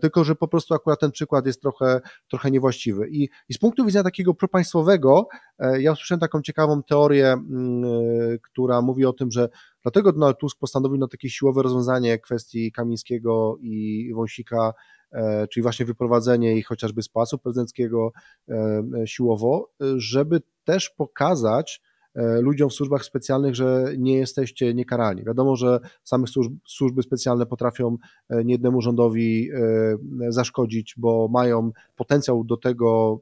tylko 0.00 0.24
że 0.24 0.34
po 0.34 0.48
prostu 0.48 0.74
akurat 0.74 1.00
ten 1.00 1.10
przykład 1.10 1.46
jest 1.46 1.62
trochę, 1.62 2.00
trochę 2.28 2.50
niewłaściwy. 2.50 3.08
I, 3.08 3.28
I 3.48 3.54
z 3.54 3.58
punktu 3.58 3.84
widzenia 3.86 4.04
takiego 4.04 4.34
propaństwowego, 4.34 5.28
e, 5.58 5.82
ja 5.82 5.92
usłyszałem 5.92 6.20
taką 6.20 6.42
ciekawą 6.42 6.82
teorię, 6.82 7.32
mm, 7.32 7.84
e, 7.84 8.38
która 8.38 8.82
mówi 8.82 9.06
o 9.06 9.12
tym, 9.12 9.30
że 9.30 9.48
Dlatego 9.82 10.12
Donald 10.12 10.38
Tusk 10.38 10.58
postanowił 10.58 10.98
na 10.98 11.08
takie 11.08 11.30
siłowe 11.30 11.62
rozwiązanie 11.62 12.18
kwestii 12.18 12.72
Kamińskiego 12.72 13.56
i 13.60 14.10
Wąsika, 14.14 14.72
e, 15.12 15.48
czyli 15.48 15.62
właśnie 15.62 15.86
wyprowadzenie 15.86 16.56
ich 16.56 16.66
chociażby 16.66 17.02
z 17.02 17.08
pasu 17.08 17.38
prezydenckiego 17.38 18.12
e, 18.48 18.54
e, 19.02 19.06
siłowo, 19.06 19.70
żeby 19.96 20.42
też 20.64 20.90
pokazać, 20.90 21.80
E, 21.82 21.89
ludziom 22.14 22.70
w 22.70 22.72
służbach 22.72 23.04
specjalnych, 23.04 23.54
że 23.54 23.92
nie 23.98 24.16
jesteście 24.16 24.74
niekarani. 24.74 25.24
Wiadomo, 25.24 25.56
że 25.56 25.80
same 26.04 26.26
służb, 26.26 26.52
służby 26.66 27.02
specjalne 27.02 27.46
potrafią 27.46 27.96
e, 28.28 28.44
niejednemu 28.44 28.80
rządowi 28.80 29.50
e, 29.50 30.32
zaszkodzić, 30.32 30.94
bo 30.98 31.28
mają 31.28 31.70
potencjał 31.96 32.44
do 32.44 32.56
tego, 32.56 33.20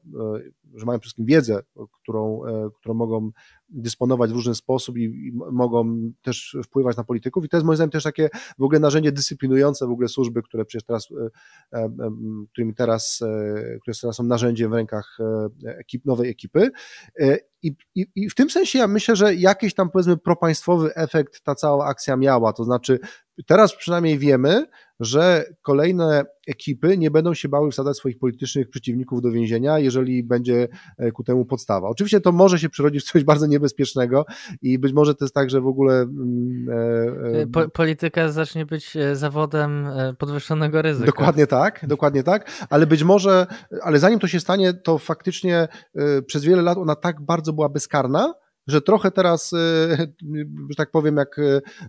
że 0.75 0.87
mają 0.87 0.99
przede 0.99 1.03
wszystkim 1.03 1.27
wiedzę, 1.27 1.61
którą, 2.03 2.41
którą 2.81 2.95
mogą 2.95 3.31
dysponować 3.69 4.31
w 4.31 4.35
różny 4.35 4.55
sposób 4.55 4.99
i, 4.99 5.03
i, 5.03 5.33
mogą 5.53 6.11
też 6.23 6.57
wpływać 6.65 6.97
na 6.97 7.05
polityków 7.05 7.45
i 7.45 7.49
to 7.49 7.57
jest 7.57 7.67
moim 7.67 7.77
zdaniem 7.77 7.91
też 7.91 8.05
takie 8.05 8.29
w 8.59 8.63
ogóle 8.63 8.81
narzędzie 8.81 9.13
dyscyplinujące 9.13 9.87
w 9.87 9.91
ogóle 9.91 10.09
służby, 10.09 10.43
które 10.43 10.65
przecież 10.65 10.87
teraz, 10.87 11.09
którymi 12.53 12.75
teraz, 12.75 13.25
które 13.83 13.97
teraz 14.01 14.17
są 14.17 14.23
narzędziem 14.23 14.71
w 14.71 14.75
rękach 14.75 15.19
ekip, 15.65 16.05
nowej 16.05 16.31
ekipy 16.31 16.71
i, 17.63 17.73
i, 17.95 18.07
I 18.15 18.31
w 18.31 18.35
tym 18.35 18.51
sensie 18.51 18.79
ja 18.79 18.89
myślę, 18.89 19.17
że 19.17 19.35
jakiś 19.35 19.75
tam 19.75 19.91
powiedzmy 19.91 20.17
propaństwowy 20.17 20.95
efekt 20.95 21.41
ta 21.43 21.55
cała 21.55 21.87
akcja 21.87 22.17
miała. 22.17 22.53
To 22.53 22.65
znaczy, 22.65 22.99
teraz 23.47 23.77
przynajmniej 23.77 24.19
wiemy, 24.19 24.67
że 25.01 25.45
kolejne 25.63 26.25
ekipy 26.47 26.99
nie 26.99 27.11
będą 27.11 27.35
się 27.35 27.49
bały 27.49 27.71
wsadzać 27.71 27.97
swoich 27.97 28.19
politycznych 28.19 28.71
przeciwników 28.71 29.23
do 29.23 29.31
więzienia, 29.31 29.79
jeżeli 29.79 30.23
będzie 30.23 30.69
e, 30.99 31.13
ku 31.13 31.25
temu 31.25 31.45
podstawa. 31.45 31.89
Oczywiście 31.89 32.21
to 32.21 32.33
może 32.33 32.59
się 32.59 32.69
przyrodzić 32.69 33.05
w 33.05 33.13
coś 33.13 33.25
bardzo 33.25 33.47
niebezpiecznego 33.47 34.25
i 34.63 34.79
być 34.79 34.93
może 34.93 35.15
to 35.15 35.25
jest 35.25 35.35
tak, 35.35 35.51
że 35.51 35.61
w 35.61 35.67
ogóle. 35.67 35.95
Mm, 35.95 36.67
e, 37.35 37.41
e, 37.41 37.47
po, 37.47 37.69
polityka 37.69 38.29
zacznie 38.29 38.67
być 38.67 38.97
zawodem 39.13 39.89
podwyższonego 40.19 40.83
ryzyka. 40.83 41.07
Dokładnie 41.07 41.47
tak, 41.47 41.85
dokładnie 41.89 42.23
tak, 42.23 42.67
ale 42.71 42.87
być 42.87 43.05
może, 43.05 43.47
ale 43.83 43.99
zanim 43.99 44.19
to 44.19 44.27
się 44.27 44.41
stanie, 44.41 44.73
to 44.75 44.99
faktycznie 44.99 45.69
przez 46.27 46.45
wiele 46.45 46.63
lat 46.63 46.79
ona 46.79 46.97
tak 46.97 47.21
bardzo 47.21 47.53
była 47.53 47.69
bezkarna, 47.69 48.35
że 48.69 48.81
trochę 48.81 49.11
teraz, 49.11 49.53
e, 49.53 49.57
że 50.69 50.77
tak 50.77 50.91
powiem, 50.91 51.17
jak, 51.17 51.39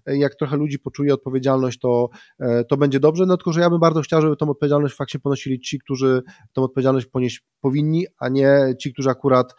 e, 0.05 0.17
jak 0.17 0.36
trochę 0.36 0.57
ludzi 0.57 0.80
poczuje 0.80 1.13
odpowiedzialność, 1.13 1.80
to, 1.80 2.09
e, 2.39 2.63
to 2.63 2.77
będzie 2.77 2.99
dobrze, 2.99 3.25
no 3.25 3.38
tylko, 3.38 3.53
że 3.53 3.61
ja 3.61 3.69
bym 3.69 3.80
bardzo 3.80 4.01
chciał, 4.01 4.21
żeby 4.21 4.36
tą 4.36 4.49
odpowiedzialność 4.49 4.95
faktycznie 4.95 5.19
ponosili 5.19 5.59
ci, 5.59 5.80
którzy 5.80 6.21
tą 6.53 6.63
odpowiedzialność 6.63 7.05
ponieść 7.05 7.43
powinni, 7.61 8.05
a 8.19 8.30
nie 8.30 8.75
ci, 8.80 8.93
którzy 8.93 9.09
akurat, 9.09 9.55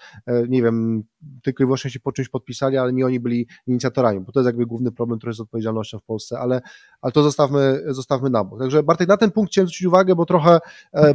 nie 0.48 0.62
wiem, 0.62 1.02
tylko 1.42 1.62
i 1.62 1.66
wyłącznie 1.66 1.90
się 1.90 2.00
po 2.00 2.12
czymś 2.12 2.28
podpisali, 2.28 2.76
ale 2.76 2.92
nie 2.92 3.06
oni 3.06 3.20
byli 3.20 3.48
inicjatorami, 3.66 4.20
bo 4.20 4.32
to 4.32 4.40
jest 4.40 4.46
jakby 4.46 4.66
główny 4.66 4.92
problem, 4.92 5.18
który 5.18 5.30
jest 5.30 5.38
z 5.38 5.40
odpowiedzialnością 5.40 5.98
w 5.98 6.04
Polsce, 6.04 6.38
ale, 6.38 6.60
ale 7.02 7.12
to 7.12 7.22
zostawmy, 7.22 7.82
zostawmy 7.86 8.30
na 8.30 8.44
bok. 8.44 8.58
Także 8.58 8.82
Bartek, 8.82 9.08
na 9.08 9.16
ten 9.16 9.30
punkt 9.30 9.52
chciałem 9.52 9.66
zwrócić 9.66 9.86
uwagę, 9.86 10.14
bo 10.14 10.26
trochę 10.26 10.58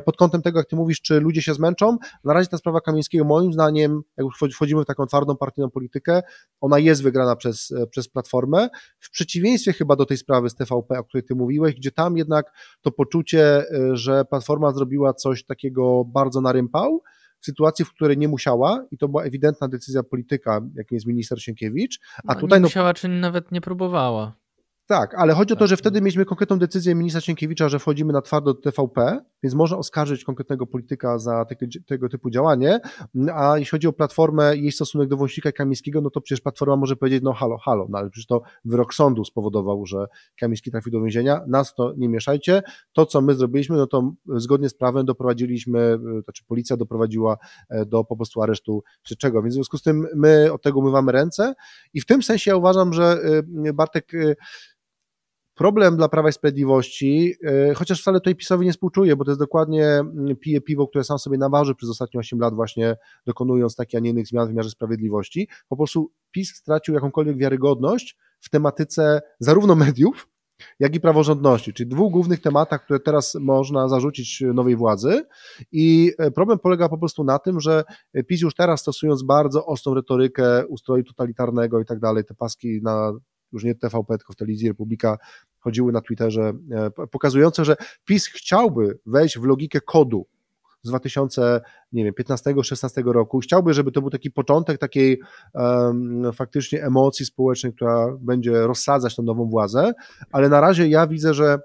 pod 0.05 0.17
kątem 0.17 0.41
tego, 0.41 0.59
jak 0.59 0.67
ty 0.67 0.75
mówisz, 0.75 1.01
czy 1.01 1.19
ludzie 1.19 1.41
się 1.41 1.53
zmęczą, 1.53 1.97
na 2.23 2.33
razie 2.33 2.49
ta 2.49 2.57
sprawa 2.57 2.81
Kamińskiego 2.81 3.25
moim 3.25 3.53
zdaniem, 3.53 4.01
jak 4.17 4.25
już 4.25 4.53
wchodzimy 4.55 4.81
w 4.81 4.85
taką 4.85 5.05
twardą 5.05 5.37
partyjną 5.37 5.69
politykę, 5.69 5.94
politykę, 5.95 6.21
ona 6.61 6.79
jest 6.79 7.03
wygrana 7.03 7.35
przez, 7.35 7.71
e, 7.71 7.87
przez 7.87 8.09
Platformę, 8.09 8.69
w 8.99 9.09
przeciwieństwie 9.09 9.73
chyba 9.73 9.95
do 9.95 10.05
tej 10.05 10.17
sprawy 10.17 10.49
z 10.49 10.55
TVP, 10.55 10.99
o 10.99 11.03
której 11.03 11.23
ty 11.23 11.35
mówiłeś, 11.35 11.75
gdzie 11.75 11.91
tam 11.91 12.17
jednak 12.17 12.45
to 12.81 12.91
poczucie, 12.91 13.41
e, 13.41 13.95
że 13.97 14.25
Platforma 14.25 14.71
zrobiła 14.71 15.13
coś 15.13 15.45
takiego 15.45 16.03
bardzo 16.05 16.41
na 16.41 16.51
rympał, 16.51 17.03
w 17.39 17.45
sytuacji, 17.45 17.85
w 17.85 17.89
której 17.89 18.17
nie 18.17 18.27
musiała 18.27 18.85
i 18.91 18.97
to 18.97 19.07
była 19.07 19.23
ewidentna 19.23 19.67
decyzja 19.67 20.03
polityka, 20.03 20.61
jakim 20.75 20.95
jest 20.95 21.05
minister 21.05 21.41
Sienkiewicz, 21.41 21.99
a 22.27 22.33
no, 22.33 22.39
tutaj... 22.39 22.59
Nie 22.59 22.63
musiała, 22.63 22.89
no, 22.89 22.93
czy 22.93 23.07
nawet 23.07 23.51
nie 23.51 23.61
próbowała. 23.61 24.35
Tak, 24.87 25.15
ale 25.17 25.33
chodzi 25.33 25.53
o 25.53 25.55
to, 25.55 25.59
tak, 25.59 25.69
że 25.69 25.77
wtedy 25.77 26.01
mieliśmy 26.01 26.25
konkretną 26.25 26.59
decyzję 26.59 26.95
ministra 26.95 27.21
Sienkiewicza, 27.21 27.69
że 27.69 27.79
wchodzimy 27.79 28.13
na 28.13 28.21
twardo 28.21 28.53
do 28.53 28.61
TVP, 28.61 29.19
więc 29.45 29.55
można 29.55 29.77
oskarżyć 29.77 30.23
konkretnego 30.23 30.67
polityka 30.67 31.19
za 31.19 31.45
tego, 31.45 31.65
tego 31.85 32.09
typu 32.09 32.29
działanie, 32.29 32.79
a 33.33 33.57
jeśli 33.57 33.71
chodzi 33.71 33.87
o 33.87 33.93
Platformę 33.93 34.57
i 34.57 34.61
jej 34.61 34.71
stosunek 34.71 35.09
do 35.09 35.17
Wąsika 35.17 35.51
Kamińskiego, 35.51 36.01
no 36.01 36.09
to 36.09 36.21
przecież 36.21 36.41
Platforma 36.41 36.75
może 36.75 36.95
powiedzieć, 36.95 37.23
no 37.23 37.33
halo, 37.33 37.57
halo, 37.57 37.87
no 37.89 37.97
ale 37.97 38.09
przecież 38.09 38.27
to 38.27 38.41
wyrok 38.65 38.93
sądu 38.93 39.25
spowodował, 39.25 39.85
że 39.85 40.05
Kamiński 40.39 40.71
trafił 40.71 40.91
do 40.91 41.01
więzienia, 41.01 41.41
nas 41.47 41.75
to 41.75 41.93
nie 41.97 42.09
mieszajcie, 42.09 42.61
to 42.93 43.05
co 43.05 43.21
my 43.21 43.33
zrobiliśmy, 43.33 43.77
no 43.77 43.87
to 43.87 44.13
zgodnie 44.27 44.69
z 44.69 44.73
prawem 44.73 45.05
doprowadziliśmy, 45.05 45.97
znaczy 46.23 46.43
policja 46.47 46.77
doprowadziła 46.77 47.37
e, 47.69 47.85
do 47.85 48.03
po 48.03 48.15
prostu 48.15 48.41
aresztu 48.41 48.83
czy 49.03 49.15
czego, 49.15 49.41
więc 49.41 49.53
w 49.53 49.55
związku 49.55 49.77
z 49.77 49.81
tym 49.81 50.07
my 50.15 50.53
od 50.53 50.61
tego 50.61 50.79
umywamy 50.79 51.11
ręce. 51.11 51.53
I 51.93 52.01
w 52.01 52.05
tym 52.05 52.23
sensie 52.23 52.51
ja 52.51 52.57
uważam, 52.57 52.93
że 52.93 53.19
e, 53.65 53.73
Bartek 53.73 54.11
problem 55.55 55.97
dla 55.97 56.09
Prawa 56.09 56.29
i 56.29 56.33
Sprawiedliwości, 56.33 57.35
e, 57.43 57.73
chociaż 57.73 58.01
wcale 58.01 58.19
tutaj 58.19 58.35
PiSowi 58.35 58.65
nie 58.65 58.71
współczuję, 58.71 59.15
bo 59.15 59.25
to 59.25 59.31
jest 59.31 59.39
dokładnie 59.39 59.85
mm, 59.85 60.35
pije 60.35 60.61
piwo, 60.61 60.87
które 60.87 61.03
sam 61.03 61.19
sobie 61.19 61.37
naważy 61.37 61.75
przez 61.75 61.89
ostatnie 61.89 62.19
8 62.19 62.39
lat 62.39 62.55
właśnie 62.55 62.95
dokonując 63.25 63.75
takich, 63.75 63.97
a 63.97 64.01
nie 64.01 64.09
innych 64.09 64.27
zmian 64.27 64.45
w 64.45 64.49
wymiarze 64.49 64.69
sprawiedliwości. 64.69 65.47
Po 65.69 65.77
prostu 65.77 66.11
PiS 66.31 66.55
stracił 66.55 66.93
jakąkolwiek 66.93 67.37
wiarygodność 67.37 68.17
w 68.39 68.49
tematyce 68.49 69.21
zarówno 69.39 69.75
mediów, 69.75 70.27
jak 70.79 70.95
i 70.95 70.99
praworządności, 70.99 71.73
czyli 71.73 71.89
dwóch 71.89 72.11
głównych 72.11 72.41
tematach, 72.41 72.83
które 72.83 72.99
teraz 72.99 73.35
można 73.35 73.87
zarzucić 73.87 74.43
nowej 74.53 74.75
władzy. 74.75 75.23
I 75.71 76.11
e, 76.17 76.31
problem 76.31 76.59
polega 76.59 76.89
po 76.89 76.97
prostu 76.97 77.23
na 77.23 77.39
tym, 77.39 77.59
że 77.59 77.83
PiS 78.27 78.41
już 78.41 78.55
teraz 78.55 78.81
stosując 78.81 79.23
bardzo 79.23 79.65
ostrą 79.65 79.93
retorykę 79.93 80.67
ustroju 80.67 81.03
totalitarnego 81.03 81.79
i 81.79 81.85
tak 81.85 81.99
dalej, 81.99 82.25
te 82.25 82.33
paski 82.33 82.81
na 82.83 83.13
już 83.51 83.63
nie 83.63 83.75
TVP, 83.75 84.17
tylko 84.17 84.33
w 84.33 84.35
telewizji 84.35 84.67
Republika 84.67 85.17
chodziły 85.59 85.91
na 85.91 86.01
Twitterze, 86.01 86.53
e, 86.71 87.07
pokazujące, 87.07 87.65
że 87.65 87.75
PiS 88.05 88.27
chciałby 88.27 88.99
wejść 89.05 89.39
w 89.39 89.43
logikę 89.43 89.81
kodu 89.81 90.27
z 90.85 90.91
2015-16 90.91 93.11
roku. 93.11 93.39
Chciałby, 93.39 93.73
żeby 93.73 93.91
to 93.91 94.01
był 94.01 94.09
taki 94.09 94.31
początek 94.31 94.77
takiej 94.77 95.19
um, 95.53 96.33
faktycznie 96.33 96.83
emocji 96.83 97.25
społecznej, 97.25 97.73
która 97.73 98.07
będzie 98.19 98.67
rozsadzać 98.67 99.15
tę 99.15 99.21
nową 99.21 99.49
władzę, 99.49 99.93
ale 100.31 100.49
na 100.49 100.61
razie 100.61 100.87
ja 100.87 101.07
widzę, 101.07 101.33
że 101.33 101.59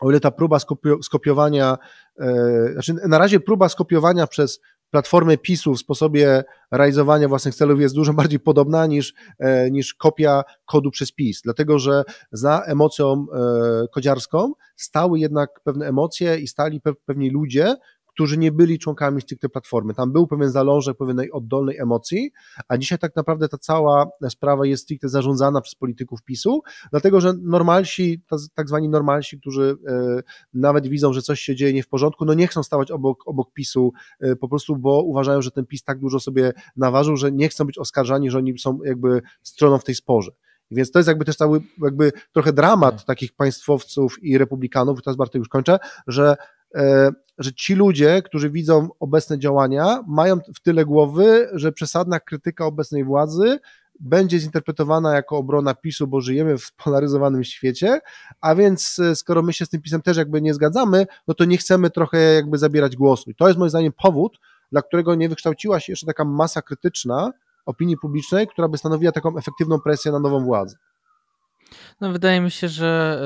o 0.00 0.10
ile 0.10 0.20
ta 0.20 0.30
próba 0.30 0.58
skopiowania, 1.02 1.78
e, 2.20 2.72
znaczy 2.72 2.94
na 3.08 3.18
razie 3.18 3.40
próba 3.40 3.68
skopiowania 3.68 4.26
przez 4.26 4.60
platformy 4.90 5.38
PiSu 5.38 5.74
w 5.74 5.78
sposobie 5.78 6.44
realizowania 6.70 7.28
własnych 7.28 7.54
celów 7.54 7.80
jest 7.80 7.94
dużo 7.94 8.12
bardziej 8.12 8.40
podobna 8.40 8.86
niż, 8.86 9.14
e, 9.38 9.70
niż 9.70 9.94
kopia 9.94 10.42
kodu 10.64 10.90
przez 10.90 11.12
PiS, 11.12 11.40
dlatego 11.42 11.78
że 11.78 12.02
za 12.32 12.62
emocją 12.66 13.26
e, 13.32 13.88
kodziarską 13.92 14.52
stały 14.76 15.18
jednak 15.18 15.60
pewne 15.64 15.86
emocje 15.88 16.38
i 16.38 16.48
stali 16.48 16.80
pewni 17.06 17.30
ludzie, 17.30 17.74
którzy 18.16 18.38
nie 18.38 18.52
byli 18.52 18.78
członkami 18.78 19.22
stricte 19.22 19.48
platformy. 19.48 19.94
Tam 19.94 20.12
był 20.12 20.26
pewien 20.26 20.50
zalążek 20.50 20.96
pewnej 20.96 21.32
oddolnej 21.32 21.78
emocji, 21.78 22.30
a 22.68 22.78
dzisiaj 22.78 22.98
tak 22.98 23.16
naprawdę 23.16 23.48
ta 23.48 23.58
cała 23.58 24.06
sprawa 24.28 24.66
jest 24.66 24.82
stricte 24.82 25.08
zarządzana 25.08 25.60
przez 25.60 25.74
polityków 25.74 26.22
PiSu, 26.22 26.62
dlatego 26.90 27.20
że 27.20 27.32
normalsi, 27.42 28.22
tak 28.54 28.68
zwani 28.68 28.88
normalsi, 28.88 29.40
którzy 29.40 29.76
e, 29.88 30.22
nawet 30.54 30.86
widzą, 30.86 31.12
że 31.12 31.22
coś 31.22 31.40
się 31.40 31.56
dzieje 31.56 31.72
nie 31.72 31.82
w 31.82 31.88
porządku, 31.88 32.24
no 32.24 32.34
nie 32.34 32.46
chcą 32.46 32.62
stawać 32.62 32.90
obok, 32.90 33.28
obok 33.28 33.52
PiSu 33.52 33.92
e, 34.20 34.36
po 34.36 34.48
prostu, 34.48 34.76
bo 34.76 35.02
uważają, 35.02 35.42
że 35.42 35.50
ten 35.50 35.66
PiS 35.66 35.84
tak 35.84 35.98
dużo 35.98 36.20
sobie 36.20 36.52
naważył, 36.76 37.16
że 37.16 37.32
nie 37.32 37.48
chcą 37.48 37.64
być 37.64 37.78
oskarżani, 37.78 38.30
że 38.30 38.38
oni 38.38 38.58
są 38.58 38.78
jakby 38.84 39.22
stroną 39.42 39.78
w 39.78 39.84
tej 39.84 39.94
sporze. 39.94 40.30
Więc 40.70 40.90
to 40.90 40.98
jest 40.98 41.08
jakby 41.08 41.24
też 41.24 41.36
cały 41.36 41.60
jakby 41.82 42.12
trochę 42.32 42.52
dramat 42.52 42.96
tak. 42.96 43.06
takich 43.06 43.32
państwowców 43.32 44.22
i 44.22 44.38
republikanów, 44.38 44.98
i 44.98 45.02
teraz 45.02 45.16
Bartek 45.16 45.38
już 45.38 45.48
kończę, 45.48 45.78
że 46.06 46.36
że 47.38 47.52
ci 47.52 47.74
ludzie, 47.74 48.22
którzy 48.22 48.50
widzą 48.50 48.88
obecne 49.00 49.38
działania, 49.38 50.04
mają 50.06 50.36
w 50.54 50.60
tyle 50.60 50.84
głowy, 50.84 51.48
że 51.52 51.72
przesadna 51.72 52.20
krytyka 52.20 52.66
obecnej 52.66 53.04
władzy 53.04 53.58
będzie 54.00 54.38
zinterpretowana 54.38 55.14
jako 55.14 55.36
obrona 55.36 55.74
PiSu, 55.74 56.06
bo 56.06 56.20
żyjemy 56.20 56.58
w 56.58 56.64
spolaryzowanym 56.64 57.44
świecie, 57.44 58.00
a 58.40 58.54
więc 58.54 58.98
e, 58.98 59.16
skoro 59.16 59.42
my 59.42 59.52
się 59.52 59.66
z 59.66 59.68
tym 59.68 59.82
PiSem 59.82 60.02
też 60.02 60.16
jakby 60.16 60.42
nie 60.42 60.54
zgadzamy, 60.54 61.06
no 61.28 61.34
to 61.34 61.44
nie 61.44 61.58
chcemy 61.58 61.90
trochę 61.90 62.18
jakby 62.18 62.58
zabierać 62.58 62.96
głosu. 62.96 63.30
I 63.30 63.34
to 63.34 63.48
jest 63.48 63.58
moim 63.58 63.70
zdaniem 63.70 63.92
powód, 64.02 64.38
dla 64.72 64.82
którego 64.82 65.14
nie 65.14 65.28
wykształciła 65.28 65.80
się 65.80 65.92
jeszcze 65.92 66.06
taka 66.06 66.24
masa 66.24 66.62
krytyczna 66.62 67.32
opinii 67.66 67.96
publicznej, 67.96 68.48
która 68.48 68.68
by 68.68 68.78
stanowiła 68.78 69.12
taką 69.12 69.38
efektywną 69.38 69.80
presję 69.80 70.12
na 70.12 70.18
nową 70.18 70.44
władzę. 70.44 70.76
No 72.00 72.12
wydaje 72.12 72.40
mi 72.40 72.50
się, 72.50 72.68
że 72.68 73.20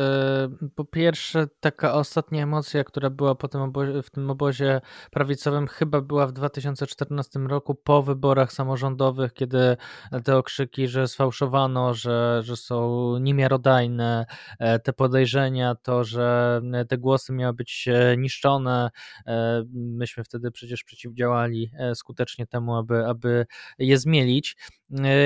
e, 0.63 0.69
po 0.75 0.85
pierwsze 0.85 1.47
taka 1.61 1.95
ostatnia 1.95 2.43
emocja, 2.43 2.85
która 2.85 3.11
była 3.11 3.35
po 3.35 3.49
tym 3.49 3.61
obozie, 3.61 4.03
w 4.03 4.11
tym 4.11 4.31
obozie 4.31 4.81
prawicowym 5.11 5.67
chyba 5.67 6.01
była 6.01 6.27
w 6.27 6.33
2014 6.33 7.39
roku 7.39 7.75
po 7.75 8.03
wyborach 8.03 8.53
samorządowych, 8.53 9.33
kiedy 9.33 9.77
te 10.25 10.37
okrzyki, 10.37 10.89
że 10.89 11.09
sfałszowano, 11.09 11.95
że, 11.95 12.41
że 12.45 12.57
są 12.57 13.19
niemiarodajne, 13.19 14.27
e, 14.59 14.79
te 14.79 14.93
podejrzenia, 14.93 15.75
to, 15.75 16.05
że 16.05 16.61
te 16.89 16.99
głosy 16.99 17.33
miały 17.33 17.55
być 17.55 17.89
e, 17.89 18.17
niszczone. 18.17 18.91
Myśmy 19.75 20.25
wtedy 20.25 20.51
przecież 20.51 20.85
przeciwdziałali 20.85 21.71
skutecznie 21.95 22.47
temu, 22.47 22.77
aby, 22.77 23.07
aby 23.07 23.47
je 23.79 23.99
zmielić. 23.99 24.57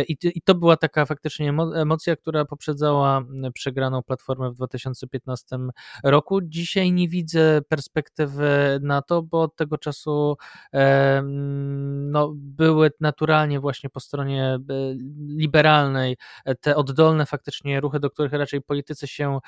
I, 0.08 0.16
I 0.34 0.42
to 0.42 0.54
była 0.54 0.76
taka 0.76 1.06
faktycznie 1.06 1.52
emocja, 1.74 2.16
która 2.16 2.44
poprzedzała 2.44 3.22
przegraną 3.54 4.02
platformę 4.02 4.50
w 4.50 4.54
2015 4.54 5.56
roku. 6.04 6.40
Dzisiaj 6.42 6.92
nie 6.92 7.08
widzę 7.08 7.60
perspektywy 7.68 8.78
na 8.82 9.02
to, 9.02 9.22
bo 9.22 9.42
od 9.42 9.56
tego 9.56 9.78
czasu 9.78 10.36
no, 12.10 12.32
były 12.36 12.90
naturalnie 13.00 13.60
właśnie 13.60 13.90
po 13.90 14.00
stronie 14.00 14.44
e, 14.44 14.58
liberalnej 15.28 16.16
te 16.60 16.76
oddolne 16.76 17.26
faktycznie 17.26 17.80
ruchy, 17.80 18.00
do 18.00 18.10
których 18.10 18.32
raczej 18.32 18.62
politycy 18.62 19.06
się 19.06 19.38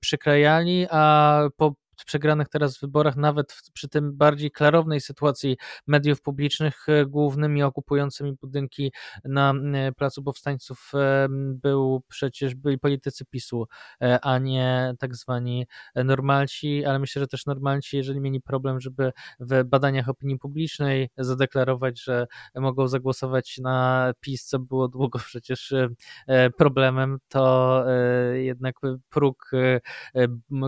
przykrajali, 0.00 0.86
a 0.90 1.42
po 1.56 1.74
przegranych 2.04 2.48
teraz 2.48 2.80
wyborach, 2.80 3.16
nawet 3.16 3.56
przy 3.72 3.88
tym 3.88 4.16
bardziej 4.16 4.50
klarownej 4.50 5.00
sytuacji 5.00 5.56
mediów 5.86 6.22
publicznych, 6.22 6.88
e, 6.88 7.06
głównymi 7.06 7.62
okupującymi 7.62 8.32
budynki 8.32 8.92
na 9.24 9.52
e, 9.74 9.92
Placu 9.92 10.22
Powstańców 10.22 10.92
e, 10.94 11.26
był 11.54 12.02
przecież 12.08 12.54
byli 12.54 12.78
politycy 12.78 13.24
PiSu, 13.24 13.66
a 14.22 14.38
nie 14.38 14.94
tak 14.98 15.16
zwani 15.16 15.66
normalci, 15.94 16.84
ale 16.84 16.98
myślę, 16.98 17.20
że 17.20 17.26
też 17.26 17.46
normalci, 17.46 17.96
jeżeli 17.96 18.20
mieli 18.20 18.40
problem, 18.40 18.80
żeby 18.80 19.12
w 19.40 19.64
badaniach 19.64 20.08
opinii 20.08 20.38
publicznej 20.38 21.10
zadeklarować, 21.16 22.02
że 22.02 22.26
mogą 22.54 22.88
zagłosować 22.88 23.58
na 23.58 24.12
PiS, 24.20 24.44
co 24.44 24.58
było 24.58 24.88
długo 24.88 25.18
przecież 25.30 25.74
problemem, 26.56 27.18
to 27.28 27.84
jednak 28.32 28.76
próg 29.10 29.50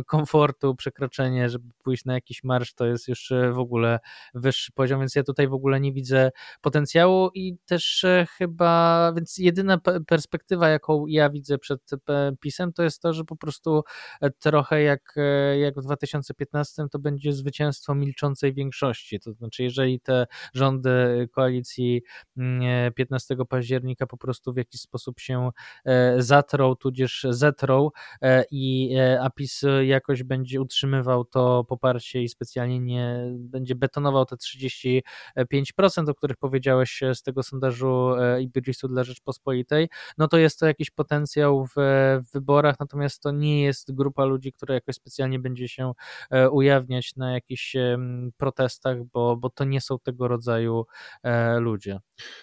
komfortu, 0.07 0.75
przekroczenia 1.23 1.49
żeby 1.49 1.69
pójść 1.83 2.05
na 2.05 2.15
jakiś 2.15 2.45
marsz, 2.45 2.75
to 2.75 2.87
jest 2.87 3.09
już 3.09 3.33
w 3.53 3.59
ogóle 3.59 3.99
wyższy 4.35 4.73
poziom, 4.73 5.01
więc 5.01 5.15
ja 5.15 5.23
tutaj 5.23 5.49
w 5.49 5.55
ogóle 5.55 5.81
nie 5.81 5.93
widzę 5.93 6.31
potencjału 6.61 7.31
i 7.35 7.57
też 7.67 8.05
e, 8.05 8.27
chyba, 8.39 9.13
więc 9.17 9.39
jedyna 9.39 9.79
perspektywa, 10.07 10.69
jaką 10.69 11.07
ja 11.07 11.31
widzę 11.31 11.59
przed 11.59 11.81
pisem, 12.41 12.73
to 12.73 12.83
jest 12.83 13.03
to, 13.03 13.13
że 13.13 13.25
po 13.25 13.37
prostu 13.37 13.83
e, 14.21 14.31
trochę 14.31 14.83
jak, 14.83 15.15
e, 15.17 15.59
jak 15.59 15.75
w 15.75 15.83
2015 15.83 16.87
to 16.91 16.99
będzie 16.99 17.33
zwycięstwo 17.33 17.95
milczącej 17.95 18.55
większości, 18.55 19.21
to 19.21 19.33
znaczy 19.33 19.63
jeżeli 19.63 20.01
te 20.01 20.27
rządy 20.55 21.29
koalicji 21.33 22.03
15 22.95 23.35
mm, 23.35 23.47
października 23.47 24.07
po 24.07 24.17
prostu 24.17 24.53
w 24.53 24.57
jakiś 24.57 24.81
sposób 24.81 25.21
się 25.21 25.51
zatrą, 26.17 26.77
tudzież 26.77 27.27
zetrą 27.31 27.91
i 28.51 28.97
APIS 29.21 29.65
jakoś 29.83 30.23
będzie 30.23 30.61
utrzymywał 30.61 31.12
to 31.25 31.65
poparcie 31.65 32.23
i 32.23 32.29
specjalnie 32.29 32.81
nie 32.81 33.31
będzie 33.39 33.75
betonował 33.75 34.27
te 34.27 34.37
35%, 34.37 35.03
o 36.09 36.15
których 36.15 36.37
powiedziałeś 36.37 37.01
z 37.15 37.23
tego 37.23 37.43
sondażu 37.43 38.15
e, 38.15 38.43
Iberisu 38.43 38.89
dla 38.89 39.05
Rzeczpospolitej, 39.05 39.89
no 40.19 40.29
to 40.29 40.39
jest 40.39 40.59
to 40.59 40.67
jakiś 40.67 40.91
potencjał 40.91 41.67
w, 41.67 41.73
w 42.29 42.33
wyborach, 42.33 42.77
natomiast 42.81 43.23
to 43.23 43.31
nie 43.31 43.63
jest 43.63 43.95
grupa 43.95 44.25
ludzi, 44.25 44.53
która 44.53 44.75
jakoś 44.75 44.95
specjalnie 44.95 45.39
będzie 45.39 45.69
się 45.69 45.93
e, 46.31 46.51
ujawniać 46.51 47.17
na 47.17 47.33
jakichś 47.33 47.77
protestach, 48.37 49.05
bo, 49.05 49.37
bo 49.37 49.51
to 49.51 49.65
nie 49.65 49.81
są 49.81 49.99
tego 49.99 50.29
rodzaju 50.29 50.87
e, 51.23 51.59
ludzie. 51.59 52.01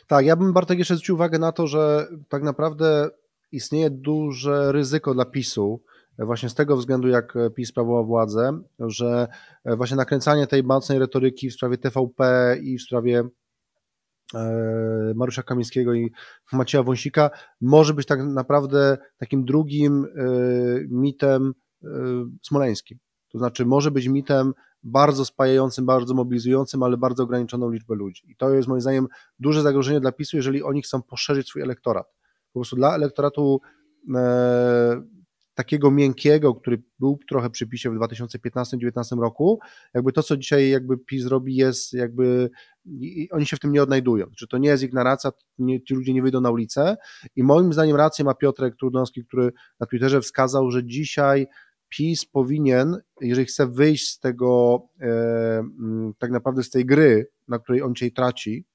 Tak, 0.08 0.26
ja 0.26 0.36
bym 0.36 0.54
Bartek 0.54 0.80
jeszcze 0.80 0.96
zwrócił 0.96 1.16
uwagę 1.16 1.40
na 1.40 1.52
to, 1.52 1.68
że 1.68 2.08
tak 2.30 2.44
naprawdę 2.44 3.10
istnieje 3.52 3.90
duże 3.90 4.72
ryzyko 4.72 5.14
dla 5.14 5.26
PiSu, 5.26 5.84
właśnie 6.26 6.50
z 6.50 6.56
tego 6.56 6.78
względu, 6.78 7.08
jak 7.08 7.34
PiS 7.56 7.70
sprawował 7.70 8.06
władzę, 8.06 8.62
że 8.80 9.28
właśnie 9.66 9.98
nakręcanie 9.98 10.48
tej 10.48 10.64
mocnej 10.64 11.00
retoryki 11.00 11.50
w 11.50 11.54
sprawie 11.54 11.78
TVP 11.78 12.56
i 12.62 12.78
w 12.78 12.82
sprawie 12.82 13.24
e, 14.36 15.14
Mariusza 15.16 15.44
Kamińskiego 15.44 15.94
i 15.94 16.12
Macieja 16.54 16.84
Wąsika 16.84 17.30
może 17.62 17.94
być 17.94 18.08
tak 18.08 18.24
naprawdę 18.24 18.98
takim 19.18 19.46
drugim 19.46 20.06
e, 20.06 20.08
mitem 20.90 21.54
e, 21.84 21.88
smoleńskim. 22.42 22.98
To 23.32 23.38
znaczy 23.38 23.66
może 23.66 23.92
być 23.92 24.08
mitem 24.08 24.54
bardzo 24.84 25.26
spajającym, 25.26 25.86
bardzo 25.86 26.14
mobilizującym, 26.14 26.84
ale 26.84 26.98
bardzo 26.98 27.24
ograniczoną 27.24 27.70
liczbę 27.70 27.96
ludzi. 27.96 28.32
I 28.32 28.36
to 28.36 28.54
jest 28.54 28.68
moim 28.68 28.82
zdaniem 28.82 29.08
duże 29.40 29.62
zagrożenie 29.62 30.00
dla 30.00 30.12
PiSu, 30.12 30.38
jeżeli 30.38 30.64
oni 30.64 30.82
chcą 30.82 31.02
poszerzyć 31.02 31.48
swój 31.48 31.62
elektorat. 31.62 32.08
Po 32.54 32.60
prostu 32.60 32.76
dla 32.76 32.96
elektoratu 32.96 33.62
takiego 35.60 35.92
miękkiego, 35.92 36.56
który 36.56 36.82
był 37.00 37.20
trochę 37.30 37.50
przy 37.50 37.68
PiSie 37.68 37.90
w 37.90 37.94
2015-2019 37.94 39.20
roku, 39.22 39.60
jakby 39.94 40.12
to, 40.12 40.24
co 40.24 40.38
dzisiaj 40.38 40.70
jakby 40.70 40.98
PiS 40.98 41.26
robi 41.26 41.56
jest 41.56 41.94
jakby 41.94 42.50
oni 43.32 43.46
się 43.46 43.56
w 43.56 43.60
tym 43.60 43.72
nie 43.72 43.84
odnajdują. 43.84 44.26
Czy 44.38 44.48
to 44.48 44.58
nie 44.58 44.70
jest 44.70 44.84
ignoracja, 44.84 45.32
nie, 45.58 45.84
ci 45.84 45.94
ludzie 45.94 46.14
nie 46.14 46.22
wyjdą 46.22 46.42
na 46.42 46.52
ulicę 46.52 46.98
i 47.36 47.44
moim 47.44 47.74
zdaniem 47.74 47.96
rację 47.96 48.26
ma 48.26 48.34
Piotrek 48.34 48.76
Trudnowski, 48.76 49.26
który 49.26 49.52
na 49.80 49.88
Twitterze 49.88 50.22
wskazał, 50.22 50.72
że 50.72 50.86
dzisiaj 50.86 51.48
PiS 51.90 52.26
powinien, 52.26 52.98
jeżeli 53.22 53.46
chce 53.46 53.68
wyjść 53.68 54.10
z 54.10 54.20
tego, 54.20 54.82
e, 55.02 55.64
tak 56.18 56.32
naprawdę 56.32 56.64
z 56.64 56.70
tej 56.70 56.86
gry, 56.86 57.28
na 57.48 57.60
której 57.60 57.82
on 57.82 57.96
dzisiaj 57.96 58.12
traci, 58.12 58.66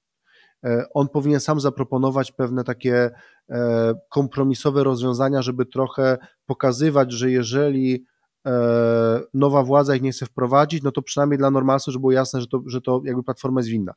on 0.94 1.08
powinien 1.08 1.40
sam 1.40 1.60
zaproponować 1.60 2.32
pewne 2.32 2.64
takie 2.64 3.10
e, 3.50 3.94
kompromisowe 4.08 4.84
rozwiązania, 4.84 5.42
żeby 5.42 5.66
trochę 5.66 6.18
pokazywać, 6.46 7.12
że 7.12 7.30
jeżeli 7.30 8.04
E, 8.46 9.20
nowa 9.34 9.62
władza 9.62 9.96
ich 9.96 10.02
nie 10.02 10.12
chce 10.12 10.26
wprowadzić, 10.26 10.82
no 10.82 10.92
to 10.92 11.02
przynajmniej 11.02 11.38
dla 11.38 11.50
normalsów, 11.50 11.92
żeby 11.92 12.00
było 12.00 12.12
jasne, 12.12 12.40
że 12.40 12.46
to, 12.46 12.62
że 12.66 12.80
to 12.80 13.02
jakby 13.04 13.22
platforma 13.22 13.60
jest 13.60 13.70
winna. 13.70 13.92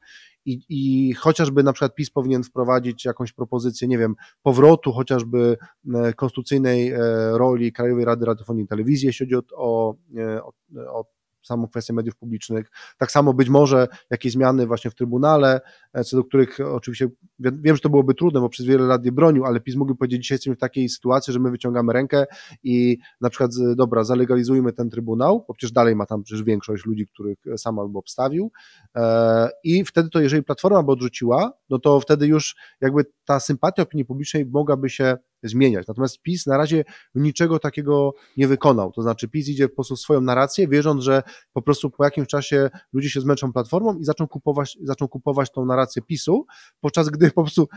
I, 0.45 0.59
I 0.69 1.13
chociażby 1.13 1.63
na 1.63 1.73
przykład 1.73 1.95
PiS 1.95 2.09
powinien 2.09 2.43
wprowadzić 2.43 3.05
jakąś 3.05 3.33
propozycję, 3.33 3.87
nie 3.87 3.97
wiem, 3.97 4.15
powrotu 4.43 4.91
chociażby 4.91 5.57
e, 5.93 6.13
konstytucyjnej 6.13 6.91
e, 6.91 6.97
roli 7.37 7.73
Krajowej 7.73 8.05
Rady 8.05 8.25
Radiofonii 8.25 8.63
i 8.63 8.67
Telewizji, 8.67 9.07
jeśli 9.07 9.25
chodzi 9.25 9.35
o, 9.35 9.43
o, 9.55 9.95
o, 10.43 10.53
o 10.99 11.05
samą 11.47 11.67
kwestię 11.67 11.93
mediów 11.93 12.15
publicznych. 12.15 12.71
Tak 12.97 13.11
samo 13.11 13.33
być 13.33 13.49
może 13.49 13.87
jakieś 14.09 14.33
zmiany 14.33 14.67
właśnie 14.67 14.91
w 14.91 14.95
Trybunale, 14.95 15.61
e, 15.93 16.03
co 16.03 16.17
do 16.17 16.23
których 16.23 16.57
oczywiście 16.59 17.07
wiem, 17.39 17.75
że 17.75 17.81
to 17.81 17.89
byłoby 17.89 18.13
trudne, 18.13 18.39
bo 18.39 18.49
przez 18.49 18.65
wiele 18.65 18.85
lat 18.85 19.05
je 19.05 19.11
bronił, 19.11 19.45
ale 19.45 19.59
PiS 19.59 19.75
mógłby 19.75 19.95
powiedzieć, 19.95 20.21
dzisiaj 20.21 20.35
jesteśmy 20.35 20.55
w 20.55 20.59
takiej 20.59 20.89
sytuacji, 20.89 21.33
że 21.33 21.39
my 21.39 21.51
wyciągamy 21.51 21.93
rękę 21.93 22.25
i 22.63 22.97
na 23.21 23.29
przykład, 23.29 23.51
dobra, 23.75 24.03
zalegalizujmy 24.03 24.73
ten 24.73 24.89
Trybunał, 24.89 25.45
bo 25.47 25.53
przecież 25.53 25.71
dalej 25.71 25.95
ma 25.95 26.05
tam 26.05 26.23
przecież 26.23 26.43
większość 26.43 26.85
ludzi, 26.85 27.07
których 27.07 27.37
sam 27.57 27.79
albo 27.79 27.99
obstawił 27.99 28.51
e, 28.95 29.49
i 29.63 29.85
wtedy 29.85 30.09
to, 30.09 30.19
jeżeli 30.19 30.43
Platforma 30.43 30.83
by 30.83 30.91
odrzuciła, 30.91 31.53
no 31.69 31.79
to 31.79 31.99
wtedy 31.99 32.27
już 32.27 32.55
jakby 32.81 33.05
ta 33.25 33.39
sympatia 33.39 33.83
opinii 33.83 34.05
publicznej 34.05 34.45
mogłaby 34.45 34.89
się 34.89 35.17
zmieniać. 35.43 35.87
Natomiast 35.87 36.21
PiS 36.21 36.45
na 36.45 36.57
razie 36.57 36.83
niczego 37.15 37.59
takiego 37.59 38.13
nie 38.37 38.47
wykonał. 38.47 38.91
To 38.91 39.01
znaczy 39.01 39.27
PiS 39.27 39.47
idzie 39.47 39.69
po 39.69 39.75
prostu 39.75 39.95
swoją 39.95 40.21
narrację, 40.21 40.67
wierząc, 40.67 41.03
że 41.03 41.23
po 41.53 41.61
prostu 41.61 41.89
po 41.89 42.03
jakimś 42.03 42.27
czasie 42.27 42.69
ludzie 42.93 43.09
się 43.09 43.21
zmęczą 43.21 43.53
platformą 43.53 43.97
i 43.97 44.03
zaczną 44.03 44.27
kupować, 44.27 44.77
zaczną 44.83 45.07
kupować 45.07 45.51
tą 45.51 45.65
narrację 45.65 46.01
PiSu, 46.01 46.45
podczas 46.81 47.09
gdy 47.09 47.31
po 47.31 47.43
prostu 47.43 47.67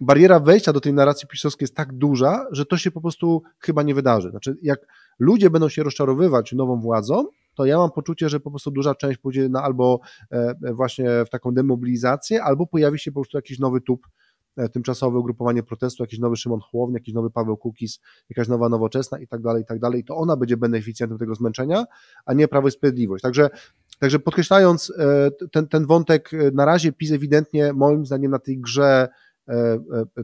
bariera 0.00 0.40
wejścia 0.40 0.72
do 0.72 0.80
tej 0.80 0.92
narracji 0.92 1.28
pisowskiej 1.28 1.64
jest 1.64 1.76
tak 1.76 1.92
duża, 1.92 2.46
że 2.50 2.66
to 2.66 2.76
się 2.76 2.90
po 2.90 3.00
prostu 3.00 3.42
chyba 3.58 3.82
nie 3.82 3.94
wydarzy. 3.94 4.30
Znaczy, 4.30 4.56
jak 4.62 4.80
ludzie 5.18 5.50
będą 5.50 5.68
się 5.68 5.82
rozczarowywać 5.82 6.52
nową 6.52 6.80
władzą, 6.80 7.24
to 7.54 7.64
ja 7.64 7.78
mam 7.78 7.90
poczucie, 7.90 8.28
że 8.28 8.40
po 8.40 8.50
prostu 8.50 8.70
duża 8.70 8.94
część 8.94 9.18
pójdzie 9.18 9.48
na 9.48 9.62
albo 9.62 10.00
e, 10.30 10.54
właśnie 10.74 11.24
w 11.26 11.30
taką 11.30 11.54
demobilizację, 11.54 12.42
albo 12.42 12.66
pojawi 12.66 12.98
się 12.98 13.12
po 13.12 13.20
prostu 13.20 13.38
jakiś 13.38 13.58
nowy 13.58 13.80
tup 13.80 14.06
E, 14.06 14.23
tymczasowe 14.72 15.18
ugrupowanie 15.18 15.62
protestu, 15.62 16.02
jakiś 16.02 16.18
nowy 16.18 16.36
Szymon 16.36 16.60
Hołownia, 16.60 16.96
jakiś 16.96 17.14
nowy 17.14 17.30
Paweł 17.30 17.56
Kukis, 17.56 18.00
jakaś 18.30 18.48
nowa 18.48 18.68
nowoczesna 18.68 19.18
i 19.18 19.26
tak 19.26 19.42
dalej, 19.42 19.62
i 19.62 19.66
tak 19.66 19.78
dalej, 19.78 20.04
to 20.04 20.16
ona 20.16 20.36
będzie 20.36 20.56
beneficjentem 20.56 21.18
tego 21.18 21.34
zmęczenia, 21.34 21.84
a 22.26 22.34
nie 22.34 22.48
Prawo 22.48 22.68
i 22.68 22.70
Sprawiedliwość. 22.70 23.22
Także, 23.22 23.50
także 23.98 24.18
podkreślając 24.18 24.92
e, 24.98 25.30
ten, 25.52 25.68
ten 25.68 25.86
wątek, 25.86 26.34
e, 26.34 26.50
na 26.50 26.64
razie 26.64 26.92
PiS 26.92 27.12
ewidentnie 27.12 27.72
moim 27.72 28.06
zdaniem 28.06 28.30
na 28.30 28.38
tej 28.38 28.58
grze 28.58 29.08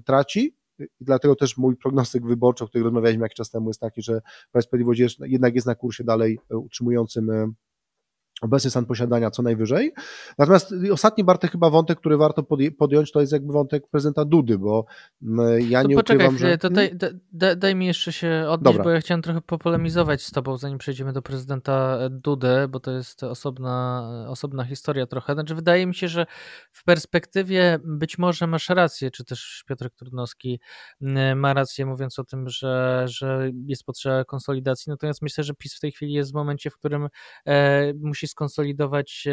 traci, 0.05 0.57
i 0.79 1.05
dlatego 1.05 1.37
też 1.37 1.57
mój 1.57 1.77
prognostyk 1.77 2.27
wyborczy, 2.27 2.65
o 2.65 2.69
którym 2.69 2.85
rozmawialiśmy 2.85 3.23
jakiś 3.23 3.37
czas 3.37 3.51
temu, 3.51 3.71
jest 3.71 3.81
taki, 3.81 4.03
że 4.03 4.21
Prawo 4.53 4.61
i 4.61 4.63
Sprawiedliwość 4.63 5.19
jednak 5.21 5.55
jest 5.55 5.67
na 5.67 5.75
kursie 5.75 6.05
dalej 6.05 6.39
utrzymującym 6.51 7.55
obecny 8.41 8.71
stan 8.71 8.87
posiadania 8.87 9.31
co 9.31 9.43
najwyżej. 9.43 9.93
Natomiast 10.39 10.75
ostatni 10.93 11.25
Bartek 11.25 11.53
chyba 11.53 11.71
wątek, 11.71 11.99
który 11.99 12.17
warto 12.17 12.47
podjąć, 12.79 13.13
to 13.13 13.21
jest 13.21 13.33
jakby 13.33 13.53
wątek 13.53 13.89
prezydenta 13.91 14.25
Dudy, 14.25 14.59
bo 14.59 14.85
mm, 15.23 15.71
ja 15.71 15.83
nie 15.83 15.95
poczekaj, 15.95 16.27
ukrywam, 16.27 16.39
że... 16.39 16.59
To 16.59 16.71
daj, 16.71 16.97
daj, 17.33 17.57
daj, 17.57 17.75
mi 17.75 17.87
jeszcze 17.87 18.13
się 18.13 18.45
odnieść, 18.49 18.77
Dobra. 18.77 18.85
bo 18.85 18.91
ja 18.91 19.01
chciałem 19.01 19.23
trochę 19.23 19.41
popolemizować 19.41 20.23
z 20.23 20.31
tobą, 20.31 20.57
zanim 20.57 20.79
przejdziemy 20.79 21.13
do 21.13 21.23
prezydenta 21.23 21.99
Dudy, 22.11 22.69
bo 22.69 22.81
to 22.81 22.91
jest 22.91 23.23
osobna, 23.23 24.09
osobna 24.29 24.65
historia 24.65 25.07
trochę. 25.07 25.35
Znaczy 25.35 25.55
wydaje 25.55 25.87
mi 25.87 25.95
się, 25.95 26.09
że 26.09 26.27
w 26.73 26.85
perspektywie 26.85 27.79
być 27.85 28.19
może 28.19 28.47
masz 28.47 28.69
rację, 28.69 29.11
czy 29.11 29.25
też 29.25 29.65
Piotr 29.69 29.91
Trudnowski 29.91 30.61
mm, 31.03 31.39
ma 31.39 31.55
rację 31.55 31.87
mówiąc 31.87 32.19
o 32.19 32.25
tym, 32.25 32.49
że, 32.49 33.05
że 33.09 33.51
jest 33.67 33.85
potrzeba 33.85 34.25
konsolidacji, 34.25 34.91
natomiast 34.91 35.23
myślę, 35.23 35.45
że 35.45 35.55
PiS 35.55 35.77
w 35.77 35.81
tej 35.81 35.93
chwili 35.93 36.13
jest 36.13 36.33
w 36.33 36.35
momencie, 36.35 36.71
w 36.71 36.77
którym 36.77 37.09
e, 37.47 37.93
musi 37.95 38.30
skonsolidować 38.31 39.25
e, 39.27 39.33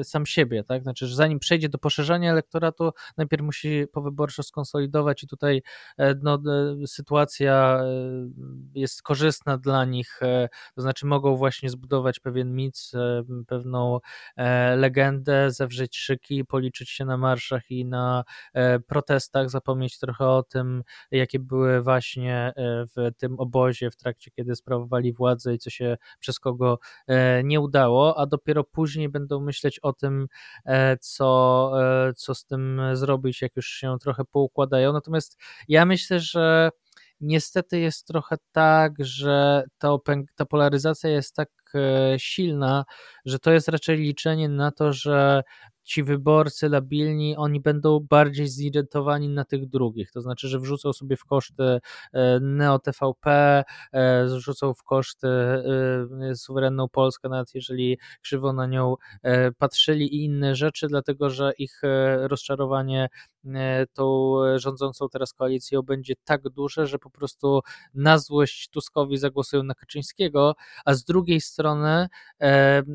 e, 0.00 0.04
sam 0.04 0.26
siebie, 0.26 0.64
tak? 0.64 0.82
Znaczy, 0.82 1.06
że 1.06 1.16
zanim 1.16 1.38
przejdzie 1.38 1.68
do 1.68 1.78
poszerzania 1.78 2.30
elektoratu, 2.32 2.90
najpierw 3.16 3.42
musi 3.42 3.84
powyborczo 3.92 4.42
skonsolidować 4.42 5.22
i 5.22 5.26
tutaj 5.26 5.62
e, 5.98 6.14
no, 6.22 6.38
sytuacja 6.86 7.80
jest 8.74 9.02
korzystna 9.02 9.58
dla 9.58 9.84
nich, 9.84 10.20
to 10.74 10.82
znaczy 10.82 11.06
mogą 11.06 11.36
właśnie 11.36 11.70
zbudować 11.70 12.20
pewien 12.20 12.54
mit, 12.54 12.90
pewną 13.46 13.98
legendę, 14.76 15.50
zawrzeć 15.50 15.96
szyki, 15.96 16.44
policzyć 16.44 16.90
się 16.90 17.04
na 17.04 17.16
marszach 17.16 17.70
i 17.70 17.84
na 17.84 18.24
protestach, 18.86 19.50
zapomnieć 19.50 19.98
trochę 19.98 20.28
o 20.28 20.42
tym, 20.42 20.82
jakie 21.10 21.38
były 21.38 21.82
właśnie 21.82 22.52
w 22.96 23.10
tym 23.18 23.40
obozie 23.40 23.90
w 23.90 23.96
trakcie, 23.96 24.30
kiedy 24.30 24.56
sprawowali 24.56 25.12
władzę 25.12 25.54
i 25.54 25.58
co 25.58 25.70
się 25.70 25.96
przez 26.18 26.40
kogo 26.40 26.78
nie 27.44 27.60
udało 27.60 27.89
a 28.16 28.26
dopiero 28.26 28.64
później 28.64 29.08
będą 29.08 29.40
myśleć 29.40 29.78
o 29.78 29.92
tym, 29.92 30.26
e, 30.64 30.96
co, 30.96 31.72
e, 32.08 32.12
co 32.14 32.34
z 32.34 32.44
tym 32.44 32.80
zrobić, 32.92 33.42
jak 33.42 33.56
już 33.56 33.66
się 33.66 33.96
trochę 34.00 34.24
poukładają. 34.24 34.92
Natomiast 34.92 35.38
ja 35.68 35.86
myślę, 35.86 36.20
że 36.20 36.70
niestety 37.20 37.78
jest 37.78 38.06
trochę 38.06 38.36
tak, 38.52 38.92
że 38.98 39.64
ta, 39.78 39.88
ta 40.36 40.44
polaryzacja 40.44 41.10
jest 41.10 41.34
tak 41.34 41.48
e, 41.74 42.14
silna, 42.18 42.84
że 43.24 43.38
to 43.38 43.52
jest 43.52 43.68
raczej 43.68 43.98
liczenie 43.98 44.48
na 44.48 44.70
to, 44.70 44.92
że 44.92 45.42
ci 45.84 46.02
wyborcy 46.02 46.68
labilni, 46.68 47.36
oni 47.36 47.60
będą 47.60 48.00
bardziej 48.00 48.48
zirytowani 48.48 49.28
na 49.28 49.44
tych 49.44 49.66
drugich, 49.68 50.12
to 50.12 50.20
znaczy, 50.20 50.48
że 50.48 50.58
wrzucą 50.60 50.92
sobie 50.92 51.16
w 51.16 51.24
koszty 51.24 51.80
e, 52.12 52.40
Neo 52.40 52.78
TVP, 52.78 53.64
e, 53.92 54.24
wrzucą 54.24 54.74
w 54.74 54.82
koszty 54.82 55.28
suwerenną 56.34 56.88
Polskę, 56.88 57.28
nawet 57.28 57.54
jeżeli 57.54 57.98
krzywo 58.22 58.52
na 58.52 58.66
nią 58.66 58.94
patrzyli 59.58 60.14
i 60.16 60.24
inne 60.24 60.54
rzeczy, 60.54 60.86
dlatego, 60.88 61.30
że 61.30 61.52
ich 61.58 61.80
rozczarowanie 62.18 63.08
tą 63.92 64.34
rządzącą 64.56 65.08
teraz 65.08 65.32
koalicją 65.32 65.82
będzie 65.82 66.14
tak 66.24 66.48
duże, 66.48 66.86
że 66.86 66.98
po 66.98 67.10
prostu 67.10 67.60
na 67.94 68.18
złość 68.18 68.68
Tuskowi 68.68 69.18
zagłosują 69.18 69.62
na 69.62 69.74
Kaczyńskiego, 69.74 70.54
a 70.84 70.94
z 70.94 71.04
drugiej 71.04 71.40
strony 71.40 71.59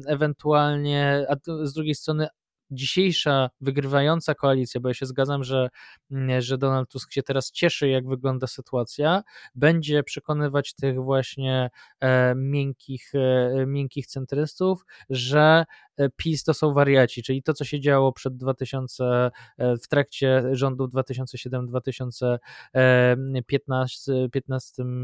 ewentualnie, 0.08 1.26
a 1.30 1.36
z 1.66 1.74
drugiej 1.74 1.96
strony 1.96 2.28
dzisiejsza 2.72 3.50
wygrywająca 3.62 4.36
koalicja, 4.36 4.82
bo 4.82 4.88
ja 4.88 4.94
się 4.94 5.06
zgadzam, 5.06 5.44
że, 5.44 5.70
mm, 6.12 6.42
że 6.42 6.58
Donald 6.58 6.90
Tusk 6.90 7.12
się 7.12 7.24
teraz 7.24 7.52
cieszy, 7.52 7.90
jak 7.90 8.08
wygląda 8.08 8.48
sytuacja, 8.48 9.24
będzie 9.56 10.04
przekonywać 10.04 10.74
tych 10.74 10.96
właśnie 11.04 11.70
e, 12.00 12.36
miękkich, 12.36 13.12
e, 13.16 13.66
miękkich 13.66 14.08
centrystów, 14.08 14.86
że 15.10 15.66
e, 15.70 15.85
PiS 16.16 16.44
to 16.44 16.54
są 16.54 16.74
wariaci, 16.74 17.24
czyli 17.24 17.44
to, 17.44 17.54
co 17.54 17.66
się 17.66 17.80
działo 17.80 18.12
przed 18.12 18.38
2000, 18.38 19.32
e, 19.58 19.78
w 19.78 19.88
trakcie 19.88 20.44
rządów 20.52 20.92
2007-2015 20.92 22.40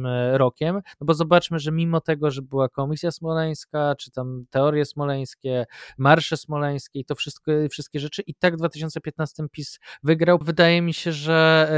e, 0.06 0.38
rokiem, 0.38 0.76
no 0.76 1.06
bo 1.06 1.14
zobaczmy, 1.14 1.60
że 1.60 1.72
mimo 1.72 2.02
tego, 2.02 2.32
że 2.32 2.42
była 2.42 2.70
Komisja 2.70 3.12
Smoleńska, 3.12 3.96
czy 3.96 4.12
tam 4.12 4.46
teorie 4.50 4.86
smoleńskie, 4.86 5.66
marsze 5.98 6.38
smoleńskie 6.38 7.00
i 7.00 7.06
to 7.06 7.16
wszystko 7.16 7.52
wszystkie 7.72 8.00
rzeczy 8.00 8.22
i 8.22 8.36
tak 8.36 8.54
w 8.54 8.58
2015 8.58 9.44
PiS 9.52 9.80
wygrał. 10.04 10.40
Wydaje 10.42 10.82
mi 10.82 10.94
się, 10.94 11.12
że 11.12 11.70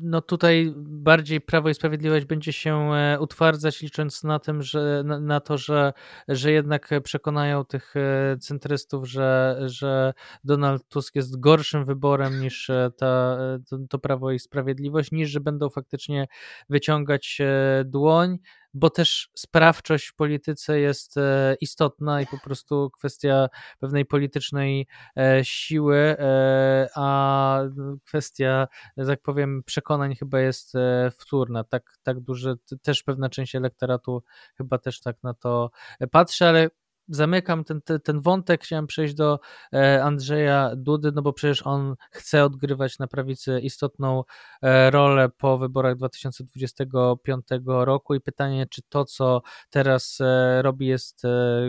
no 0.00 0.20
tutaj 0.20 0.72
bardziej 0.76 1.40
Prawo 1.40 1.68
i 1.68 1.74
Sprawiedliwość 1.74 2.26
będzie 2.26 2.52
się 2.52 2.94
e, 2.94 3.20
utwardzać, 3.20 3.82
licząc 3.82 4.24
na 4.24 4.38
tym, 4.38 4.62
że 4.62 5.02
na, 5.20 5.40
to, 5.40 5.58
że, 5.58 5.92
że 6.28 6.52
jednak 6.52 6.90
przekonają 7.02 7.64
tych 7.64 7.96
e, 7.96 8.03
centrystów, 8.40 9.08
że, 9.08 9.60
że 9.66 10.14
Donald 10.44 10.88
Tusk 10.88 11.14
jest 11.14 11.40
gorszym 11.40 11.84
wyborem 11.84 12.40
niż 12.40 12.70
e, 12.70 12.90
ta, 12.96 13.38
to, 13.70 13.78
to 13.90 13.98
Prawo 13.98 14.32
i 14.32 14.38
Sprawiedliwość, 14.38 15.12
niż 15.12 15.30
że 15.30 15.40
będą 15.40 15.70
faktycznie 15.70 16.26
wyciągać 16.68 17.38
dłoń 17.84 18.38
bo 18.74 18.90
też 18.90 19.30
sprawczość 19.34 20.06
w 20.06 20.14
polityce 20.14 20.80
jest 20.80 21.16
e, 21.16 21.56
istotna 21.60 22.20
i 22.20 22.26
po 22.26 22.38
prostu 22.38 22.90
kwestia 22.90 23.48
pewnej 23.78 24.04
politycznej 24.04 24.86
e, 25.18 25.40
siły, 25.44 25.96
e, 26.18 26.88
a 26.94 27.60
kwestia, 28.06 28.68
tak 29.06 29.22
powiem, 29.22 29.62
przekonań 29.66 30.14
chyba 30.14 30.40
jest 30.40 30.72
wtórna. 31.18 31.64
Tak, 31.64 31.98
tak 32.02 32.20
duży, 32.20 32.54
też 32.82 33.02
pewna 33.02 33.28
część 33.28 33.54
elektoratu 33.54 34.22
chyba 34.56 34.78
też 34.78 35.00
tak 35.00 35.16
na 35.22 35.34
to 35.34 35.70
patrzy, 36.10 36.44
ale 36.44 36.70
zamykam 37.08 37.64
ten, 37.64 37.82
ten, 37.82 38.00
ten 38.00 38.20
wątek, 38.20 38.62
chciałem 38.62 38.86
przejść 38.86 39.14
do 39.14 39.38
e, 39.72 40.04
Andrzeja 40.04 40.70
Dudy, 40.76 41.12
no 41.14 41.22
bo 41.22 41.32
przecież 41.32 41.66
on 41.66 41.94
chce 42.10 42.44
odgrywać 42.44 42.98
na 42.98 43.06
prawicy 43.06 43.60
istotną 43.60 44.24
e, 44.62 44.90
rolę 44.90 45.28
po 45.28 45.58
wyborach 45.58 45.96
2025 45.96 47.46
roku. 47.66 48.14
I 48.14 48.20
pytanie, 48.20 48.66
czy 48.70 48.82
to, 48.88 49.04
co 49.04 49.42
teraz 49.70 50.18
e, 50.20 50.62
robi 50.62 50.86
jest 50.86 51.22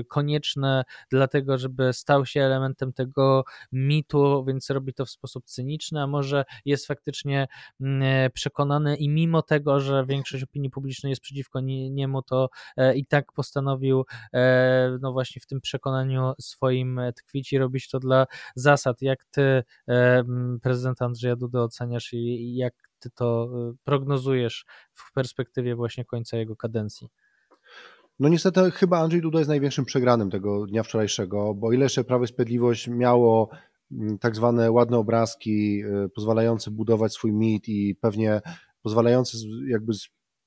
konieczne 0.10 0.84
dlatego, 1.12 1.58
żeby 1.58 1.94
stał 1.94 2.26
się 2.26 2.42
elementem 2.42 2.94
tego 2.94 3.44
mitu, 3.72 4.46
więc 4.46 4.70
robi 4.70 4.94
to 4.94 5.06
w 5.06 5.10
sposób 5.10 5.46
cyniczny, 5.46 6.02
a 6.02 6.08
może 6.08 6.46
jest 6.66 6.88
faktycznie 6.88 7.48
przekonany 8.34 8.96
i 8.96 9.10
mimo 9.10 9.42
tego, 9.42 9.80
że 9.80 10.06
większość 10.06 10.44
opinii 10.44 10.70
publicznej 10.70 11.10
jest 11.10 11.22
przeciwko 11.22 11.60
niemu, 11.60 12.22
to 12.22 12.50
i 12.96 13.06
tak 13.06 13.32
postanowił 13.32 14.06
no 15.02 15.12
właśnie 15.12 15.25
właśnie 15.26 15.42
w 15.42 15.46
tym 15.46 15.62
przekonaniu 15.62 16.34
swoim 16.42 17.00
e, 17.00 17.14
tkwić 17.14 17.54
i 17.54 17.58
robić 17.58 17.90
to 17.90 18.00
dla 18.00 18.26
zasad. 18.56 19.02
Jak 19.02 19.26
ty 19.32 19.64
e, 19.88 20.24
prezydent 20.62 21.02
Andrzeja 21.02 21.36
Duda 21.36 21.60
oceniasz 21.60 22.14
i 22.14 22.56
jak 22.56 22.74
ty 23.00 23.10
to 23.10 23.50
e, 23.54 23.74
prognozujesz 23.84 24.66
w 24.94 25.14
perspektywie 25.14 25.76
właśnie 25.76 26.06
końca 26.06 26.38
jego 26.38 26.56
kadencji? 26.56 27.08
No 28.20 28.30
niestety 28.30 28.72
chyba 28.72 29.00
Andrzej 29.00 29.22
Duda 29.22 29.40
jest 29.40 29.50
największym 29.50 29.86
przegranym 29.86 30.30
tego 30.30 30.66
dnia 30.66 30.84
wczorajszego, 30.84 31.54
bo 31.54 31.72
ile 31.72 31.86
jeszcze 31.86 32.04
Prawo 32.04 32.24
i 32.24 32.28
Sprawiedliwość 32.28 32.88
miało 32.88 33.50
tak 34.20 34.36
zwane 34.36 34.72
ładne 34.72 34.98
obrazki 34.98 35.84
pozwalające 36.16 36.72
budować 36.72 37.14
swój 37.14 37.34
mit 37.34 37.68
i 37.68 37.96
pewnie 37.96 38.42
pozwalające 38.82 39.38
jakby 39.68 39.94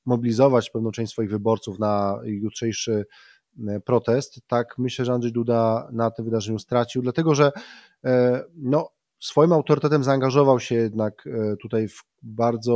zmobilizować 0.07 0.71
pewną 0.71 0.91
część 0.91 1.13
swoich 1.13 1.31
wyborców 1.31 1.79
na 1.79 2.21
jutrzejszy 2.25 3.05
protest, 3.85 4.41
tak 4.47 4.79
myślę, 4.79 5.05
że 5.05 5.13
Andrzej 5.13 5.33
Duda 5.33 5.89
na 5.93 6.11
tym 6.11 6.25
wydarzeniu 6.25 6.59
stracił, 6.59 7.03
dlatego 7.03 7.35
że 7.35 7.53
e, 8.05 8.45
no, 8.57 8.91
swoim 9.21 9.53
autorytetem 9.53 10.05
zaangażował 10.05 10.61
się 10.61 10.75
jednak 10.75 11.27
e, 11.27 11.57
tutaj 11.57 11.89
w 11.89 12.05
bardzo 12.23 12.75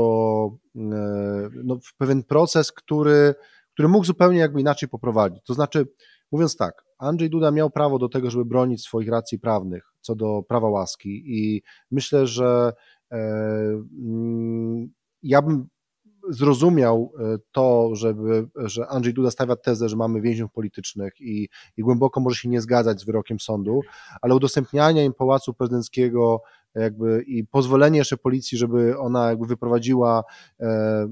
no, 1.65 1.79
w 1.85 1.97
pewien 1.97 2.23
proces, 2.23 2.73
który, 2.73 3.35
który 3.73 3.89
mógł 3.89 4.05
zupełnie 4.05 4.39
jakby 4.39 4.61
inaczej 4.61 4.89
poprowadzić. 4.89 5.43
To 5.45 5.55
znaczy, 5.55 5.87
mówiąc 6.33 6.57
tak, 6.57 6.85
Andrzej 6.99 7.31
Duda 7.31 7.51
miał 7.51 7.71
prawo 7.71 7.99
do 7.99 8.09
tego, 8.09 8.31
żeby 8.31 8.45
bronić 8.45 8.83
swoich 8.83 9.09
racji 9.09 9.39
prawnych 9.39 9.93
co 10.03 10.15
do 10.15 10.43
prawa 10.49 10.69
łaski 10.69 11.23
i 11.27 11.63
myślę, 11.91 12.27
że 12.27 12.73
mm, 13.11 14.93
ja 15.23 15.43
bym 15.43 15.69
zrozumiał 16.29 17.13
e, 17.19 17.39
to, 17.53 17.95
żeby, 17.95 18.49
że 18.55 18.87
Andrzej 18.87 19.15
Duda 19.15 19.31
stawia 19.31 19.57
tezę, 19.57 19.89
że 19.89 19.97
mamy 19.97 20.21
więźniów 20.21 20.53
politycznych 20.53 21.21
i, 21.21 21.49
i 21.77 21.83
głęboko 21.83 22.21
może 22.21 22.37
się 22.37 22.49
nie 22.49 22.61
zgadzać 22.61 23.01
z 23.01 23.05
wyrokiem 23.05 23.41
sądu, 23.41 23.81
ale 24.23 24.35
udostępnianie 24.35 25.05
im 25.05 25.15
Pałacu 25.15 25.55
Prezydenckiego 25.55 26.43
jakby 26.75 27.23
i 27.27 27.47
pozwolenie 27.47 27.99
jeszcze 27.99 28.17
policji, 28.17 28.59
żeby 28.59 28.99
ona 28.99 29.29
jakby 29.29 29.47
wyprowadziła 29.47 30.25
e, 30.61 31.09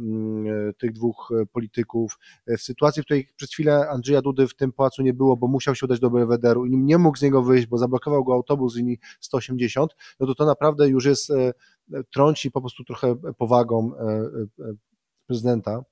tych 0.78 0.92
dwóch 0.92 1.32
polityków 1.52 2.18
e, 2.46 2.56
w 2.56 2.62
sytuacji, 2.62 3.02
w 3.02 3.04
której 3.04 3.28
przez 3.36 3.50
chwilę 3.50 3.88
Andrzeja 3.88 4.22
Dudy 4.22 4.48
w 4.48 4.54
tym 4.54 4.72
pałacu 4.72 5.02
nie 5.02 5.14
było, 5.14 5.36
bo 5.36 5.48
musiał 5.48 5.74
się 5.74 5.86
udać 5.86 6.00
do 6.00 6.11
Belwederu 6.11 6.66
i 6.66 6.76
nie 6.76 6.98
mógł 6.98 7.18
z 7.18 7.22
niego 7.22 7.42
wyjść, 7.42 7.66
bo 7.66 7.78
zablokował 7.78 8.24
go 8.24 8.34
autobus 8.34 8.72
z 8.72 8.76
linii 8.76 8.98
180, 9.20 9.96
no 10.20 10.26
to 10.26 10.34
to 10.34 10.46
naprawdę 10.46 10.88
już 10.88 11.04
jest 11.04 11.32
trąci 12.12 12.50
po 12.50 12.61
prostu 12.61 12.84
trochę 12.84 13.16
powagą 13.38 13.92
prezydenta. 15.31 15.85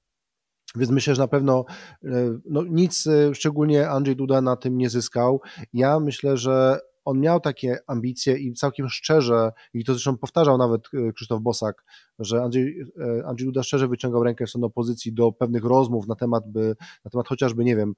Więc 0.76 0.91
myślę, 0.91 1.14
że 1.14 1.22
na 1.22 1.28
pewno 1.28 1.64
e, 2.05 2.09
no, 2.45 2.62
nic 2.62 3.07
e, 3.07 3.34
szczególnie 3.34 3.89
Andrzej 3.89 4.16
Duda 4.16 4.41
na 4.41 4.57
tym 4.57 4.78
nie 4.78 4.91
zyskał. 4.91 5.41
Ja 5.72 6.01
myślę, 6.01 6.36
że 6.36 6.80
on 7.05 7.20
miał 7.20 7.41
takie 7.41 7.78
ambicje 7.86 8.39
i 8.39 8.53
całkiem 8.53 8.89
szczerze, 8.89 9.53
i 9.74 9.84
to 9.84 9.93
zresztą 9.93 10.16
powtarzał 10.16 10.59
nawet 10.59 10.82
e, 10.95 11.12
Krzysztof 11.12 11.43
Bosak, 11.43 11.84
że 12.18 12.43
Andrzej, 12.43 12.84
Andrzej 13.26 13.47
Duda 13.47 13.62
szczerze 13.62 13.89
wyciągał 13.89 14.24
rękę 14.24 14.47
w 14.47 14.49
stronę 14.49 14.66
opozycji 14.66 15.12
do 15.12 15.32
pewnych 15.32 15.64
rozmów 15.64 16.09
na 16.09 16.14
temat, 16.14 16.45
by, 16.53 16.76
na 17.05 17.11
temat 17.11 17.28
chociażby, 17.28 17.64
nie 17.64 17.76
wiem, 17.76 17.95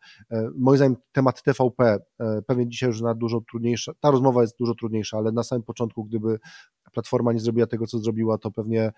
moim 0.55 0.76
zdaniem 0.76 0.97
temat 1.12 1.43
TVP, 1.43 1.99
pewnie 2.47 2.68
dzisiaj 2.68 2.88
już 2.88 3.01
na 3.01 3.14
dużo 3.14 3.41
trudniejsza, 3.51 3.93
ta 4.01 4.11
rozmowa 4.11 4.43
jest 4.43 4.59
dużo 4.59 4.74
trudniejsza, 4.74 5.18
ale 5.18 5.32
na 5.32 5.43
samym 5.43 5.62
początku, 5.62 6.05
gdyby 6.05 6.38
Platforma 6.91 7.32
nie 7.32 7.41
zrobiła 7.41 7.66
tego, 7.66 7.86
co 7.86 7.99
zrobiła, 7.99 8.38
to 8.38 8.51
pewnie 8.51 8.93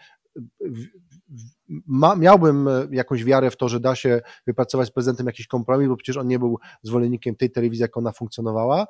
ma, 1.86 2.16
miałbym 2.16 2.68
jakąś 2.90 3.24
wiarę 3.24 3.50
w 3.50 3.56
to, 3.56 3.68
że 3.68 3.80
da 3.80 3.94
się 3.94 4.20
wypracować 4.46 4.88
z 4.88 4.90
prezydentem 4.90 5.26
jakiś 5.26 5.46
kompromis, 5.46 5.88
bo 5.88 5.96
przecież 5.96 6.16
on 6.16 6.26
nie 6.26 6.38
był 6.38 6.58
zwolennikiem 6.82 7.36
tej 7.36 7.50
telewizji, 7.50 7.82
jak 7.82 7.96
ona 7.96 8.12
funkcjonowała. 8.12 8.86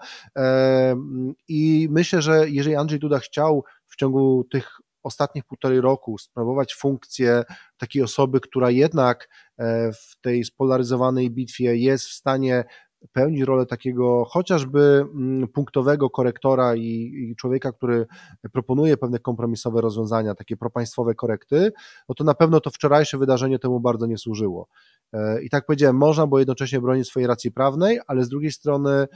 I 1.49 1.89
myślę, 1.91 2.23
że 2.23 2.51
jeżeli 2.51 2.77
Andrzej 2.77 2.99
Duda 2.99 3.19
chciał 3.19 3.65
w 3.87 3.97
ciągu 3.97 4.45
tych 4.51 4.79
ostatnich 5.03 5.45
półtorej 5.45 5.81
roku 5.81 6.19
sprawować 6.19 6.75
funkcję 6.75 7.43
takiej 7.77 8.03
osoby, 8.03 8.41
która 8.41 8.71
jednak 8.71 9.29
e, 9.59 9.93
w 9.93 10.21
tej 10.21 10.45
spolaryzowanej 10.45 11.31
bitwie 11.31 11.77
jest 11.77 12.07
w 12.07 12.13
stanie 12.13 12.65
pełnić 13.13 13.43
rolę 13.43 13.67
takiego 13.67 14.25
chociażby 14.25 15.05
mm, 15.15 15.49
punktowego 15.49 16.11
korektora 16.11 16.77
i, 16.77 17.13
i, 17.31 17.37
człowieka, 17.37 17.73
który 17.73 18.07
proponuje 18.53 18.97
pewne 18.97 19.19
kompromisowe 19.19 19.81
rozwiązania, 19.81 20.35
takie 20.35 20.57
propaństwowe 20.57 21.15
korekty, 21.15 21.73
no 22.09 22.15
to 22.15 22.25
na 22.25 22.35
pewno 22.35 22.61
to 22.61 22.71
wczorajsze 22.71 23.19
wydarzenie 23.19 23.59
temu 23.59 23.81
bardzo 23.81 24.07
nie 24.07 24.19
służyło. 24.19 24.69
E, 25.13 25.43
I 25.43 25.51
tak 25.51 25.67
powiedziałem, 25.67 25.97
można 25.97 26.27
było 26.27 26.39
jednocześnie 26.39 26.81
bronić 26.81 27.09
swojej 27.09 27.27
racji 27.27 27.53
prawnej, 27.53 28.01
ale 28.07 28.25
z 28.25 28.29
drugiej 28.29 28.51
strony 28.51 28.91
e, 28.91 29.09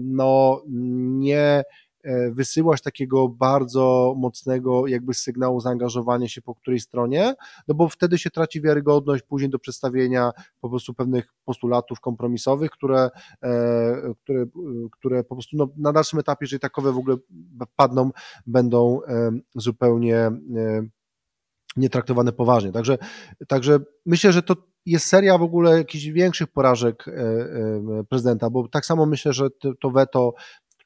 no 0.00 0.62
nie 1.18 1.62
E, 2.04 2.30
wysyłać 2.30 2.82
takiego 2.82 3.28
bardzo 3.28 4.14
mocnego 4.18 4.86
jakby 4.86 5.14
sygnału 5.14 5.60
zaangażowania 5.60 6.28
się 6.28 6.42
po 6.42 6.54
której 6.54 6.80
stronie, 6.80 7.34
no 7.68 7.74
bo 7.74 7.88
wtedy 7.88 8.18
się 8.18 8.30
traci 8.30 8.60
wiarygodność 8.60 9.22
później 9.22 9.50
do 9.50 9.58
przedstawienia 9.58 10.30
po 10.60 10.70
prostu 10.70 10.94
pewnych 10.94 11.34
postulatów 11.44 12.00
kompromisowych, 12.00 12.70
które, 12.70 13.10
e, 13.42 14.14
które, 14.22 14.46
które 14.92 15.24
po 15.24 15.34
prostu 15.34 15.56
no, 15.56 15.68
na 15.76 15.92
dalszym 15.92 16.18
etapie, 16.18 16.44
jeżeli 16.44 16.60
takowe 16.60 16.92
w 16.92 16.98
ogóle 16.98 17.16
padną, 17.76 18.10
będą 18.46 19.02
e, 19.02 19.30
zupełnie 19.54 20.30
nietraktowane 21.76 22.32
poważnie. 22.32 22.72
Także, 22.72 22.98
także 23.48 23.78
myślę, 24.06 24.32
że 24.32 24.42
to 24.42 24.56
jest 24.86 25.06
seria 25.06 25.38
w 25.38 25.42
ogóle 25.42 25.78
jakichś 25.78 26.04
większych 26.04 26.48
porażek 26.48 27.04
prezydenta, 28.08 28.50
bo 28.50 28.68
tak 28.68 28.86
samo 28.86 29.06
myślę, 29.06 29.32
że 29.32 29.48
to 29.80 29.90
weto 29.90 30.34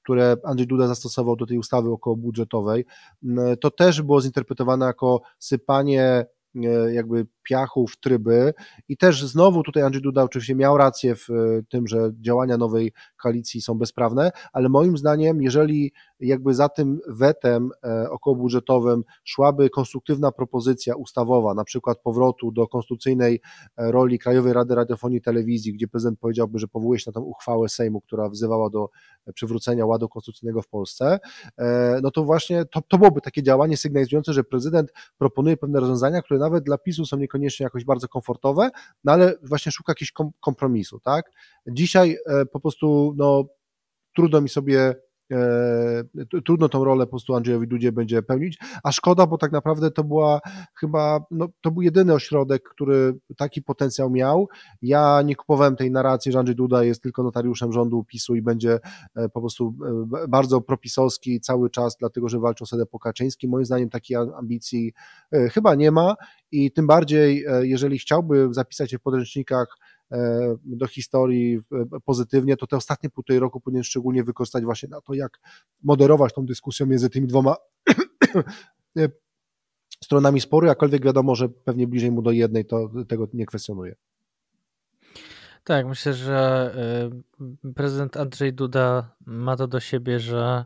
które 0.08 0.36
Andrzej 0.44 0.66
Duda 0.66 0.86
zastosował 0.86 1.36
do 1.36 1.46
tej 1.46 1.58
ustawy 1.58 1.90
okołobudżetowej, 1.90 2.84
to 3.60 3.70
też 3.70 4.02
było 4.02 4.20
zinterpretowane 4.20 4.86
jako 4.86 5.20
sypanie 5.38 6.26
E, 6.56 6.92
jakby 6.94 7.26
piachu 7.48 7.86
w 7.86 7.96
tryby. 7.96 8.54
I 8.88 8.96
też 8.96 9.26
znowu 9.26 9.62
tutaj 9.62 9.82
Andrzej 9.82 10.02
Duda 10.02 10.22
oczywiście 10.22 10.54
miał 10.54 10.76
rację 10.76 11.14
w 11.16 11.30
e, 11.30 11.34
tym, 11.68 11.86
że 11.86 12.10
działania 12.20 12.56
nowej 12.56 12.92
koalicji 13.22 13.62
są 13.62 13.74
bezprawne, 13.74 14.30
ale 14.52 14.68
moim 14.68 14.98
zdaniem, 14.98 15.42
jeżeli 15.42 15.92
jakby 16.20 16.54
za 16.54 16.68
tym 16.68 17.00
wetem 17.08 17.70
e, 17.84 18.10
okołobudżetowym 18.10 19.04
szłaby 19.24 19.70
konstruktywna 19.70 20.32
propozycja 20.32 20.96
ustawowa, 20.96 21.54
na 21.54 21.64
przykład 21.64 21.98
powrotu 21.98 22.52
do 22.52 22.66
konstytucyjnej 22.66 23.40
roli 23.76 24.18
Krajowej 24.18 24.52
Rady 24.52 24.74
Radiofonii 24.74 25.18
i 25.18 25.22
Telewizji, 25.22 25.72
gdzie 25.72 25.88
prezydent 25.88 26.18
powiedziałby, 26.18 26.58
że 26.58 26.68
powołuje 26.68 27.00
się 27.00 27.10
na 27.10 27.12
tą 27.12 27.20
uchwałę 27.20 27.68
Sejmu, 27.68 28.00
która 28.00 28.28
wzywała 28.28 28.70
do 28.70 28.88
przywrócenia 29.34 29.86
ładu 29.86 30.08
konstytucyjnego 30.08 30.62
w 30.62 30.68
Polsce, 30.68 31.18
no 32.02 32.10
to 32.10 32.24
właśnie 32.24 32.64
to, 32.64 32.82
to 32.88 32.98
byłoby 32.98 33.20
takie 33.20 33.42
działanie 33.42 33.76
sygnalizujące, 33.76 34.32
że 34.32 34.44
prezydent 34.44 34.92
proponuje 35.18 35.56
pewne 35.56 35.80
rozwiązania, 35.80 36.22
które 36.22 36.40
nawet 36.40 36.64
dla 36.64 36.78
PiSu 36.78 37.06
są 37.06 37.16
niekoniecznie 37.16 37.37
jakoś 37.64 37.84
bardzo 37.84 38.08
komfortowe, 38.08 38.70
no 39.04 39.12
ale 39.12 39.34
właśnie 39.42 39.72
szuka 39.72 39.90
jakiegoś 39.92 40.12
kompromisu, 40.40 41.00
tak? 41.00 41.30
Dzisiaj 41.66 42.16
e, 42.26 42.46
po 42.46 42.60
prostu, 42.60 43.14
no, 43.16 43.44
trudno 44.16 44.40
mi 44.40 44.48
sobie 44.48 44.94
trudno 46.44 46.68
tą 46.68 46.84
rolę 46.84 47.06
po 47.06 47.10
prostu 47.10 47.34
Andrzejowi 47.34 47.68
Dudzie 47.68 47.92
będzie 47.92 48.22
pełnić, 48.22 48.58
a 48.82 48.92
szkoda, 48.92 49.26
bo 49.26 49.38
tak 49.38 49.52
naprawdę 49.52 49.90
to 49.90 50.04
była 50.04 50.40
chyba, 50.74 51.20
no, 51.30 51.48
to 51.60 51.70
był 51.70 51.82
jedyny 51.82 52.14
ośrodek, 52.14 52.68
który 52.68 53.14
taki 53.36 53.62
potencjał 53.62 54.10
miał. 54.10 54.48
Ja 54.82 55.22
nie 55.24 55.36
kupowałem 55.36 55.76
tej 55.76 55.90
narracji, 55.90 56.32
że 56.32 56.38
Andrzej 56.38 56.56
Duda 56.56 56.84
jest 56.84 57.02
tylko 57.02 57.22
notariuszem 57.22 57.72
rządu 57.72 58.04
PiSu 58.04 58.34
i 58.34 58.42
będzie 58.42 58.78
e, 59.16 59.28
po 59.28 59.40
prostu 59.40 59.74
bardzo 60.28 60.60
propisowski 60.60 61.40
cały 61.40 61.70
czas, 61.70 61.96
dlatego 62.00 62.28
że 62.28 62.38
walczy 62.38 62.64
o 62.64 62.66
Sedę 62.66 62.86
Pokaczyński. 62.86 63.48
Moim 63.48 63.64
zdaniem 63.64 63.90
takiej 63.90 64.16
ambicji 64.16 64.92
chyba 65.52 65.74
nie 65.74 65.90
ma 65.90 66.14
i 66.52 66.72
tym 66.72 66.86
bardziej, 66.86 67.44
e, 67.46 67.66
jeżeli 67.66 67.98
chciałby 67.98 68.48
zapisać 68.50 68.90
się 68.90 68.98
w 68.98 69.02
podręcznikach 69.02 69.66
e, 69.68 69.87
do 70.64 70.86
historii 70.86 71.60
e, 71.72 72.00
pozytywnie, 72.04 72.56
to 72.56 72.66
te 72.66 72.76
ostatnie 72.76 73.10
półtorej 73.10 73.40
roku 73.40 73.60
powinien 73.60 73.84
szczególnie 73.84 74.24
wykorzystać 74.24 74.64
właśnie 74.64 74.88
na 74.88 75.00
to, 75.00 75.14
jak 75.14 75.40
moderować 75.82 76.34
tą 76.34 76.46
dyskusję 76.46 76.86
między 76.86 77.10
tymi 77.10 77.26
dwoma 77.26 77.56
stronami 80.04 80.40
sporu, 80.40 80.66
jakkolwiek 80.66 81.04
wiadomo, 81.04 81.34
że 81.34 81.48
pewnie 81.48 81.86
bliżej 81.86 82.10
mu 82.10 82.22
do 82.22 82.30
jednej, 82.30 82.64
to 82.64 82.90
tego 83.08 83.28
nie 83.32 83.46
kwestionuje. 83.46 83.94
Tak, 85.64 85.86
myślę, 85.86 86.14
że 86.14 86.74
prezydent 87.74 88.16
Andrzej 88.16 88.52
Duda 88.52 89.14
ma 89.26 89.56
to 89.56 89.68
do 89.68 89.80
siebie, 89.80 90.20
że 90.20 90.64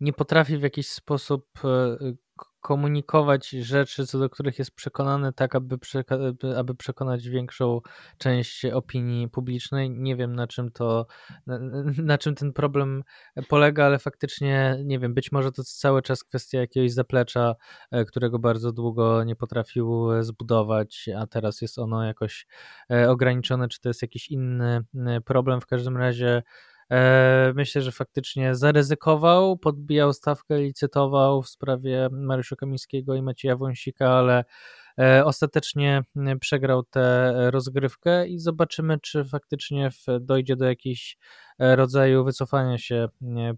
nie 0.00 0.12
potrafi 0.12 0.58
w 0.58 0.62
jakiś 0.62 0.88
sposób 0.88 1.46
komunikować 2.60 3.48
rzeczy, 3.48 4.06
co 4.06 4.18
do 4.18 4.30
których 4.30 4.58
jest 4.58 4.70
przekonany, 4.70 5.32
tak 5.32 5.54
aby, 5.54 5.76
przeka- 5.76 6.56
aby 6.56 6.74
przekonać 6.74 7.28
większą 7.28 7.80
część 8.18 8.64
opinii 8.64 9.28
publicznej. 9.28 9.90
Nie 9.90 10.16
wiem 10.16 10.36
na 10.36 10.46
czym 10.46 10.70
to, 10.70 11.06
na, 11.46 11.58
na, 12.02 12.18
czym 12.18 12.34
ten 12.34 12.52
problem 12.52 13.02
polega, 13.48 13.86
ale 13.86 13.98
faktycznie 13.98 14.78
nie 14.84 14.98
wiem, 14.98 15.14
być 15.14 15.32
może 15.32 15.52
to 15.52 15.64
cały 15.64 16.02
czas 16.02 16.24
kwestia 16.24 16.58
jakiegoś 16.58 16.92
zaplecza, 16.92 17.54
e, 17.90 18.04
którego 18.04 18.38
bardzo 18.38 18.72
długo 18.72 19.24
nie 19.24 19.36
potrafił 19.36 20.08
zbudować, 20.20 21.08
a 21.18 21.26
teraz 21.26 21.60
jest 21.60 21.78
ono 21.78 22.04
jakoś 22.04 22.46
e, 22.90 23.10
ograniczone, 23.10 23.68
czy 23.68 23.80
to 23.80 23.88
jest 23.88 24.02
jakiś 24.02 24.30
inny 24.30 24.84
problem. 25.24 25.60
W 25.60 25.66
każdym 25.66 25.96
razie 25.96 26.30
E, 26.30 26.42
myślę, 27.54 27.82
że 27.82 27.92
faktycznie 27.92 28.54
zaryzykował, 28.54 29.56
podbijał 29.56 30.12
stawkę, 30.12 30.60
licytował 30.60 31.42
w 31.42 31.48
sprawie 31.48 32.08
Mariusza 32.12 32.56
Kamińskiego 32.56 33.14
i 33.14 33.22
Macieja 33.22 33.56
Wąsika, 33.56 34.10
ale 34.10 34.44
E, 34.44 34.44
ostatecznie 35.24 36.02
przegrał 36.40 36.82
tę 36.82 37.34
rozgrywkę 37.50 38.28
i 38.28 38.38
zobaczymy, 38.38 38.98
czy 39.00 39.24
faktycznie 39.24 39.90
dojdzie 40.20 40.56
do 40.56 40.64
jakiegoś 40.64 41.18
e, 41.58 41.76
rodzaju 41.76 42.24
wycofania 42.24 42.78
się 42.78 43.08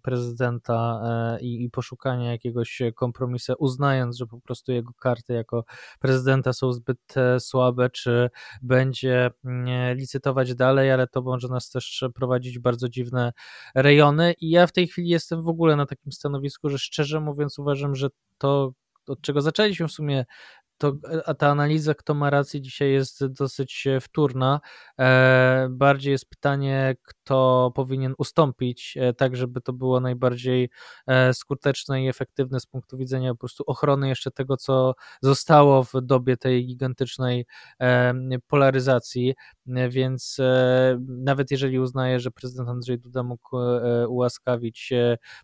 prezydenta 0.02 1.00
e, 1.04 1.40
i, 1.40 1.64
i 1.64 1.70
poszukania 1.70 2.32
jakiegoś 2.32 2.82
kompromisu, 2.94 3.52
uznając, 3.58 4.16
że 4.16 4.26
po 4.26 4.40
prostu 4.40 4.72
jego 4.72 4.92
karty 5.00 5.32
jako 5.32 5.64
prezydenta 6.00 6.52
są 6.52 6.72
zbyt 6.72 7.14
słabe, 7.38 7.90
czy 7.90 8.30
będzie 8.62 9.30
licytować 9.94 10.54
dalej, 10.54 10.92
ale 10.92 11.06
to 11.06 11.22
może 11.22 11.48
nas 11.48 11.70
też 11.70 12.04
prowadzić 12.14 12.58
bardzo 12.58 12.88
dziwne 12.88 13.32
rejony. 13.74 14.34
I 14.40 14.50
ja 14.50 14.66
w 14.66 14.72
tej 14.72 14.86
chwili 14.86 15.08
jestem 15.08 15.42
w 15.42 15.48
ogóle 15.48 15.76
na 15.76 15.86
takim 15.86 16.12
stanowisku, 16.12 16.68
że 16.68 16.78
szczerze 16.78 17.20
mówiąc 17.20 17.58
uważam, 17.58 17.94
że 17.94 18.08
to 18.38 18.72
od 19.06 19.20
czego 19.20 19.40
zaczęliśmy 19.40 19.88
w 19.88 19.92
sumie 19.92 20.24
to 20.78 20.92
a 21.26 21.34
ta 21.34 21.48
analiza, 21.48 21.94
kto 21.94 22.14
ma 22.14 22.30
rację, 22.30 22.60
dzisiaj 22.60 22.92
jest 22.92 23.26
dosyć 23.26 23.86
e, 23.86 24.00
wtórna. 24.00 24.60
E, 25.00 25.68
bardziej 25.70 26.12
jest 26.12 26.28
pytanie, 26.28 26.96
kto 27.02 27.72
powinien 27.74 28.14
ustąpić, 28.18 28.94
e, 28.96 29.12
tak 29.12 29.36
żeby 29.36 29.60
to 29.60 29.72
było 29.72 30.00
najbardziej 30.00 30.70
skuteczne 31.32 32.04
i 32.04 32.08
efektywne 32.08 32.60
z 32.60 32.66
punktu 32.66 32.96
widzenia 32.96 33.32
po 33.32 33.38
prostu 33.38 33.64
ochrony 33.66 34.08
jeszcze 34.08 34.30
tego, 34.30 34.56
co 34.56 34.94
zostało 35.22 35.84
w 35.84 35.92
dobie 36.02 36.36
tej 36.36 36.66
gigantycznej 36.66 37.46
polaryzacji. 38.46 39.34
Więc 39.66 40.36
nawet 41.08 41.50
jeżeli 41.50 41.78
uznaję, 41.78 42.20
że 42.20 42.30
prezydent 42.30 42.68
Andrzej 42.68 42.98
Duda 42.98 43.22
mógł 43.22 43.56
ułaskawić 44.08 44.92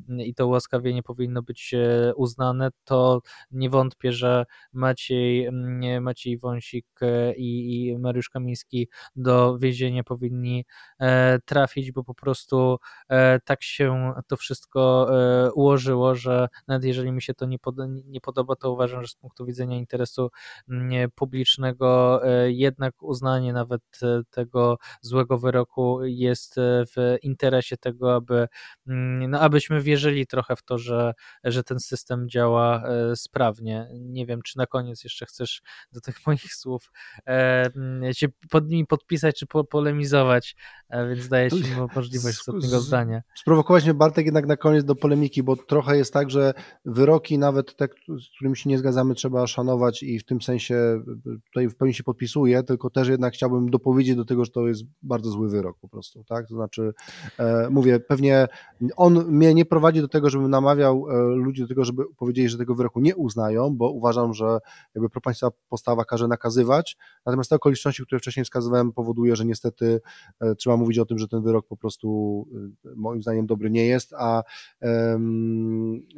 i 0.08 0.34
to 0.34 0.46
ułaskawienie 0.46 1.02
powinno 1.02 1.42
być 1.42 1.74
uznane, 2.16 2.70
to 2.84 3.20
nie 3.50 3.70
wątpię, 3.70 4.12
że 4.12 4.44
Maciej 4.72 5.27
Maciej, 5.28 5.46
mm, 5.46 6.02
Maciej 6.02 6.38
Wąsik 6.38 6.86
e, 7.02 7.34
i, 7.34 7.86
i 7.86 7.98
Mariusz 7.98 8.30
Kamiński 8.30 8.88
do 9.16 9.58
więzienia 9.58 10.04
powinni 10.04 10.64
e, 11.00 11.38
trafić, 11.44 11.92
bo 11.92 12.04
po 12.04 12.14
prostu 12.14 12.78
e, 13.08 13.40
tak 13.40 13.62
się 13.62 14.12
to 14.26 14.36
wszystko 14.36 15.08
ułożyło, 15.54 16.14
że 16.14 16.48
nawet 16.68 16.84
jeżeli 16.84 17.12
mi 17.12 17.22
się 17.22 17.34
to 17.34 17.46
nie, 17.46 17.58
pod, 17.58 17.76
nie 18.04 18.20
podoba, 18.20 18.56
to 18.56 18.72
uważam, 18.72 19.02
że 19.02 19.08
z 19.08 19.14
punktu 19.14 19.46
widzenia 19.46 19.76
interesu 19.76 20.30
mm, 20.68 21.10
publicznego 21.14 22.20
jednak 22.46 23.02
uznanie 23.02 23.52
nawet 23.52 23.82
tego 24.30 24.78
złego 25.00 25.38
wyroku 25.38 26.04
jest 26.04 26.56
w 26.96 27.16
interesie 27.22 27.76
tego, 27.76 28.14
aby, 28.14 28.48
mm, 28.86 29.30
no, 29.30 29.40
abyśmy 29.40 29.80
wierzyli 29.80 30.26
trochę 30.26 30.56
w 30.56 30.62
to, 30.62 30.78
że, 30.78 31.14
że 31.44 31.64
ten 31.64 31.80
system 31.80 32.28
działa 32.28 32.82
sprawnie. 33.14 33.88
Nie 33.92 34.26
wiem, 34.26 34.42
czy 34.42 34.58
na 34.58 34.66
koniec 34.66 35.04
jeszcze 35.08 35.26
chcesz 35.26 35.62
do 35.92 36.00
tych 36.00 36.16
moich 36.26 36.54
słów 36.54 36.92
e, 37.26 37.70
się 38.12 38.26
pod 38.50 38.68
nimi 38.68 38.86
podpisać 38.86 39.38
czy 39.38 39.46
po, 39.46 39.64
polemizować, 39.64 40.56
e, 40.88 41.08
więc 41.08 41.28
daję 41.28 41.50
Ci 41.50 41.62
możliwość 41.96 42.38
ostatniego 42.38 42.80
zdania. 42.80 43.22
Sprowokować 43.36 43.84
mnie 43.84 43.94
Bartek 43.94 44.26
jednak 44.26 44.46
na 44.46 44.56
koniec 44.56 44.84
do 44.84 44.94
polemiki, 44.94 45.42
bo 45.42 45.56
trochę 45.56 45.96
jest 45.96 46.12
tak, 46.12 46.30
że 46.30 46.54
wyroki 46.84 47.38
nawet 47.38 47.76
te, 47.76 47.88
z 48.08 48.36
którymi 48.36 48.56
się 48.56 48.70
nie 48.70 48.78
zgadzamy, 48.78 49.14
trzeba 49.14 49.46
szanować 49.46 50.02
i 50.02 50.18
w 50.18 50.24
tym 50.24 50.42
sensie 50.42 51.02
tutaj 51.44 51.68
w 51.68 51.76
pełni 51.76 51.94
się 51.94 52.02
podpisuję, 52.02 52.62
tylko 52.62 52.90
też 52.90 53.08
jednak 53.08 53.34
chciałbym 53.34 53.70
dopowiedzieć 53.70 54.16
do 54.16 54.24
tego, 54.24 54.44
że 54.44 54.50
to 54.50 54.68
jest 54.68 54.82
bardzo 55.02 55.30
zły 55.30 55.48
wyrok 55.48 55.78
po 55.80 55.88
prostu, 55.88 56.24
tak? 56.24 56.48
To 56.48 56.54
znaczy, 56.54 56.92
e, 57.38 57.68
mówię, 57.70 58.00
pewnie 58.00 58.48
on 58.96 59.24
mnie 59.28 59.54
nie 59.54 59.64
prowadzi 59.64 60.00
do 60.00 60.08
tego, 60.08 60.30
żebym 60.30 60.50
namawiał 60.50 61.06
e, 61.10 61.36
ludzi 61.36 61.62
do 61.62 61.68
tego, 61.68 61.84
żeby 61.84 62.04
powiedzieli, 62.16 62.48
że 62.48 62.58
tego 62.58 62.74
wyroku 62.74 63.00
nie 63.00 63.16
uznają, 63.16 63.76
bo 63.76 63.90
uważam, 63.90 64.34
że 64.34 64.58
jakby 64.98 65.10
propaństwa 65.10 65.48
postawa 65.68 66.04
każe 66.04 66.28
nakazywać, 66.28 66.96
natomiast 67.26 67.50
te 67.50 67.56
okoliczności, 67.56 68.02
które 68.02 68.18
wcześniej 68.18 68.44
wskazywałem, 68.44 68.92
powoduje, 68.92 69.36
że 69.36 69.44
niestety 69.44 70.00
e, 70.40 70.54
trzeba 70.54 70.76
mówić 70.76 70.98
o 70.98 71.04
tym, 71.04 71.18
że 71.18 71.28
ten 71.28 71.42
wyrok 71.42 71.66
po 71.66 71.76
prostu 71.76 72.46
e, 72.84 72.88
moim 72.96 73.22
zdaniem 73.22 73.46
dobry 73.46 73.70
nie 73.70 73.86
jest, 73.86 74.14
a 74.18 74.42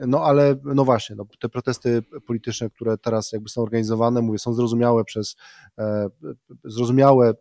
no 0.07 0.25
ale 0.25 0.57
no 0.65 0.85
właśnie, 0.85 1.17
no, 1.17 1.27
te 1.41 1.49
protesty 1.49 2.03
polityczne, 2.27 2.71
które 2.71 2.99
teraz 2.99 3.33
jakby 3.33 3.49
są 3.49 3.63
organizowane, 3.63 4.23
mówię, 4.23 4.39
są 4.39 4.55
zrozumiałe 4.55 5.05
przez 5.05 5.37
zrozumiałe 6.65 7.35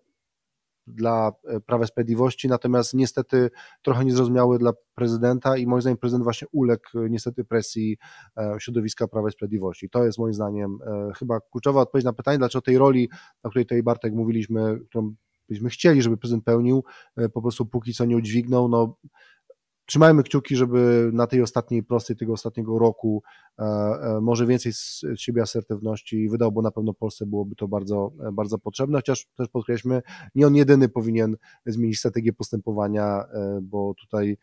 dla 0.90 1.32
e, 1.48 1.60
Prawa 1.60 1.84
i 1.84 1.88
Sprawiedliwości, 1.88 2.48
natomiast 2.48 2.94
niestety 2.94 3.50
trochę 3.82 4.06
niezrozumiały 4.06 4.60
dla 4.60 4.74
prezydenta 4.96 5.58
i 5.58 5.68
moim 5.68 5.82
zdaniem 5.82 5.98
prezydent 5.98 6.24
właśnie 6.24 6.48
uległ 6.52 6.84
e, 6.96 7.10
niestety 7.10 7.46
presji 7.46 7.98
e, 8.38 8.56
środowiska 8.60 9.08
Prawa 9.08 9.30
i 9.30 9.32
Sprawiedliwości. 9.32 9.90
To 9.90 10.06
jest 10.06 10.18
moim 10.18 10.34
zdaniem 10.34 10.80
chyba 11.18 11.40
kluczowa 11.52 11.82
odpowiedź 11.82 12.06
na 12.06 12.14
pytanie, 12.14 12.38
dlaczego 12.38 12.62
tej 12.62 12.78
roli, 12.78 13.10
o 13.44 13.50
której 13.50 13.66
tutaj 13.66 13.84
Bartek 13.84 14.14
mówiliśmy, 14.14 14.80
którą 14.90 15.16
byśmy 15.50 15.70
chcieli, 15.70 16.02
żeby 16.02 16.18
prezydent 16.18 16.46
pełnił, 16.46 16.84
po 17.34 17.42
prostu 17.42 17.66
póki 17.66 17.94
co 17.94 18.06
nie 18.06 18.18
udźwignął, 18.18 18.70
no 18.70 18.98
trzymajmy 19.90 20.24
kciuki, 20.24 20.56
żeby 20.56 21.10
na 21.14 21.28
tej 21.28 21.42
ostatniej 21.42 21.84
prostej, 21.84 22.16
tego 22.16 22.34
ostatniego 22.34 22.80
roku 22.80 23.24
e, 23.60 23.64
e, 23.64 24.20
może 24.22 24.46
więcej 24.46 24.74
z 24.74 25.02
siebie 25.16 25.42
asertywności 25.42 26.30
wydał, 26.30 26.52
bo 26.52 26.62
na 26.62 26.72
pewno 26.72 26.94
Polsce 26.94 27.26
byłoby 27.26 27.56
to 27.56 27.68
bardzo, 27.68 28.12
e, 28.28 28.32
bardzo 28.32 28.58
potrzebne, 28.58 28.98
chociaż 28.98 29.28
też 29.38 29.48
podkreślmy, 29.48 30.02
nie 30.36 30.48
on 30.48 30.56
jedyny 30.56 30.90
powinien 30.90 31.36
zmienić 31.66 32.00
strategię 32.00 32.34
postępowania, 32.34 33.26
bo 33.62 33.94
tutaj 33.94 34.38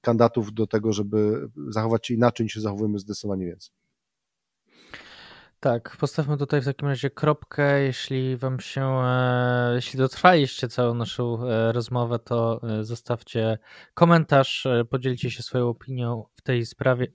kandydatów 0.00 0.52
do 0.52 0.66
tego, 0.66 0.92
żeby 0.92 1.48
zachować 1.68 2.06
się 2.06 2.14
inaczej 2.14 2.44
niż 2.44 2.52
się 2.52 2.60
zachowujemy 2.60 2.98
zdecydowanie 2.98 3.46
więcej. 3.46 3.81
Tak, 5.62 5.96
postawmy 5.96 6.36
tutaj 6.36 6.60
w 6.60 6.64
takim 6.64 6.88
razie 6.88 7.10
kropkę. 7.10 7.82
Jeśli 7.82 8.36
Wam 8.36 8.60
się, 8.60 8.86
e, 8.86 9.72
jeśli 9.74 9.98
dotrwaliście 9.98 10.68
całą 10.68 10.94
naszą 10.94 11.46
e, 11.46 11.72
rozmowę, 11.72 12.18
to 12.18 12.60
e, 12.62 12.84
zostawcie 12.84 13.58
komentarz, 13.94 14.66
podzielcie 14.90 15.30
się 15.30 15.42
swoją 15.42 15.68
opinią 15.68 16.24
w 16.34 16.42
tej 16.42 16.66
sprawie. 16.66 17.06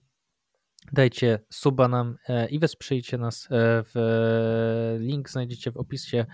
Dajcie 0.94 1.40
suba 1.50 1.88
nam 1.88 2.18
i 2.50 2.60
wesprzyjcie 2.60 3.18
nas. 3.18 3.48
W 3.94 4.98
link 5.00 5.30
znajdziecie 5.30 5.72
w 5.72 5.78
opisie. 5.78 6.26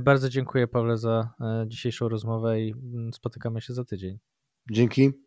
Bardzo 0.00 0.28
dziękuję 0.28 0.68
Pawle 0.68 0.98
za 0.98 1.30
dzisiejszą 1.66 2.08
rozmowę 2.08 2.60
i 2.60 2.72
mm, 2.72 3.12
spotykamy 3.12 3.60
się 3.60 3.74
za 3.74 3.84
tydzień. 3.84 4.18
Dzięki. 4.70 5.25